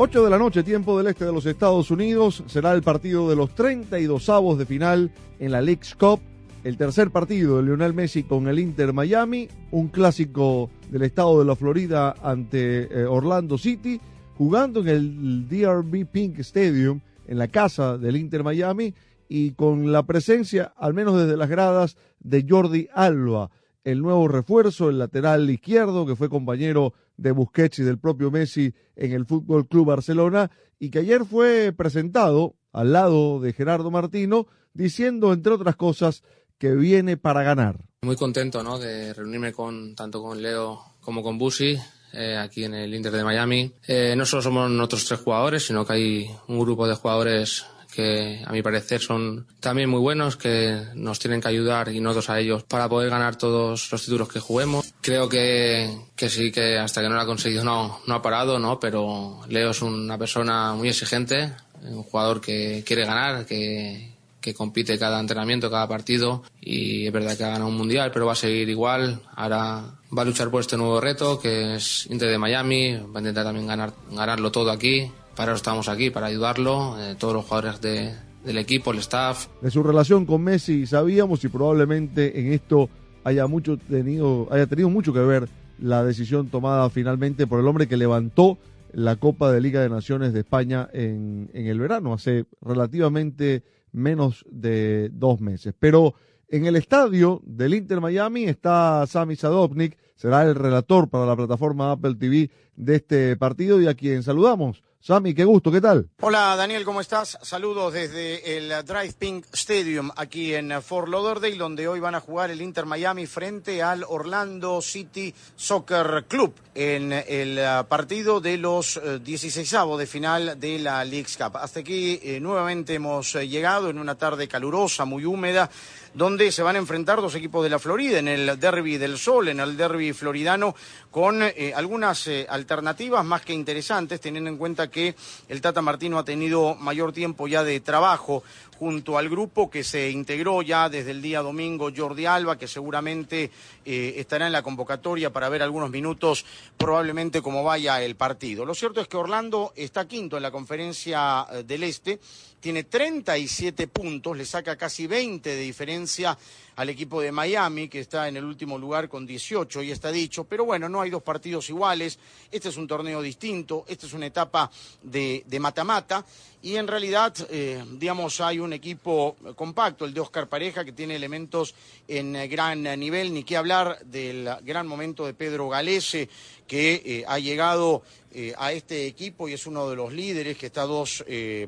8 0.00 0.22
de 0.22 0.30
la 0.30 0.38
noche, 0.38 0.62
tiempo 0.62 0.96
del 0.96 1.08
este 1.08 1.24
de 1.24 1.32
los 1.32 1.44
Estados 1.44 1.90
Unidos, 1.90 2.44
será 2.46 2.72
el 2.72 2.82
partido 2.82 3.28
de 3.28 3.34
los 3.34 3.52
32 3.56 4.28
avos 4.28 4.56
de 4.56 4.64
final 4.64 5.10
en 5.40 5.50
la 5.50 5.60
League's 5.60 5.96
Cup. 5.96 6.20
El 6.62 6.76
tercer 6.76 7.10
partido 7.10 7.56
de 7.56 7.64
Lionel 7.64 7.94
Messi 7.94 8.22
con 8.22 8.46
el 8.46 8.60
Inter 8.60 8.92
Miami, 8.92 9.48
un 9.72 9.88
clásico 9.88 10.70
del 10.88 11.02
estado 11.02 11.40
de 11.40 11.46
la 11.46 11.56
Florida 11.56 12.14
ante 12.22 12.84
eh, 12.84 13.06
Orlando 13.06 13.58
City, 13.58 14.00
jugando 14.36 14.82
en 14.82 14.88
el 14.88 15.48
DRB 15.48 16.06
Pink 16.06 16.38
Stadium, 16.38 17.00
en 17.26 17.38
la 17.38 17.48
casa 17.48 17.98
del 17.98 18.18
Inter 18.18 18.44
Miami, 18.44 18.94
y 19.28 19.50
con 19.50 19.90
la 19.90 20.04
presencia, 20.04 20.72
al 20.76 20.94
menos 20.94 21.20
desde 21.20 21.36
las 21.36 21.48
gradas, 21.48 21.96
de 22.20 22.46
Jordi 22.48 22.86
Alba, 22.94 23.50
el 23.84 24.00
nuevo 24.00 24.28
refuerzo, 24.28 24.90
el 24.90 24.98
lateral 24.98 25.48
izquierdo, 25.48 26.06
que 26.06 26.16
fue 26.16 26.28
compañero 26.28 26.94
de 27.16 27.32
Busquets 27.32 27.78
y 27.78 27.84
del 27.84 27.98
propio 27.98 28.30
Messi 28.30 28.74
en 28.96 29.12
el 29.12 29.26
Fútbol 29.26 29.66
Club 29.66 29.86
Barcelona, 29.86 30.50
y 30.78 30.90
que 30.90 31.00
ayer 31.00 31.24
fue 31.24 31.72
presentado 31.76 32.54
al 32.72 32.92
lado 32.92 33.40
de 33.40 33.52
Gerardo 33.52 33.90
Martino, 33.90 34.46
diciendo, 34.74 35.32
entre 35.32 35.52
otras 35.52 35.76
cosas, 35.76 36.22
que 36.58 36.74
viene 36.74 37.16
para 37.16 37.42
ganar. 37.42 37.84
Muy 38.02 38.16
contento 38.16 38.62
¿no? 38.62 38.78
de 38.78 39.12
reunirme 39.14 39.52
con 39.52 39.94
tanto 39.94 40.22
con 40.22 40.40
Leo 40.40 40.80
como 41.00 41.22
con 41.22 41.38
Busi 41.38 41.78
eh, 42.12 42.36
aquí 42.36 42.64
en 42.64 42.74
el 42.74 42.94
Inter 42.94 43.12
de 43.12 43.24
Miami. 43.24 43.72
Eh, 43.86 44.14
no 44.16 44.24
solo 44.24 44.42
somos 44.42 44.70
nosotros 44.70 45.04
tres 45.04 45.20
jugadores, 45.20 45.66
sino 45.66 45.84
que 45.84 45.92
hay 45.92 46.30
un 46.48 46.58
grupo 46.60 46.86
de 46.86 46.94
jugadores 46.94 47.64
que 47.92 48.42
a 48.44 48.52
mi 48.52 48.62
parecer 48.62 49.00
son 49.00 49.46
también 49.60 49.88
muy 49.88 50.00
buenos, 50.00 50.36
que 50.36 50.82
nos 50.94 51.18
tienen 51.18 51.40
que 51.40 51.48
ayudar 51.48 51.88
y 51.88 52.00
nosotros 52.00 52.30
a 52.30 52.38
ellos 52.38 52.64
para 52.64 52.88
poder 52.88 53.10
ganar 53.10 53.36
todos 53.36 53.90
los 53.90 54.04
títulos 54.04 54.28
que 54.28 54.40
juguemos. 54.40 54.92
Creo 55.00 55.28
que, 55.28 55.98
que 56.14 56.28
sí, 56.28 56.52
que 56.52 56.78
hasta 56.78 57.00
que 57.00 57.08
no 57.08 57.14
lo 57.14 57.20
ha 57.20 57.26
conseguido 57.26 57.64
no, 57.64 58.00
no 58.06 58.14
ha 58.14 58.22
parado, 58.22 58.58
¿no? 58.58 58.78
pero 58.78 59.40
Leo 59.48 59.70
es 59.70 59.82
una 59.82 60.18
persona 60.18 60.74
muy 60.74 60.88
exigente, 60.88 61.52
un 61.82 62.02
jugador 62.02 62.40
que 62.40 62.82
quiere 62.86 63.04
ganar, 63.04 63.46
que, 63.46 64.12
que 64.40 64.54
compite 64.54 64.98
cada 64.98 65.20
entrenamiento, 65.20 65.70
cada 65.70 65.88
partido 65.88 66.42
y 66.60 67.06
es 67.06 67.12
verdad 67.12 67.36
que 67.36 67.44
ha 67.44 67.48
ganado 67.48 67.68
un 67.68 67.76
mundial, 67.76 68.10
pero 68.12 68.26
va 68.26 68.32
a 68.32 68.36
seguir 68.36 68.68
igual. 68.68 69.20
Ahora 69.34 69.84
va 70.16 70.22
a 70.22 70.24
luchar 70.24 70.50
por 70.50 70.60
este 70.60 70.76
nuevo 70.76 71.00
reto 71.00 71.38
que 71.38 71.76
es 71.76 72.06
Inter 72.10 72.30
de 72.30 72.38
Miami, 72.38 72.94
va 72.96 73.16
a 73.16 73.18
intentar 73.18 73.44
también 73.44 73.66
ganar, 73.66 73.92
ganarlo 74.10 74.52
todo 74.52 74.70
aquí. 74.70 75.10
Para 75.38 75.52
estamos 75.52 75.88
aquí, 75.88 76.10
para 76.10 76.26
ayudarlo, 76.26 77.00
eh, 77.00 77.14
todos 77.16 77.32
los 77.32 77.44
jugadores 77.44 77.80
de, 77.80 78.12
del 78.44 78.58
equipo, 78.58 78.90
el 78.90 78.98
staff. 78.98 79.46
De 79.62 79.70
su 79.70 79.84
relación 79.84 80.26
con 80.26 80.42
Messi 80.42 80.84
sabíamos 80.84 81.44
y 81.44 81.48
probablemente 81.48 82.40
en 82.40 82.52
esto 82.52 82.90
haya, 83.22 83.46
mucho 83.46 83.76
tenido, 83.76 84.48
haya 84.50 84.66
tenido 84.66 84.90
mucho 84.90 85.12
que 85.12 85.20
ver 85.20 85.48
la 85.78 86.02
decisión 86.02 86.48
tomada 86.48 86.90
finalmente 86.90 87.46
por 87.46 87.60
el 87.60 87.68
hombre 87.68 87.86
que 87.86 87.96
levantó 87.96 88.58
la 88.92 89.14
Copa 89.14 89.52
de 89.52 89.60
Liga 89.60 89.80
de 89.80 89.88
Naciones 89.88 90.32
de 90.32 90.40
España 90.40 90.88
en, 90.92 91.48
en 91.54 91.66
el 91.68 91.78
verano, 91.78 92.14
hace 92.14 92.46
relativamente 92.60 93.62
menos 93.92 94.44
de 94.50 95.08
dos 95.12 95.40
meses. 95.40 95.72
Pero 95.78 96.14
en 96.48 96.66
el 96.66 96.74
estadio 96.74 97.42
del 97.44 97.74
Inter 97.74 98.00
Miami 98.00 98.42
está 98.42 99.06
Sami 99.06 99.36
Sadovnik, 99.36 99.98
será 100.16 100.42
el 100.42 100.56
relator 100.56 101.08
para 101.08 101.26
la 101.26 101.36
plataforma 101.36 101.92
Apple 101.92 102.16
TV 102.16 102.50
de 102.74 102.96
este 102.96 103.36
partido 103.36 103.80
y 103.80 103.86
a 103.86 103.94
quien 103.94 104.24
saludamos. 104.24 104.82
Sami, 105.00 105.32
qué 105.32 105.44
gusto, 105.44 105.70
¿qué 105.70 105.80
tal? 105.80 106.08
Hola 106.20 106.56
Daniel, 106.56 106.84
¿cómo 106.84 107.00
estás? 107.00 107.38
Saludos 107.42 107.92
desde 107.92 108.56
el 108.56 108.84
Drive 108.84 109.14
Pink 109.16 109.46
Stadium 109.52 110.10
aquí 110.16 110.54
en 110.54 110.82
Fort 110.82 111.08
Lauderdale, 111.08 111.56
donde 111.56 111.86
hoy 111.86 112.00
van 112.00 112.16
a 112.16 112.20
jugar 112.20 112.50
el 112.50 112.60
Inter 112.60 112.84
Miami 112.84 113.26
frente 113.26 113.80
al 113.80 114.04
Orlando 114.06 114.82
City 114.82 115.32
Soccer 115.54 116.24
Club 116.26 116.52
en 116.74 117.12
el 117.12 117.60
partido 117.86 118.40
de 118.40 118.58
los 118.58 119.00
16 119.22 119.76
de 119.98 120.06
final 120.06 120.58
de 120.58 120.80
la 120.80 121.04
League's 121.04 121.36
Cup. 121.36 121.56
Hasta 121.58 121.80
aquí 121.80 122.18
eh, 122.22 122.40
nuevamente 122.40 122.94
hemos 122.94 123.36
eh, 123.36 123.48
llegado 123.48 123.90
en 123.90 123.98
una 123.98 124.16
tarde 124.16 124.48
calurosa, 124.48 125.04
muy 125.04 125.24
húmeda 125.24 125.70
donde 126.14 126.52
se 126.52 126.62
van 126.62 126.76
a 126.76 126.78
enfrentar 126.78 127.20
dos 127.20 127.34
equipos 127.34 127.62
de 127.62 127.70
la 127.70 127.78
Florida 127.78 128.18
en 128.18 128.28
el 128.28 128.58
Derby 128.58 128.98
del 128.98 129.18
Sol, 129.18 129.48
en 129.48 129.60
el 129.60 129.76
Derby 129.76 130.12
floridano, 130.12 130.74
con 131.10 131.42
eh, 131.42 131.72
algunas 131.74 132.26
eh, 132.26 132.46
alternativas 132.48 133.24
más 133.24 133.42
que 133.42 133.52
interesantes, 133.52 134.20
teniendo 134.20 134.50
en 134.50 134.56
cuenta 134.56 134.90
que 134.90 135.14
el 135.48 135.60
Tata 135.60 135.82
Martino 135.82 136.18
ha 136.18 136.24
tenido 136.24 136.74
mayor 136.74 137.12
tiempo 137.12 137.48
ya 137.48 137.64
de 137.64 137.80
trabajo 137.80 138.42
junto 138.78 139.18
al 139.18 139.28
grupo 139.28 139.68
que 139.68 139.82
se 139.82 140.10
integró 140.10 140.62
ya 140.62 140.88
desde 140.88 141.10
el 141.10 141.20
día 141.20 141.40
domingo 141.40 141.90
Jordi 141.94 142.26
Alba, 142.26 142.58
que 142.58 142.68
seguramente 142.68 143.50
eh, 143.84 144.14
estará 144.16 144.46
en 144.46 144.52
la 144.52 144.62
convocatoria 144.62 145.32
para 145.32 145.48
ver 145.48 145.62
algunos 145.62 145.90
minutos 145.90 146.44
probablemente 146.76 147.42
cómo 147.42 147.64
vaya 147.64 148.02
el 148.02 148.16
partido. 148.16 148.64
Lo 148.64 148.74
cierto 148.74 149.00
es 149.00 149.08
que 149.08 149.16
Orlando 149.16 149.72
está 149.76 150.06
quinto 150.06 150.36
en 150.36 150.42
la 150.42 150.50
conferencia 150.50 151.46
del 151.64 151.82
Este, 151.82 152.20
tiene 152.60 152.84
37 152.84 153.86
puntos, 153.86 154.36
le 154.36 154.44
saca 154.44 154.76
casi 154.76 155.06
20 155.06 155.48
de 155.48 155.60
diferencia 155.60 156.36
al 156.76 156.88
equipo 156.88 157.20
de 157.20 157.32
Miami, 157.32 157.88
que 157.88 158.00
está 158.00 158.28
en 158.28 158.36
el 158.36 158.44
último 158.44 158.78
lugar 158.78 159.08
con 159.08 159.26
18, 159.26 159.82
y 159.82 159.90
está 159.90 160.10
dicho, 160.10 160.44
pero 160.44 160.64
bueno, 160.64 160.88
no 160.88 161.00
hay 161.00 161.10
dos 161.10 161.22
partidos 161.22 161.68
iguales, 161.70 162.18
este 162.50 162.68
es 162.68 162.76
un 162.76 162.86
torneo 162.86 163.22
distinto, 163.22 163.84
esta 163.88 164.06
es 164.06 164.12
una 164.12 164.26
etapa 164.26 164.70
de 165.02 165.58
mata-mata, 165.60 166.24
y 166.60 166.74
en 166.74 166.88
realidad, 166.88 167.34
eh, 167.50 167.84
digamos, 167.92 168.40
hay 168.40 168.58
un 168.58 168.72
equipo 168.72 169.36
compacto, 169.54 170.04
el 170.04 170.12
de 170.12 170.20
Oscar 170.20 170.48
Pareja, 170.48 170.84
que 170.84 170.90
tiene 170.90 171.14
elementos 171.14 171.72
en 172.08 172.32
gran 172.50 172.82
nivel, 172.98 173.32
ni 173.32 173.44
qué 173.44 173.56
hablar 173.56 174.00
del 174.04 174.48
gran 174.62 174.88
momento 174.88 175.24
de 175.24 175.34
Pedro 175.34 175.68
Galese, 175.68 176.28
que 176.66 177.02
eh, 177.04 177.24
ha 177.28 177.38
llegado 177.38 178.02
eh, 178.32 178.54
a 178.58 178.72
este 178.72 179.06
equipo 179.06 179.48
y 179.48 179.52
es 179.52 179.68
uno 179.68 179.88
de 179.88 179.94
los 179.94 180.12
líderes 180.12 180.58
que 180.58 180.66
está 180.66 180.82
a 180.82 180.86
dos 180.86 181.24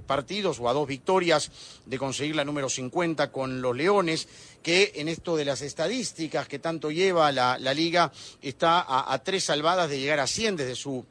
partidos 0.06 0.58
o 0.58 0.68
a 0.68 0.72
dos 0.72 0.88
victorias 0.88 1.52
de 1.86 1.96
conseguir 1.96 2.34
la 2.34 2.44
número 2.44 2.68
50 2.68 3.30
con 3.30 3.62
los 3.62 3.76
Leones, 3.76 4.26
que 4.60 4.90
en 4.96 5.08
esto 5.08 5.36
de 5.36 5.44
las 5.44 5.62
estadísticas 5.62 6.48
que 6.48 6.58
tanto 6.58 6.90
lleva 6.90 7.30
la, 7.30 7.56
liga 7.74 8.10
está 8.42 8.80
a, 8.80 9.14
a, 9.14 9.22
tres 9.22 9.44
salvadas 9.44 9.88
de 9.88 10.00
llegar 10.00 10.18
a 10.18 10.26
100 10.26 10.56
desde 10.56 10.74
su 10.74 11.06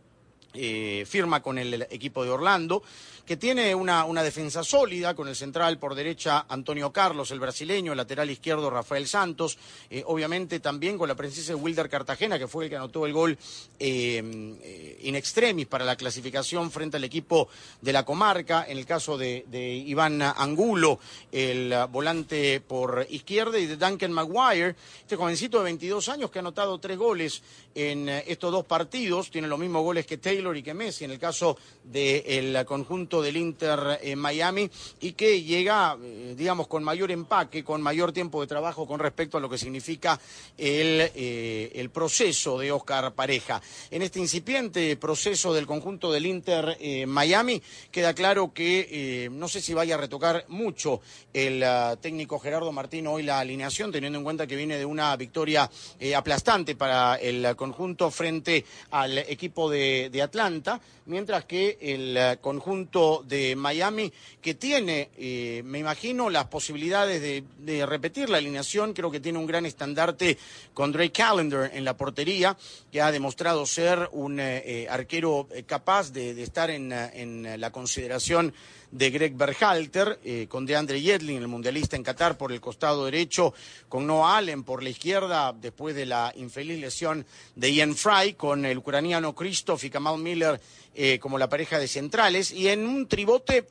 firma 1.06 1.44
con 1.44 1.60
el 1.60 1.84
equipo 1.92 2.24
de 2.24 2.32
Orlando 2.32 2.82
que 3.30 3.38
tiene 3.38 3.76
una, 3.76 4.06
una, 4.06 4.24
defensa 4.24 4.64
sólida, 4.64 5.14
con 5.14 5.28
el 5.28 5.36
central 5.36 5.78
por 5.78 5.94
derecha 5.94 6.48
Antonio 6.50 6.92
Carlos, 6.92 7.30
el 7.30 7.40
brasileño, 7.40 7.92
el 7.92 7.98
lateral 8.00 8.32
izquierdo 8.32 8.72
Rafael 8.72 9.08
Santos, 9.08 9.60
eh, 9.92 10.02
obviamente 10.08 10.60
también 10.60 10.98
con 10.98 11.08
la 11.08 11.14
presencia 11.14 11.54
de 11.54 11.62
Wilder 11.62 11.90
Cartagena, 11.90 12.40
que 12.40 12.48
fue 12.48 12.64
el 12.64 12.72
que 12.72 12.78
anotó 12.78 13.06
el 13.06 13.14
gol 13.14 13.38
eh, 13.80 14.58
eh, 14.64 15.00
in 15.04 15.16
extremis 15.16 15.68
para 15.68 15.86
la 15.86 15.96
clasificación 15.96 16.72
frente 16.72 16.98
al 16.98 17.04
equipo 17.04 17.50
de 17.82 17.94
la 17.94 18.04
comarca, 18.04 18.66
en 18.68 18.80
el 18.80 18.88
caso 18.88 19.16
de, 19.16 19.46
de 19.48 19.76
Iván 19.76 20.24
Angulo, 20.24 21.00
el 21.32 21.72
volante 21.92 22.62
por 22.62 23.06
izquierda, 23.12 23.60
y 23.60 23.68
de 23.68 23.78
Duncan 23.78 24.12
Maguire, 24.12 24.76
este 25.02 25.16
jovencito 25.16 25.60
de 25.60 25.66
22 25.66 26.10
años 26.10 26.32
que 26.32 26.40
ha 26.40 26.42
anotado 26.42 26.80
tres 26.80 26.98
goles 26.98 27.44
en 27.76 28.10
estos 28.10 28.52
dos 28.52 28.66
partidos, 28.66 29.32
tiene 29.32 29.48
los 29.48 29.60
mismos 29.60 29.84
goles 29.84 30.06
que 30.06 30.18
Taylor 30.18 30.56
y 30.58 30.64
que 30.64 30.74
Messi 30.74 31.06
en 31.06 31.12
el 31.12 31.20
caso 31.20 31.58
del 31.84 32.66
conjunto 32.66 33.22
del 33.22 33.38
Inter 33.38 34.00
en 34.02 34.20
Miami 34.20 34.70
y 35.00 35.14
que 35.14 35.42
llega, 35.42 35.98
eh, 36.02 36.36
digamos, 36.38 36.68
con 36.68 36.84
mayor 36.84 37.12
empaque, 37.12 37.64
con 37.64 37.82
mayor 37.82 38.12
tiempo 38.12 38.42
de 38.42 38.48
trabajo 38.48 38.86
con 38.86 39.00
respecto 39.00 39.38
a 39.38 39.42
lo 39.42 39.50
que 39.50 39.58
significa 39.58 40.20
el, 40.58 41.12
eh, 41.16 41.72
el 41.76 41.90
proceso 41.90 42.60
de 42.60 42.72
Oscar 42.72 43.14
Pareja. 43.14 43.62
En 43.92 44.02
este 44.02 44.20
incipiente 44.20 44.96
proceso 44.98 45.54
del 45.54 45.66
conjunto 45.66 46.12
del 46.12 46.26
Inter 46.26 46.78
Miami 47.08 47.62
queda 47.92 48.14
claro 48.14 48.54
que 48.54 49.30
no 49.32 49.48
sé 49.48 49.62
si 49.62 49.74
vaya 49.74 49.96
a 49.96 49.98
retocar 49.98 50.46
mucho 50.48 51.02
el 51.34 51.64
ah, 51.64 51.98
técnico 52.00 52.40
Gerardo 52.40 52.72
Martín 52.72 53.08
hoy 53.08 53.24
la 53.24 53.40
alineación, 53.40 53.92
teniendo 53.92 54.18
en 54.18 54.24
cuenta 54.24 54.48
que 54.48 54.56
viene 54.56 54.78
de 54.78 54.86
una 54.86 55.16
victoria 55.16 55.70
aplastante 56.16 56.76
para 56.76 57.16
el 57.16 57.56
conjunto 57.56 57.69
frente 58.12 58.66
al 58.92 59.18
equipo 59.18 59.70
de, 59.70 60.22
Atlanta, 60.22 60.80
mientras 61.06 61.46
que 61.46 61.78
el 61.82 62.18
eh, 62.18 62.38
conjunto 62.42 63.24
de 63.28 63.56
Miami, 63.56 64.12
que 64.42 64.54
tiene, 64.54 65.10
eh, 65.18 65.62
me 65.66 65.80
imagino, 65.80 66.30
las 66.30 66.46
posibilidades 66.46 67.22
de, 67.22 67.86
repetir 67.86 68.30
la 68.30 68.38
alineación, 68.38 68.94
creo 68.94 69.10
que 69.10 69.20
tiene 69.20 69.40
un 69.40 69.48
gran 69.48 69.66
estandarte 69.66 70.38
con 70.74 70.92
Drake 70.92 71.12
Callender 71.12 71.72
en 71.74 71.86
la 71.86 71.96
portería, 71.96 72.58
que 72.92 73.02
ha 73.02 73.12
demostrado 73.12 73.66
ser 73.66 74.10
un 74.12 74.40
eh, 74.40 74.88
arquero 74.90 75.48
capaz 75.66 76.12
de, 76.12 76.42
estar 76.42 76.70
en, 76.70 76.92
en 76.92 77.60
la 77.60 77.72
consideración 77.72 78.54
de 78.92 79.10
Greg 79.12 79.36
Berhalter, 79.36 80.20
eh, 80.24 80.48
con 80.50 80.66
DeAndre 80.66 81.02
Yedlin, 81.02 81.38
el 81.38 81.48
mundialista 81.48 81.96
en 81.96 82.04
Qatar, 82.04 82.38
por 82.38 82.52
el 82.52 82.60
costado 82.60 83.06
derecho, 83.06 83.54
con 83.88 84.08
Noah 84.08 84.38
Allen 84.38 84.64
por 84.64 84.82
la 84.82 84.90
izquierda, 84.90 85.54
después 85.54 85.96
de 85.96 86.06
la 86.06 86.34
infeliz 86.36 86.80
lesión 86.80 87.26
de 87.56 87.74
Ian 87.74 87.96
Fry, 87.96 88.34
con 88.34 88.66
el 88.66 88.78
ucraniano 88.80 89.36
Christoph 89.36 89.84
y 89.84 89.90
Kamal 89.90 90.18
Miller 90.18 90.60
eh, 90.96 91.20
como 91.20 91.38
la 91.38 91.50
pareja 91.50 91.78
de 91.78 91.88
centrales, 91.88 92.52
y 92.52 92.68
en 92.70 92.88
un 92.88 93.08
tribote 93.08 93.68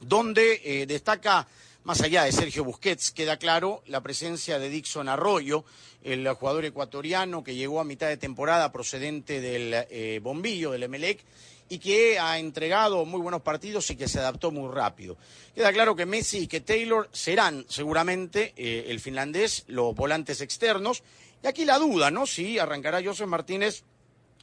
donde 0.00 0.60
eh, 0.64 0.86
destaca 0.86 1.46
más 1.84 2.02
allá 2.02 2.24
de 2.24 2.32
Sergio 2.32 2.62
Busquets, 2.62 3.10
queda 3.10 3.38
claro 3.38 3.82
la 3.86 4.02
presencia 4.02 4.58
de 4.58 4.68
Dixon 4.68 5.08
Arroyo, 5.08 5.64
el 6.02 6.28
jugador 6.34 6.66
ecuatoriano 6.66 7.42
que 7.42 7.54
llegó 7.54 7.80
a 7.80 7.84
mitad 7.84 8.08
de 8.08 8.18
temporada 8.18 8.70
procedente 8.70 9.40
del 9.40 10.20
bombillo 10.20 10.72
del 10.72 10.82
Emelec 10.82 11.24
y 11.70 11.78
que 11.78 12.18
ha 12.18 12.38
entregado 12.38 13.04
muy 13.04 13.20
buenos 13.20 13.42
partidos 13.42 13.88
y 13.90 13.96
que 13.96 14.08
se 14.08 14.18
adaptó 14.18 14.50
muy 14.50 14.68
rápido. 14.74 15.16
Queda 15.54 15.72
claro 15.72 15.94
que 15.94 16.04
Messi 16.04 16.38
y 16.40 16.46
que 16.48 16.60
Taylor 16.60 17.08
serán 17.12 17.64
seguramente 17.68 18.52
eh, 18.56 18.86
el 18.88 18.98
finlandés, 18.98 19.64
los 19.68 19.94
volantes 19.94 20.40
externos. 20.40 21.04
Y 21.42 21.46
aquí 21.46 21.64
la 21.64 21.78
duda, 21.78 22.10
¿no? 22.10 22.26
Si 22.26 22.58
arrancará 22.58 23.00
Joseph 23.02 23.28
Martínez 23.28 23.84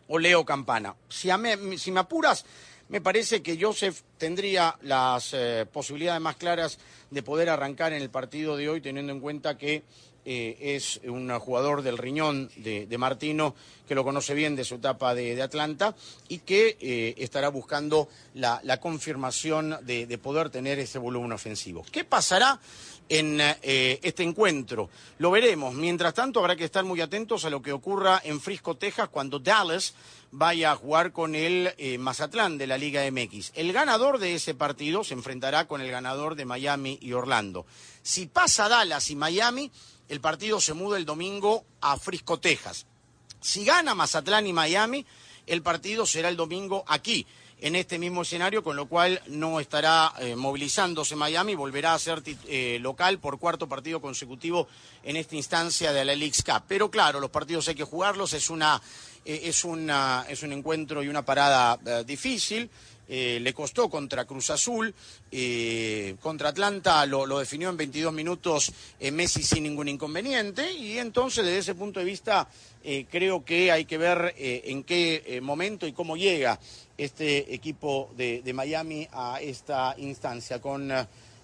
o 0.07 0.17
Leo 0.17 0.45
Campana. 0.45 0.95
Si, 1.09 1.29
si 1.77 1.91
me 1.91 1.99
apuras, 1.99 2.45
me 2.87 3.01
parece 3.01 3.41
que 3.41 3.61
Joseph 3.61 4.03
tendría 4.17 4.77
las 4.83 5.33
eh, 5.33 5.65
posibilidades 5.71 6.21
más 6.21 6.37
claras 6.37 6.79
de 7.11 7.23
poder 7.23 7.49
arrancar 7.49 7.91
en 7.91 8.01
el 8.01 8.09
partido 8.09 8.55
de 8.55 8.69
hoy, 8.69 8.79
teniendo 8.79 9.11
en 9.11 9.19
cuenta 9.19 9.57
que 9.57 9.83
eh, 10.29 10.75
es 10.75 10.99
un 11.05 11.29
jugador 11.39 11.83
del 11.83 11.97
riñón 11.97 12.51
de, 12.57 12.97
Martino, 12.97 13.55
que 13.87 13.95
lo 13.95 14.03
conoce 14.03 14.33
bien 14.33 14.57
de 14.57 14.65
su 14.65 14.75
etapa 14.75 15.15
de, 15.15 15.41
Atlanta 15.41 15.95
y 16.27 16.39
que 16.39 16.75
eh, 16.81 17.15
estará 17.19 17.47
buscando 17.47 18.09
la, 18.33 18.59
confirmación 18.81 19.77
de, 19.83 20.17
poder 20.17 20.49
tener 20.49 20.79
ese 20.79 20.99
volumen 20.99 21.31
ofensivo. 21.31 21.85
¿Qué 21.93 22.03
pasará 22.03 22.59
en 23.07 23.39
eh, 23.39 24.01
este 24.03 24.23
encuentro? 24.23 24.89
Lo 25.19 25.31
veremos. 25.31 25.73
Mientras 25.73 26.13
tanto, 26.13 26.41
habrá 26.41 26.57
que 26.57 26.65
estar 26.65 26.83
muy 26.83 26.99
atentos 26.99 27.45
a 27.45 27.49
lo 27.49 27.61
que 27.61 27.71
ocurra 27.71 28.19
en 28.21 28.41
Frisco, 28.41 28.75
Texas, 28.75 29.07
cuando 29.07 29.39
Dallas 29.39 29.93
vaya 30.31 30.73
a 30.73 30.75
jugar 30.75 31.13
con 31.13 31.35
el 31.35 31.71
Mazatlán 31.99 32.57
de 32.57 32.67
la 32.67 32.77
Liga 32.77 33.09
MX. 33.09 33.53
El 33.55 33.71
ganador 33.71 34.19
de 34.19 34.35
ese 34.35 34.55
partido 34.55 35.05
se 35.05 35.13
enfrentará 35.13 35.69
con 35.69 35.79
el 35.79 35.89
ganador 35.89 36.35
de 36.35 36.43
Miami 36.43 36.99
y 37.01 37.13
Orlando. 37.13 37.65
Si 38.01 38.25
pasa 38.25 38.67
Dallas 38.67 39.09
y 39.09 39.15
Miami, 39.15 39.71
el 40.09 40.21
partido 40.21 40.59
se 40.61 40.73
muda 40.73 40.97
el 40.97 41.05
domingo 41.05 41.65
a 41.81 41.97
Frisco, 41.97 42.39
Texas. 42.39 42.85
Si 43.41 43.65
gana 43.65 43.95
Mazatlán 43.95 44.47
y 44.47 44.53
Miami, 44.53 45.05
el 45.45 45.61
partido 45.61 46.05
será 46.05 46.29
el 46.29 46.35
domingo 46.35 46.83
aquí, 46.87 47.25
en 47.59 47.75
este 47.75 47.97
mismo 47.97 48.21
escenario, 48.21 48.63
con 48.63 48.75
lo 48.75 48.87
cual 48.87 49.21
no 49.27 49.59
estará 49.59 50.13
eh, 50.19 50.35
movilizándose 50.35 51.15
Miami, 51.15 51.55
volverá 51.55 51.95
a 51.95 51.99
ser 51.99 52.21
eh, 52.47 52.77
local 52.81 53.19
por 53.19 53.39
cuarto 53.39 53.67
partido 53.67 53.99
consecutivo 53.99 54.67
en 55.03 55.15
esta 55.15 55.35
instancia 55.35 55.91
de 55.91 56.05
la 56.05 56.15
League's 56.15 56.43
Cup. 56.43 56.63
Pero 56.67 56.91
claro, 56.91 57.19
los 57.19 57.31
partidos 57.31 57.67
hay 57.67 57.75
que 57.75 57.83
jugarlos, 57.83 58.33
es, 58.33 58.51
una, 58.51 58.79
eh, 59.25 59.41
es, 59.45 59.63
una, 59.63 60.25
es 60.29 60.43
un 60.43 60.53
encuentro 60.53 61.01
y 61.01 61.07
una 61.07 61.23
parada 61.23 61.77
difícil. 62.03 62.69
Eh, 63.09 63.39
le 63.41 63.53
costó 63.53 63.89
contra 63.89 64.25
Cruz 64.25 64.49
Azul, 64.49 64.93
eh, 65.31 66.15
contra 66.19 66.49
Atlanta 66.49 67.05
lo, 67.05 67.39
definió 67.39 67.69
en 67.69 67.77
22 67.77 68.11
minutos 68.11 68.73
eh, 68.99 69.11
Messi 69.11 69.43
sin 69.43 69.63
ningún 69.63 69.87
inconveniente 69.87 70.73
y 70.73 70.97
entonces 70.97 71.45
desde 71.45 71.59
ese 71.59 71.75
punto 71.75 72.01
de 72.01 72.05
vista 72.05 72.49
creo 73.09 73.43
que 73.43 73.69
hay 73.69 73.83
que 73.83 73.97
ver 73.97 74.33
en 74.37 74.83
qué 74.83 75.41
momento 75.41 75.85
y 75.87 75.91
cómo 75.91 76.15
llega 76.15 76.57
este 76.97 77.53
equipo 77.53 78.09
de, 78.15 78.41
de 78.41 78.53
Miami 78.53 79.05
a 79.11 79.41
esta 79.41 79.93
instancia 79.97 80.61
con 80.61 80.93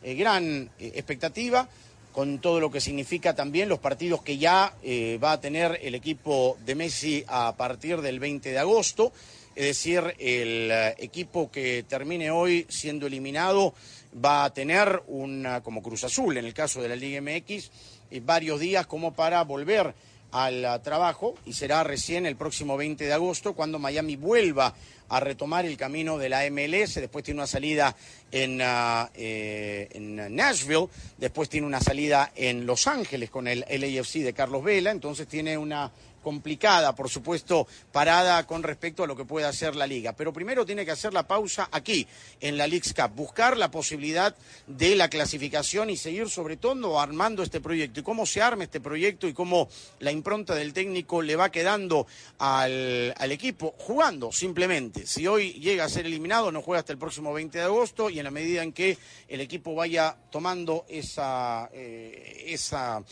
gran 0.02 0.70
expectativa 0.80 1.68
con 2.14 2.40
todo 2.40 2.62
lo 2.62 2.72
que 2.72 2.80
significa 2.80 3.36
también 3.36 3.68
los 3.68 3.80
partidos 3.80 4.22
que 4.22 4.38
ya 4.38 4.74
va 5.22 5.34
a 5.34 5.42
tener 5.42 5.80
el 5.82 5.96
equipo 5.96 6.58
de 6.66 6.76
Messi 6.76 7.26
a 7.28 7.54
partir 7.58 8.00
del 8.00 8.22
20 8.22 8.50
de 8.50 8.60
agosto. 8.60 9.12
Es 9.56 9.66
decir, 9.66 10.16
el 10.18 10.72
eh, 10.72 10.96
equipo 10.98 11.52
que 11.52 11.84
termine 11.88 12.32
hoy 12.32 12.66
siendo 12.70 13.06
eliminado 13.06 13.76
va 14.24 14.46
a 14.46 14.54
tener 14.54 15.04
una, 15.08 15.62
como 15.62 15.84
Cruz 15.84 16.04
Azul 16.04 16.38
en 16.38 16.46
el 16.46 16.56
caso 16.56 16.82
de 16.82 16.90
la 16.90 16.96
Liga 16.96 17.22
MX, 17.22 17.70
eh, 18.10 18.22
varios 18.26 18.60
días 18.60 18.88
como 18.88 19.14
para 19.14 19.44
volver 19.44 19.94
al 20.32 20.66
eh, 20.66 20.80
trabajo 20.84 21.36
y 21.46 21.54
será 21.54 21.84
recién 21.84 22.26
el 22.26 22.36
próximo 22.36 22.78
20 22.78 23.06
de 23.06 23.14
agosto 23.14 23.54
cuando 23.54 23.78
Miami 23.78 24.16
vuelva 24.16 24.74
a 25.10 25.20
retomar 25.20 25.68
el 25.68 25.78
camino 25.78 26.18
de 26.18 26.30
la 26.30 26.50
MLS, 26.50 26.96
después 26.96 27.24
tiene 27.24 27.42
una 27.42 27.46
salida 27.46 27.96
en, 28.32 28.60
en 28.60 30.36
Nashville, 30.36 30.88
después 31.20 31.50
tiene 31.50 31.68
una 31.68 31.82
salida 31.82 32.32
en 32.36 32.66
Los 32.66 32.88
Ángeles 32.88 33.30
con 33.30 33.48
el 33.48 33.60
LAFC 33.70 34.24
de 34.24 34.34
Carlos 34.34 34.64
Vela, 34.64 34.90
entonces 34.90 35.28
tiene 35.28 35.56
una 35.56 35.92
complicada, 36.24 36.96
por 36.96 37.10
supuesto, 37.10 37.68
parada 37.92 38.48
con 38.48 38.64
respecto 38.64 39.04
a 39.04 39.08
lo 39.08 39.16
que 39.16 39.26
puede 39.26 39.46
hacer 39.46 39.76
la 39.76 39.86
liga. 39.86 40.14
Pero 40.14 40.34
primero 40.34 40.66
tiene 40.66 40.86
que 40.86 40.92
hacer 40.92 41.14
la 41.14 41.28
pausa 41.28 41.70
aquí, 41.72 42.08
en 42.42 42.58
la 42.58 42.66
League's 42.66 42.94
Cup, 42.94 43.12
buscar 43.16 43.58
la 43.58 43.70
posibilidad 43.70 44.36
de 44.66 44.96
la 44.96 45.10
clasificación 45.10 45.90
y 45.90 45.98
seguir 45.98 46.30
sobre 46.30 46.58
todo 46.58 47.00
armando 47.00 47.44
este 47.44 47.62
proyecto. 47.62 48.00
Y 48.00 48.04
cómo 48.04 48.26
se 48.26 48.42
arma 48.42 48.64
este 48.64 48.82
proyecto 48.82 49.28
y 49.28 49.34
cómo 49.34 49.70
la 50.00 50.12
impronta 50.12 50.56
del 50.56 50.74
técnico 50.74 51.22
le 51.22 51.36
va 51.36 51.52
quedando 51.52 52.08
al, 52.40 53.14
equipo, 53.32 53.76
jugando 53.78 54.32
simplemente. 54.32 55.06
Si 55.06 55.28
hoy 55.28 55.54
llega 55.54 55.84
a 55.84 55.90
ser 55.90 56.06
eliminado, 56.06 56.52
no 56.52 56.62
juega 56.62 56.80
hasta 56.80 56.94
el 56.94 57.00
próximo 57.00 57.34
20 57.34 57.58
de 57.58 57.64
agosto 57.64 58.10
y 58.10 58.20
en 58.20 58.26
la 58.26 58.32
medida 58.32 58.64
en 58.64 58.72
que 58.72 58.98
el 59.28 59.42
equipo 59.42 59.76
vaya 59.76 60.16
tomando 60.32 60.86
esa, 60.88 61.70
eh, 61.74 62.46
esa 62.48 63.04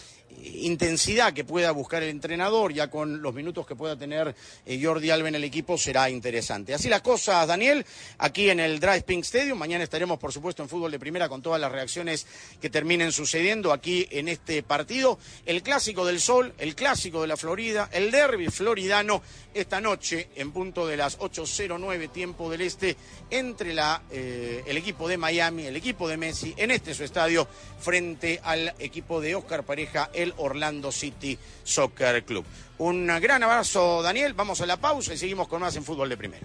intensidad 0.44 1.34
que 1.34 1.44
pueda 1.44 1.72
buscar 1.72 2.04
el 2.04 2.10
entrenador, 2.10 2.74
ya 2.74 2.90
con 2.90 3.22
los 3.22 3.34
minutos 3.34 3.66
que 3.66 3.76
pueda 3.76 3.96
tener 3.96 4.36
eh, 4.66 4.80
Jordi 4.82 5.10
Alba 5.10 5.30
en 5.30 5.36
el 5.36 5.44
equipo, 5.44 5.78
será 5.78 6.10
interesante. 6.10 6.74
Así 6.74 6.90
las 6.90 7.02
cosas, 7.02 7.48
Daniel, 7.48 7.86
aquí 8.18 8.50
en 8.50 8.60
el 8.60 8.80
Drive 8.80 9.02
Pink 9.02 9.24
Stadium. 9.24 9.58
Mañana 9.58 9.84
estaremos, 9.84 10.20
por 10.20 10.32
supuesto, 10.32 10.64
en 10.64 10.70
fútbol 10.70 10.92
de 10.92 11.00
primera 11.00 11.30
con 11.30 11.42
todas 11.42 11.60
las 11.60 11.72
reacciones 11.72 12.26
que 12.62 12.70
terminen 12.70 13.12
sucediendo 13.12 13.72
aquí 13.72 14.08
en 14.12 14.28
este 14.28 14.64
partido. 14.64 15.20
El 15.46 15.64
clásico 15.64 16.06
del 16.06 16.20
sol, 16.20 16.54
el 16.58 16.76
clásico 16.76 17.22
de 17.22 17.28
la 17.28 17.38
Florida, 17.38 17.90
el 17.92 18.12
derby 18.12 18.48
floridano, 18.48 19.22
esta 19.54 19.82
noche 19.82 20.30
en 20.36 20.52
punto 20.52 20.88
de 20.88 20.98
las 20.98 21.20
8.09 21.20 22.12
tiempo 22.12 22.50
del 22.50 22.62
este, 22.62 22.96
entre 23.30 23.74
la, 23.74 24.02
eh, 24.12 24.64
el 24.66 24.78
equipo 24.78 25.08
de 25.08 25.18
Miami, 25.18 25.66
el 25.66 25.76
equipo 25.76 26.08
de 26.08 26.18
Messi, 26.18 26.54
en 26.58 26.72
este 26.72 26.94
su 26.94 27.04
estadio, 27.04 27.48
frente 27.80 28.40
al 28.44 28.74
equipo 28.80 29.20
de 29.20 29.36
Oscar 29.36 29.64
Pareja 29.64 30.10
el 30.22 30.34
Orlando 30.38 30.92
City 30.92 31.38
Soccer 31.64 32.24
Club. 32.24 32.46
Un 32.78 33.08
gran 33.22 33.44
abrazo, 33.44 34.02
Daniel. 34.02 34.34
Vamos 34.34 34.62
a 34.62 34.66
la 34.66 34.78
pausa 34.78 35.14
y 35.14 35.18
seguimos 35.18 35.48
con 35.48 35.62
más 35.62 35.76
en 35.76 35.84
Fútbol 35.84 36.10
de 36.10 36.18
Primera. 36.18 36.42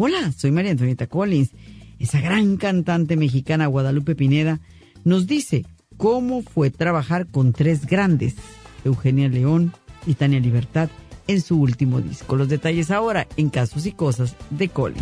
Hola, 0.00 0.32
soy 0.36 0.52
María 0.52 0.70
Antonieta 0.70 1.06
Collins. 1.06 1.50
Esa 1.98 2.20
gran 2.20 2.56
cantante 2.56 3.16
mexicana 3.16 3.66
Guadalupe 3.66 4.14
Pineda 4.14 4.60
nos 5.02 5.26
dice 5.26 5.64
cómo 5.96 6.42
fue 6.42 6.70
trabajar 6.70 7.26
con 7.26 7.52
tres 7.52 7.86
grandes 7.86 8.36
Eugenia 8.84 9.28
León 9.28 9.72
y 10.06 10.14
Tania 10.14 10.40
Libertad 10.40 10.88
en 11.26 11.40
su 11.40 11.60
último 11.60 12.00
disco. 12.00 12.36
Los 12.36 12.48
detalles 12.48 12.90
ahora 12.90 13.26
en 13.36 13.50
Casos 13.50 13.86
y 13.86 13.92
Cosas 13.92 14.34
de 14.50 14.68
Coli. 14.68 15.00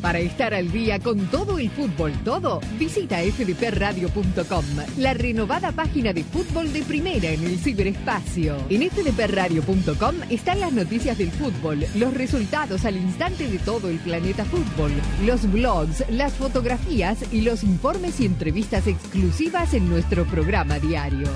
Para 0.00 0.18
estar 0.18 0.54
al 0.54 0.72
día 0.72 0.98
con 0.98 1.26
todo 1.26 1.58
el 1.58 1.68
fútbol 1.70 2.12
todo, 2.24 2.60
visita 2.78 3.18
fdpradio.com, 3.18 4.64
la 4.96 5.12
renovada 5.12 5.72
página 5.72 6.14
de 6.14 6.24
fútbol 6.24 6.72
de 6.72 6.82
primera 6.82 7.28
en 7.28 7.44
el 7.44 7.58
ciberespacio. 7.58 8.56
En 8.70 8.88
fdpradio.com 8.90 10.14
están 10.30 10.60
las 10.60 10.72
noticias 10.72 11.18
del 11.18 11.30
fútbol, 11.30 11.84
los 11.96 12.14
resultados 12.14 12.86
al 12.86 12.96
instante 12.96 13.46
de 13.46 13.58
todo 13.58 13.90
el 13.90 13.98
planeta 13.98 14.46
fútbol, 14.46 14.92
los 15.26 15.50
blogs, 15.52 16.04
las 16.08 16.32
fotografías 16.32 17.18
y 17.30 17.42
los 17.42 17.62
informes 17.62 18.20
y 18.20 18.26
entrevistas 18.26 18.86
exclusivas 18.86 19.74
en 19.74 19.88
nuestro 19.90 20.24
programa 20.24 20.78
diario. 20.78 21.28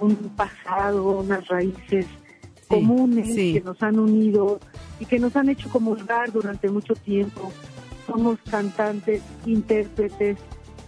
un 0.00 0.14
pasado, 0.36 1.18
unas 1.18 1.46
raíces 1.48 2.06
comunes 2.68 3.28
que 3.34 3.62
nos 3.64 3.82
han 3.82 3.98
unido 3.98 4.60
y 4.98 5.06
que 5.06 5.18
nos 5.18 5.36
han 5.36 5.48
hecho 5.48 5.68
comulgar 5.68 6.32
durante 6.32 6.68
mucho 6.70 6.94
tiempo. 6.94 7.52
Somos 8.06 8.38
cantantes, 8.50 9.22
intérpretes 9.46 10.38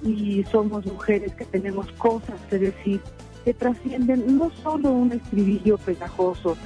y 0.02 0.44
somos 0.44 0.86
mujeres 0.86 1.34
que 1.34 1.44
tenemos 1.44 1.90
cosas 1.92 2.40
que 2.48 2.58
decir 2.58 3.00
que 3.44 3.54
trascienden 3.54 4.36
no 4.36 4.50
solo 4.62 4.90
un 4.90 5.12
estribillo 5.12 5.78
pegajoso, 5.78 6.56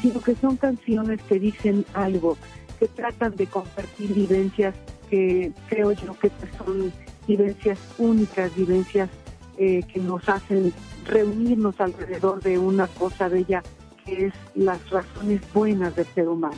sino 0.00 0.20
que 0.20 0.36
son 0.36 0.56
canciones 0.56 1.20
que 1.22 1.38
dicen 1.38 1.84
algo, 1.94 2.36
que 2.78 2.86
tratan 2.86 3.34
de 3.34 3.46
compartir 3.46 4.14
vivencias 4.14 4.74
que 5.10 5.52
creo 5.68 5.92
yo 5.92 6.16
que 6.18 6.30
son 6.56 6.92
vivencias 7.26 7.78
únicas, 7.98 8.54
vivencias 8.54 9.10
eh, 9.58 9.82
que 9.92 10.00
nos 10.00 10.28
hacen 10.28 10.72
reunirnos 11.04 11.80
alrededor 11.80 12.40
de 12.42 12.58
una 12.58 12.86
cosa 12.86 13.28
bella 13.28 13.62
que 14.04 14.26
es 14.26 14.34
las 14.54 14.88
razones 14.90 15.40
buenas 15.52 15.94
del 15.96 16.06
ser 16.06 16.28
humano. 16.28 16.56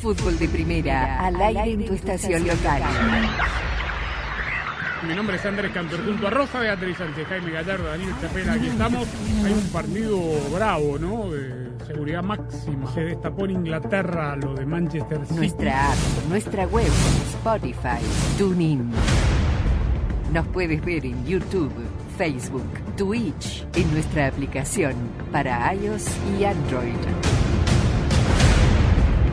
Fútbol 0.00 0.38
de 0.38 0.48
primera, 0.48 1.24
al 1.24 1.40
aire 1.40 1.72
en 1.72 1.86
tu 1.86 1.94
estación 1.94 2.46
local. 2.46 2.82
Mi 5.06 5.14
nombre 5.14 5.36
es 5.36 5.44
Andrés 5.44 5.70
Cantor, 5.72 6.04
junto 6.04 6.26
a 6.26 6.30
Rosa 6.30 6.60
Beatriz 6.60 6.96
Sánchez, 6.96 7.26
Jaime 7.28 7.50
Gallardo, 7.50 7.84
Daniel 7.84 8.14
Chapela, 8.20 8.52
aquí 8.54 8.66
estamos. 8.68 9.06
Hay 9.44 9.52
un 9.52 9.68
partido 9.72 10.18
bravo, 10.52 10.98
¿no? 10.98 11.30
De 11.30 11.70
seguridad 11.86 12.22
máxima. 12.22 12.90
Se 12.92 13.00
destapó 13.00 13.44
en 13.44 13.50
Inglaterra 13.52 14.34
lo 14.36 14.54
de 14.54 14.64
Manchester 14.64 15.20
City. 15.26 15.34
Nuestra 15.34 15.92
app, 15.92 15.98
nuestra 16.28 16.66
web, 16.66 16.90
Spotify, 17.34 18.00
TuneIn. 18.38 18.90
Nos 20.32 20.46
puedes 20.48 20.82
ver 20.84 21.04
en 21.04 21.24
YouTube, 21.26 21.72
Facebook, 22.16 22.96
Twitch, 22.96 23.66
en 23.74 23.92
nuestra 23.92 24.28
aplicación 24.28 24.94
para 25.30 25.74
iOS 25.74 26.06
y 26.38 26.44
Android. 26.44 27.33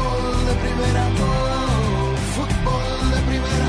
Fútbol 0.00 0.46
de 0.46 0.54
fútbol 2.34 3.10
de 3.10 3.20
primera, 3.28 3.68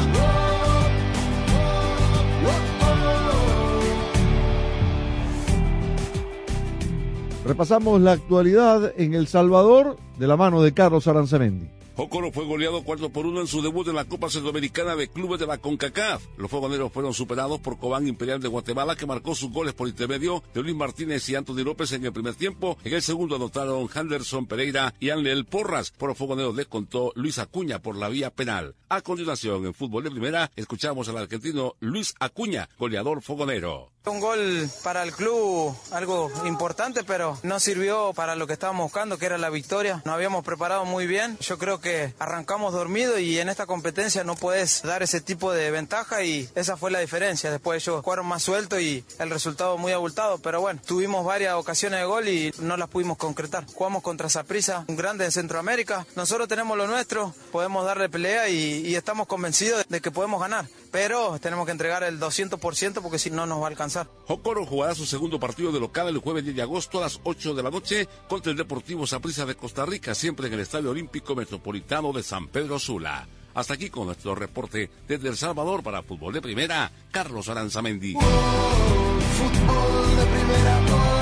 Repasamos 7.46 8.02
la 8.02 8.14
actualidad 8.14 8.94
en 8.98 9.14
El 9.14 9.28
Salvador 9.28 9.98
de 10.18 10.28
la 10.28 10.38
mano 10.38 10.62
de 10.62 10.74
Carlos 10.74 11.08
Aranzamendi. 11.08 11.81
Jocoro 12.02 12.32
fue 12.32 12.46
goleado 12.46 12.82
4 12.82 13.12
por 13.12 13.28
1 13.28 13.42
en 13.42 13.46
su 13.46 13.62
debut 13.62 13.88
en 13.88 13.94
la 13.94 14.06
Copa 14.06 14.28
Centroamericana 14.28 14.96
de 14.96 15.08
Clubes 15.08 15.40
de 15.40 15.46
la 15.46 15.60
CONCACAF. 15.60 16.24
Los 16.36 16.50
fogoneros 16.50 16.92
fueron 16.92 17.14
superados 17.14 17.60
por 17.60 17.78
Cobán 17.78 18.08
Imperial 18.08 18.42
de 18.42 18.48
Guatemala, 18.48 18.96
que 18.96 19.06
marcó 19.06 19.36
sus 19.36 19.52
goles 19.52 19.76
por 19.76 19.88
intermedio 19.88 20.42
de 20.52 20.64
Luis 20.64 20.76
Martínez 20.76 21.30
y 21.30 21.36
Anthony 21.36 21.64
López 21.64 21.92
en 21.92 22.04
el 22.04 22.12
primer 22.12 22.34
tiempo. 22.34 22.76
En 22.84 22.94
el 22.94 23.04
segundo 23.04 23.36
anotaron 23.36 23.88
Henderson 23.94 24.48
Pereira 24.48 24.96
y 25.00 25.12
Anlel 25.12 25.46
Porras. 25.46 25.92
Por 25.92 26.10
los 26.10 26.18
fogoneros 26.18 26.56
descontó 26.56 27.12
Luis 27.14 27.38
Acuña 27.38 27.84
por 27.84 27.96
la 27.96 28.10
vía 28.10 28.32
penal. 28.32 28.74
A 28.90 29.02
continuación, 29.02 29.68
en 29.68 29.76
fútbol 29.76 30.04
de 30.04 30.10
primera, 30.10 30.50
escuchamos 30.56 31.08
al 31.08 31.18
argentino 31.18 31.76
Luis 31.82 32.16
Acuña, 32.20 32.68
goleador 32.80 33.22
fogonero. 33.22 33.91
Un 34.04 34.20
gol 34.20 34.68
para 34.84 35.04
el 35.04 35.14
club, 35.14 35.76
algo 35.92 36.32
importante, 36.46 37.04
pero 37.04 37.38
no 37.44 37.60
sirvió 37.60 38.14
para 38.14 38.36
lo 38.36 38.48
que 38.48 38.54
estábamos 38.54 38.86
buscando, 38.86 39.20
que 39.20 39.28
era 39.28 39.38
la 39.38 39.52
victoria. 39.52 40.02
Nos 40.06 40.16
habíamos 40.16 40.44
preparado 40.44 40.86
muy 40.86 41.06
bien. 41.06 41.38
Yo 41.40 41.60
creo 41.60 41.80
que 41.80 42.12
arrancamos 42.18 42.74
dormido 42.74 43.20
y 43.20 43.38
en 43.38 43.48
esta 43.48 43.68
competencia 43.68 44.24
no 44.24 44.36
puedes 44.36 44.82
dar 44.82 45.04
ese 45.04 45.22
tipo 45.22 45.54
de 45.54 45.70
ventaja 45.70 46.24
y 46.24 46.50
esa 46.56 46.78
fue 46.78 46.90
la 46.90 46.98
diferencia. 46.98 47.52
Después 47.52 47.84
ellos 47.84 48.04
jugaron 48.04 48.26
más 48.26 48.42
suelto 48.42 48.80
y 48.80 49.06
el 49.20 49.30
resultado 49.30 49.78
muy 49.78 49.92
abultado, 49.92 50.40
pero 50.40 50.62
bueno, 50.62 50.82
tuvimos 50.84 51.24
varias 51.24 51.54
ocasiones 51.54 52.00
de 52.00 52.06
gol 52.06 52.28
y 52.28 52.52
no 52.58 52.78
las 52.78 52.90
pudimos 52.90 53.20
concretar. 53.20 53.68
Jugamos 53.72 54.02
contra 54.02 54.30
Saprissa, 54.30 54.84
un 54.88 54.96
grande 54.96 55.26
de 55.26 55.32
Centroamérica. 55.32 56.08
Nosotros 56.16 56.48
tenemos 56.48 56.76
lo 56.76 56.88
nuestro, 56.88 57.36
podemos 57.52 57.86
darle 57.86 58.10
pelea 58.10 58.50
y, 58.50 58.82
y 58.84 58.96
estamos 58.96 59.28
convencidos 59.28 59.86
de 59.88 60.02
que 60.02 60.10
podemos 60.10 60.42
ganar, 60.42 60.66
pero 60.92 61.38
tenemos 61.38 61.68
que 61.68 61.72
entregar 61.72 62.02
el 62.02 62.20
200% 62.20 63.02
porque 63.04 63.20
si 63.20 63.30
no 63.30 63.46
nos 63.46 63.62
va 63.62 63.66
a 63.66 63.70
alcanzar. 63.70 63.91
Jocoro 64.26 64.66
jugará 64.66 64.96
su 64.96 65.06
segundo 65.06 65.40
partido 65.40 65.72
de 65.72 65.80
local 65.80 66.08
el 66.08 66.18
jueves 66.20 66.44
10 66.44 66.56
de 66.56 66.62
agosto 66.62 67.00
a 67.00 67.02
las 67.02 67.20
8 67.24 67.54
de 67.54 67.64
la 67.64 67.70
noche 67.70 68.08
contra 68.28 68.52
el 68.52 68.58
Deportivo 68.58 69.06
Saprissa 69.06 69.46
de 69.46 69.56
Costa 69.56 69.86
Rica, 69.86 70.16
siempre 70.16 70.48
en 70.48 70.54
el 70.54 70.62
Estadio 70.62 70.92
Olímpico 70.92 71.36
Metropolitano 71.36 72.14
de 72.14 72.24
San 72.24 72.48
Pedro 72.48 72.80
Sula. 72.80 73.28
Hasta 73.54 73.74
aquí 73.74 73.90
con 73.90 74.06
nuestro 74.06 74.34
reporte 74.34 74.90
desde 75.08 75.28
El 75.28 75.36
Salvador 75.36 75.84
para 75.84 76.04
Fútbol 76.04 76.34
de 76.34 76.42
Primera, 76.42 76.90
Carlos 77.12 77.50
Aranzamendi. 77.50 78.14
Fútbol 78.14 80.16
de 80.16 80.26
primera, 80.26 80.80
oh, 80.94 81.21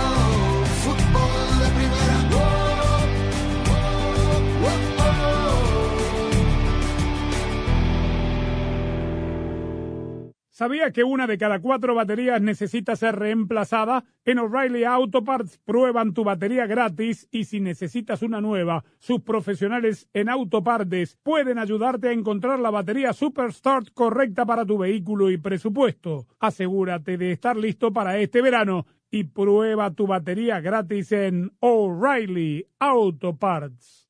¿Sabía 10.60 10.92
que 10.92 11.06
una 11.06 11.26
de 11.26 11.38
cada 11.38 11.62
cuatro 11.62 11.96
baterías 11.96 12.42
necesita 12.42 12.98
ser 12.98 13.16
reemplazada? 13.16 14.04
En 14.26 14.40
O'Reilly 14.40 14.84
Auto 14.84 15.24
Parts 15.24 15.58
prueban 15.64 16.14
tu 16.14 16.26
batería 16.26 16.68
gratis 16.68 17.30
y 17.32 17.46
si 17.46 17.62
necesitas 17.62 18.24
una 18.24 18.42
nueva, 18.42 18.84
sus 18.98 19.22
profesionales 19.22 20.10
en 20.12 20.28
Autopartes 20.28 21.18
pueden 21.24 21.60
ayudarte 21.60 22.10
a 22.10 22.12
encontrar 22.12 22.60
la 22.60 22.72
batería 22.72 23.14
Superstart 23.14 23.94
correcta 23.94 24.46
para 24.46 24.66
tu 24.66 24.78
vehículo 24.78 25.32
y 25.32 25.38
presupuesto. 25.38 26.28
Asegúrate 26.42 27.18
de 27.18 27.32
estar 27.32 27.56
listo 27.56 27.94
para 27.94 28.18
este 28.18 28.42
verano 28.42 28.86
y 29.10 29.24
prueba 29.24 29.92
tu 29.92 30.08
batería 30.08 30.60
gratis 30.60 31.14
en 31.14 31.54
O'Reilly 31.62 32.66
Auto 32.80 33.38
Parts. 33.38 34.10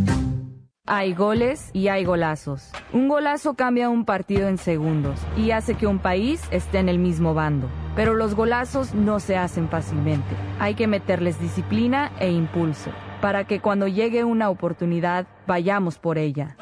Hay 0.93 1.13
goles 1.13 1.69
y 1.71 1.87
hay 1.87 2.03
golazos. 2.03 2.69
Un 2.91 3.07
golazo 3.07 3.53
cambia 3.53 3.87
un 3.87 4.03
partido 4.03 4.49
en 4.49 4.57
segundos 4.57 5.17
y 5.37 5.51
hace 5.51 5.75
que 5.75 5.87
un 5.87 5.99
país 5.99 6.41
esté 6.51 6.79
en 6.79 6.89
el 6.89 6.99
mismo 6.99 7.33
bando. 7.33 7.69
Pero 7.95 8.13
los 8.13 8.35
golazos 8.35 8.93
no 8.93 9.21
se 9.21 9.37
hacen 9.37 9.69
fácilmente. 9.69 10.35
Hay 10.59 10.75
que 10.75 10.87
meterles 10.87 11.39
disciplina 11.39 12.11
e 12.19 12.29
impulso 12.29 12.91
para 13.21 13.45
que 13.45 13.59
cuando 13.59 13.87
llegue 13.87 14.23
una 14.23 14.49
oportunidad 14.49 15.27
vayamos 15.47 15.97
por 15.97 16.17
ella. 16.17 16.57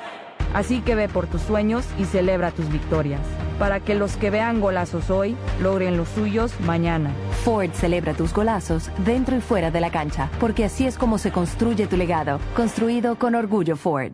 Así 0.54 0.82
que 0.82 0.96
ve 0.96 1.08
por 1.08 1.28
tus 1.28 1.42
sueños 1.42 1.88
y 1.98 2.06
celebra 2.06 2.52
tus 2.52 2.70
victorias, 2.70 3.22
para 3.60 3.80
que 3.80 3.96
los 3.96 4.18
que 4.18 4.30
vean 4.30 4.62
golazos 4.62 5.10
hoy 5.10 5.36
logren 5.62 5.96
los 5.96 6.10
suyos 6.10 6.60
mañana. 6.62 7.12
Ford 7.44 7.72
celebra 7.74 8.14
tus 8.14 8.34
golazos 8.34 8.90
dentro 9.06 9.36
y 9.38 9.42
fuera 9.42 9.72
de 9.72 9.80
la 9.80 9.92
cancha, 9.92 10.30
porque 10.40 10.66
así 10.66 10.86
es 10.86 10.98
como 10.98 11.18
se 11.18 11.32
construye 11.32 11.88
tu 11.88 11.98
legado, 11.98 12.40
construido 12.56 13.16
con 13.18 13.36
orgullo 13.36 13.76
Ford. 13.76 14.14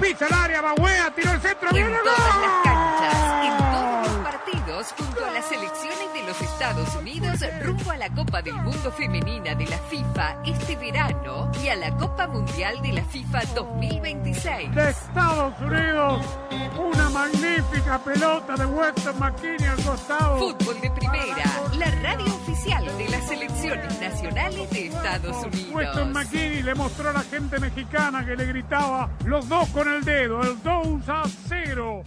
Pisa 0.00 0.26
el 0.26 0.32
área, 0.34 0.60
va 0.62 0.72
Wea, 0.74 1.10
tiró 1.14 1.32
el 1.32 1.40
centro. 1.40 1.68
En 1.70 1.74
¡Viene 1.74 1.96
todas 2.02 2.18
las 2.18 2.36
gol! 2.36 2.62
canchas, 2.64 3.44
en 3.44 3.58
todos 3.58 4.06
los 4.06 4.30
partidos, 4.30 4.94
junto 4.96 5.24
a 5.26 5.30
las 5.30 5.44
selecciones 5.46 6.12
de 6.14 6.22
los 6.26 6.40
Estados 6.40 6.94
Unidos, 6.96 7.40
rumbo 7.62 7.90
a 7.90 7.96
la 7.96 8.08
Copa 8.10 8.42
del 8.42 8.54
Mundo 8.54 8.90
Femenina 8.92 9.54
de 9.54 9.66
la 9.66 9.78
FIFA 9.78 10.36
este 10.46 10.76
verano 10.76 11.50
y 11.62 11.68
a 11.68 11.76
la 11.76 11.90
Copa 11.96 12.26
Mundial 12.28 12.80
de 12.82 12.92
la 12.92 13.04
FIFA 13.04 13.40
2026. 13.54 14.74
de 14.74 14.90
Estados 14.90 15.54
Unidos. 15.60 16.24
Una 16.78 17.10
magnífica 17.10 17.98
pelota 18.02 18.54
de 18.56 18.64
Weston 18.66 19.18
McKinney 19.18 19.66
al 19.68 19.84
costado. 19.84 20.38
Fútbol 20.38 20.80
de 20.80 20.90
Primera, 20.92 21.44
la 21.78 21.90
radio 22.02 22.34
oficial 22.36 22.84
de 22.96 23.08
las 23.08 23.26
selecciones 23.28 24.00
nacionales 24.00 24.70
de 24.70 24.86
Estados 24.86 25.36
Unidos. 25.44 25.74
Weston 25.74 26.12
McKinney 26.12 26.62
le 26.62 26.74
mostró 26.74 27.10
a 27.10 27.12
la 27.12 27.20
gente 27.22 27.58
mexicana 27.58 28.24
que 28.24 28.34
le 28.36 28.46
gritaba 28.46 29.10
los 29.24 29.46
dos 29.48 29.68
con 29.70 29.88
el 29.96 30.04
dedo, 30.04 30.42
el 30.42 30.62
2 30.62 31.08
a 31.08 31.22
0. 31.48 32.02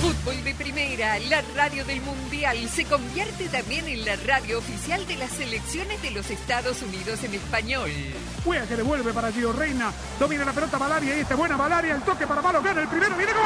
Fútbol 0.00 0.44
de 0.44 0.54
Primera, 0.54 1.18
la 1.28 1.42
radio 1.56 1.84
del 1.84 2.00
Mundial, 2.02 2.56
se 2.68 2.84
convierte 2.84 3.48
también 3.48 3.86
en 3.88 4.04
la 4.04 4.16
radio 4.26 4.58
oficial 4.58 5.06
de 5.06 5.16
las 5.16 5.30
selecciones 5.30 6.00
de 6.02 6.10
los 6.12 6.30
Estados 6.30 6.82
Unidos 6.82 7.22
en 7.24 7.34
español. 7.34 7.90
Juega 8.44 8.66
que 8.66 8.76
devuelve 8.76 9.12
para 9.12 9.32
Gio 9.32 9.52
Reina. 9.52 9.92
Domina 10.18 10.44
la 10.44 10.52
pelota 10.52 10.78
Valaria 10.78 11.16
y 11.16 11.20
esta 11.20 11.34
buena 11.34 11.56
Valaria. 11.56 11.94
El 11.94 12.02
toque 12.02 12.26
para 12.26 12.42
Malo 12.42 12.62
gana 12.62 12.82
el 12.82 12.88
primero. 12.88 13.16
¡Viene 13.16 13.32
gol! 13.32 13.42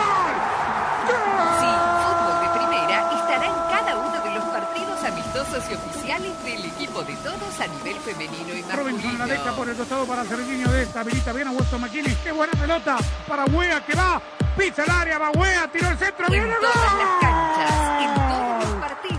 Sí, 1.60 1.66
Fútbol 2.04 2.40
de 2.42 2.58
Primera 2.58 2.98
estará 3.18 3.46
en 3.46 3.54
cada 3.70 3.96
uno 3.98 4.22
de 4.22 4.34
los 4.34 4.44
amistosos 5.32 5.64
y 5.70 5.74
oficiales 5.74 6.44
del 6.44 6.64
equipo 6.66 7.02
de 7.02 7.14
todos 7.16 7.60
a 7.60 7.66
nivel 7.66 7.96
femenino 8.00 8.54
y 8.54 8.62
Robinson 8.62 9.18
la 9.18 9.26
deja 9.26 9.44
masculino. 9.44 9.56
por 9.56 9.68
el 9.68 9.76
costado 9.76 10.06
para 10.06 10.24
Serginho 10.24 10.70
de 10.70 10.82
esta. 10.82 11.00
Habilita 11.00 11.32
bien 11.32 11.48
a 11.48 11.50
Weston 11.52 11.80
McKinney. 11.80 12.14
¡Qué 12.22 12.32
buena 12.32 12.52
pelota! 12.52 12.98
Para 13.26 13.44
Wea 13.46 13.84
que 13.84 13.94
va. 13.94 14.20
Pisa 14.56 14.84
el 14.84 14.90
área, 14.90 15.18
va 15.18 15.30
Wea, 15.30 15.68
tiró 15.68 15.88
el 15.88 15.96
centro. 15.98 16.26
En 16.26 16.32
¡Viene 16.32 16.54
todas 16.60 16.76
las 16.76 16.92
gol! 16.94 17.18
canchas, 17.20 17.91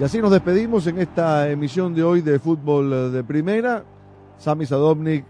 Y 0.00 0.02
así 0.02 0.18
nos 0.18 0.30
despedimos 0.30 0.86
en 0.86 0.98
esta 0.98 1.50
emisión 1.50 1.94
de 1.94 2.02
hoy 2.02 2.22
de 2.22 2.38
Fútbol 2.38 3.12
de 3.12 3.22
Primera. 3.22 3.84
Sami 4.38 4.64
Sadovnik, 4.64 5.26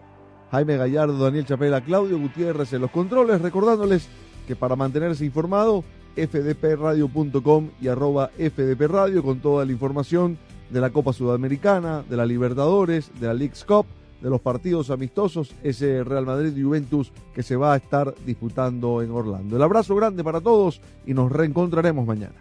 Jaime 0.53 0.77
Gallardo, 0.77 1.19
Daniel 1.19 1.45
Chapela, 1.45 1.81
Claudio 1.81 2.17
Gutiérrez 2.21 2.73
en 2.73 2.83
los 2.83 2.93
controles, 2.93 3.43
recordándoles 3.43 4.09
que 4.47 4.55
para 4.55 4.77
mantenerse 4.77 5.25
informado, 5.25 5.83
fdpradio.com 6.15 7.71
y 7.81 7.89
arroba 7.89 8.31
fdpradio 8.39 9.25
con 9.25 9.41
toda 9.41 9.65
la 9.65 9.73
información 9.73 10.39
de 10.71 10.81
la 10.81 10.91
Copa 10.91 11.13
Sudamericana, 11.13 12.05
de 12.09 12.17
la 12.17 12.25
Libertadores, 12.25 13.11
de 13.19 13.27
la 13.27 13.35
League's 13.35 13.65
Cup, 13.65 13.87
de 14.23 14.31
los 14.31 14.41
partidos 14.41 14.91
amistosos, 14.91 15.53
ese 15.65 16.05
Real 16.05 16.27
Madrid 16.27 16.53
Juventus 16.57 17.11
que 17.35 17.43
se 17.43 17.57
va 17.57 17.73
a 17.73 17.77
estar 17.77 18.15
disputando 18.25 19.03
en 19.03 19.11
Orlando. 19.11 19.57
El 19.57 19.63
abrazo 19.63 19.97
grande 19.97 20.23
para 20.23 20.41
todos 20.41 20.81
y 21.07 21.13
nos 21.13 21.33
reencontraremos 21.33 22.07
mañana. 22.07 22.37